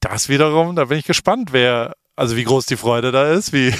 Das 0.00 0.28
wiederum, 0.28 0.76
da 0.76 0.86
bin 0.86 0.98
ich 0.98 1.04
gespannt, 1.04 1.52
wer, 1.52 1.94
also 2.16 2.36
wie 2.36 2.44
groß 2.44 2.66
die 2.66 2.76
Freude 2.76 3.10
da 3.10 3.30
ist, 3.30 3.52
wie, 3.52 3.74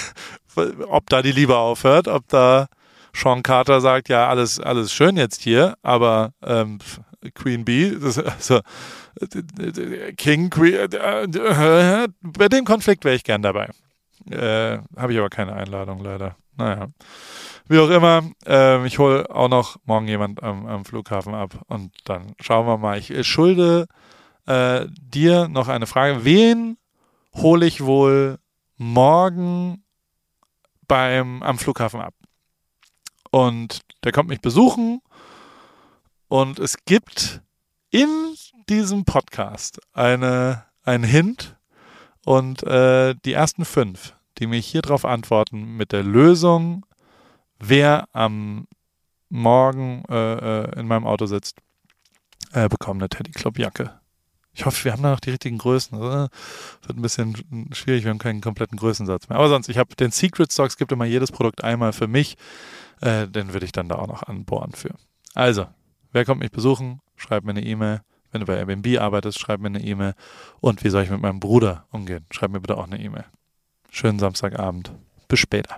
ob 0.89 1.09
da 1.09 1.23
die 1.23 1.33
Liebe 1.33 1.57
aufhört, 1.57 2.09
ob 2.09 2.29
da 2.29 2.67
Sean 3.15 3.43
Carter 3.43 3.81
sagt, 3.81 4.09
ja, 4.09 4.29
alles, 4.29 4.61
alles 4.61 4.93
schön 4.93 5.17
jetzt 5.17 5.43
hier, 5.43 5.77
aber 5.83 6.33
ähm, 6.43 6.79
Queen 7.35 7.65
Bee, 7.65 7.97
das, 8.01 8.19
also, 8.19 8.61
King, 10.17 10.51
Queen, 10.51 10.75
äh, 10.75 12.09
bei 12.23 12.49
dem 12.49 12.65
Konflikt 12.65 13.05
wäre 13.05 13.17
ich 13.17 13.25
gern 13.25 13.43
dabei. 13.43 13.71
Äh, 14.31 14.79
Habe 14.97 15.13
ich 15.13 15.19
aber 15.19 15.31
keine 15.31 15.55
Einladung 15.55 16.03
leider. 16.03 16.37
Naja. 16.59 16.89
Wie 17.69 17.79
auch 17.79 17.91
immer, 17.91 18.23
äh, 18.47 18.85
ich 18.87 18.99
hole 18.99 19.31
auch 19.31 19.49
noch 19.49 19.77
morgen 19.85 20.09
jemand 20.09 20.43
am, 20.43 20.67
am, 20.67 20.85
Flughafen 20.85 21.35
ab 21.35 21.63
und 21.69 21.93
dann 22.05 22.35
schauen 22.41 22.67
wir 22.67 22.79
mal. 22.79 22.99
Ich 22.99 23.27
schulde 23.27 23.87
äh, 24.47 24.87
dir 24.91 25.49
noch 25.49 25.69
eine 25.69 25.87
Frage. 25.87 26.25
Wen 26.25 26.77
hole 27.35 27.65
ich 27.65 27.85
wohl 27.85 28.39
morgen 28.77 29.85
beim, 30.89 31.43
am 31.43 31.59
Flughafen 31.59 32.01
ab? 32.01 32.15
Und 33.31 33.83
der 34.03 34.13
kommt 34.13 34.31
mich 34.31 34.41
besuchen 34.41 35.01
und 36.27 36.59
es 36.59 36.85
gibt 36.87 37.43
in 37.91 38.35
diesem 38.69 39.05
Podcast 39.05 39.81
eine, 39.93 40.65
einen 40.83 41.05
Hint 41.05 41.57
und 42.25 42.63
äh, 42.65 43.15
die 43.25 43.33
ersten 43.35 43.65
fünf, 43.65 44.15
die 44.39 44.47
mich 44.47 44.67
hier 44.67 44.83
drauf 44.83 45.05
antworten 45.05 45.77
mit 45.77 45.93
der 45.93 46.03
Lösung 46.03 46.85
wer 47.59 48.09
am 48.13 48.67
Morgen 49.31 50.05
äh, 50.09 50.63
äh, 50.63 50.81
in 50.81 50.87
meinem 50.87 51.07
Auto 51.07 51.27
sitzt, 51.27 51.59
äh, 52.53 52.69
bekommt 52.69 53.03
eine 53.03 53.09
Teddy 53.09 53.33
Club 53.33 53.59
Jacke. 53.59 54.01
Ich 54.55 54.65
hoffe, 54.65 54.85
wir 54.85 54.93
haben 54.93 55.03
da 55.03 55.11
noch 55.11 55.21
die 55.21 55.31
richtigen 55.31 55.59
Größen. 55.59 55.99
Oder? 55.99 56.31
Wird 56.83 56.99
ein 56.99 57.03
bisschen 57.03 57.69
schwierig, 57.73 58.05
wir 58.05 58.11
haben 58.11 58.19
keinen 58.19 58.41
kompletten 58.41 58.79
Größensatz 58.79 59.29
mehr. 59.29 59.39
Aber 59.39 59.49
sonst, 59.49 59.69
ich 59.69 59.79
habe 59.79 59.95
den 59.95 60.11
Secret 60.11 60.53
Stocks, 60.53 60.79
gibt 60.79 60.93
immer 60.93 61.05
jedes 61.05 61.31
Produkt 61.31 61.63
einmal 61.63 61.93
für 61.93 62.09
mich. 62.09 62.37
Äh, 63.01 63.29
den 63.29 63.53
würde 63.53 63.67
ich 63.67 63.73
dann 63.73 63.89
da 63.89 63.97
auch 63.97 64.09
noch 64.09 64.23
anbohren 64.23 64.73
für. 64.73 64.95
Also, 65.35 65.67
wer 66.13 66.25
kommt 66.25 66.41
mich 66.41 66.51
besuchen? 66.51 67.01
Schreib 67.17 67.45
mir 67.45 67.51
eine 67.51 67.63
E-Mail. 67.63 68.01
Wenn 68.33 68.41
du 68.41 68.47
bei 68.47 68.57
Airbnb 68.57 68.99
arbeitest, 68.99 69.39
schreib 69.39 69.61
mir 69.61 69.69
eine 69.69 69.83
E-Mail. 69.83 70.15
Und 70.61 70.83
wie 70.83 70.89
soll 70.89 71.03
ich 71.03 71.11
mit 71.11 71.21
meinem 71.21 71.39
Bruder 71.39 71.87
umgehen? 71.91 72.27
Schreib 72.31 72.51
mir 72.51 72.61
bitte 72.61 72.79
auch 72.79 72.87
eine 72.87 73.01
E-Mail. 73.01 73.27
Schönen 73.91 74.19
Samstagabend. 74.19 74.93
Bis 75.29 75.41
später. 75.41 75.77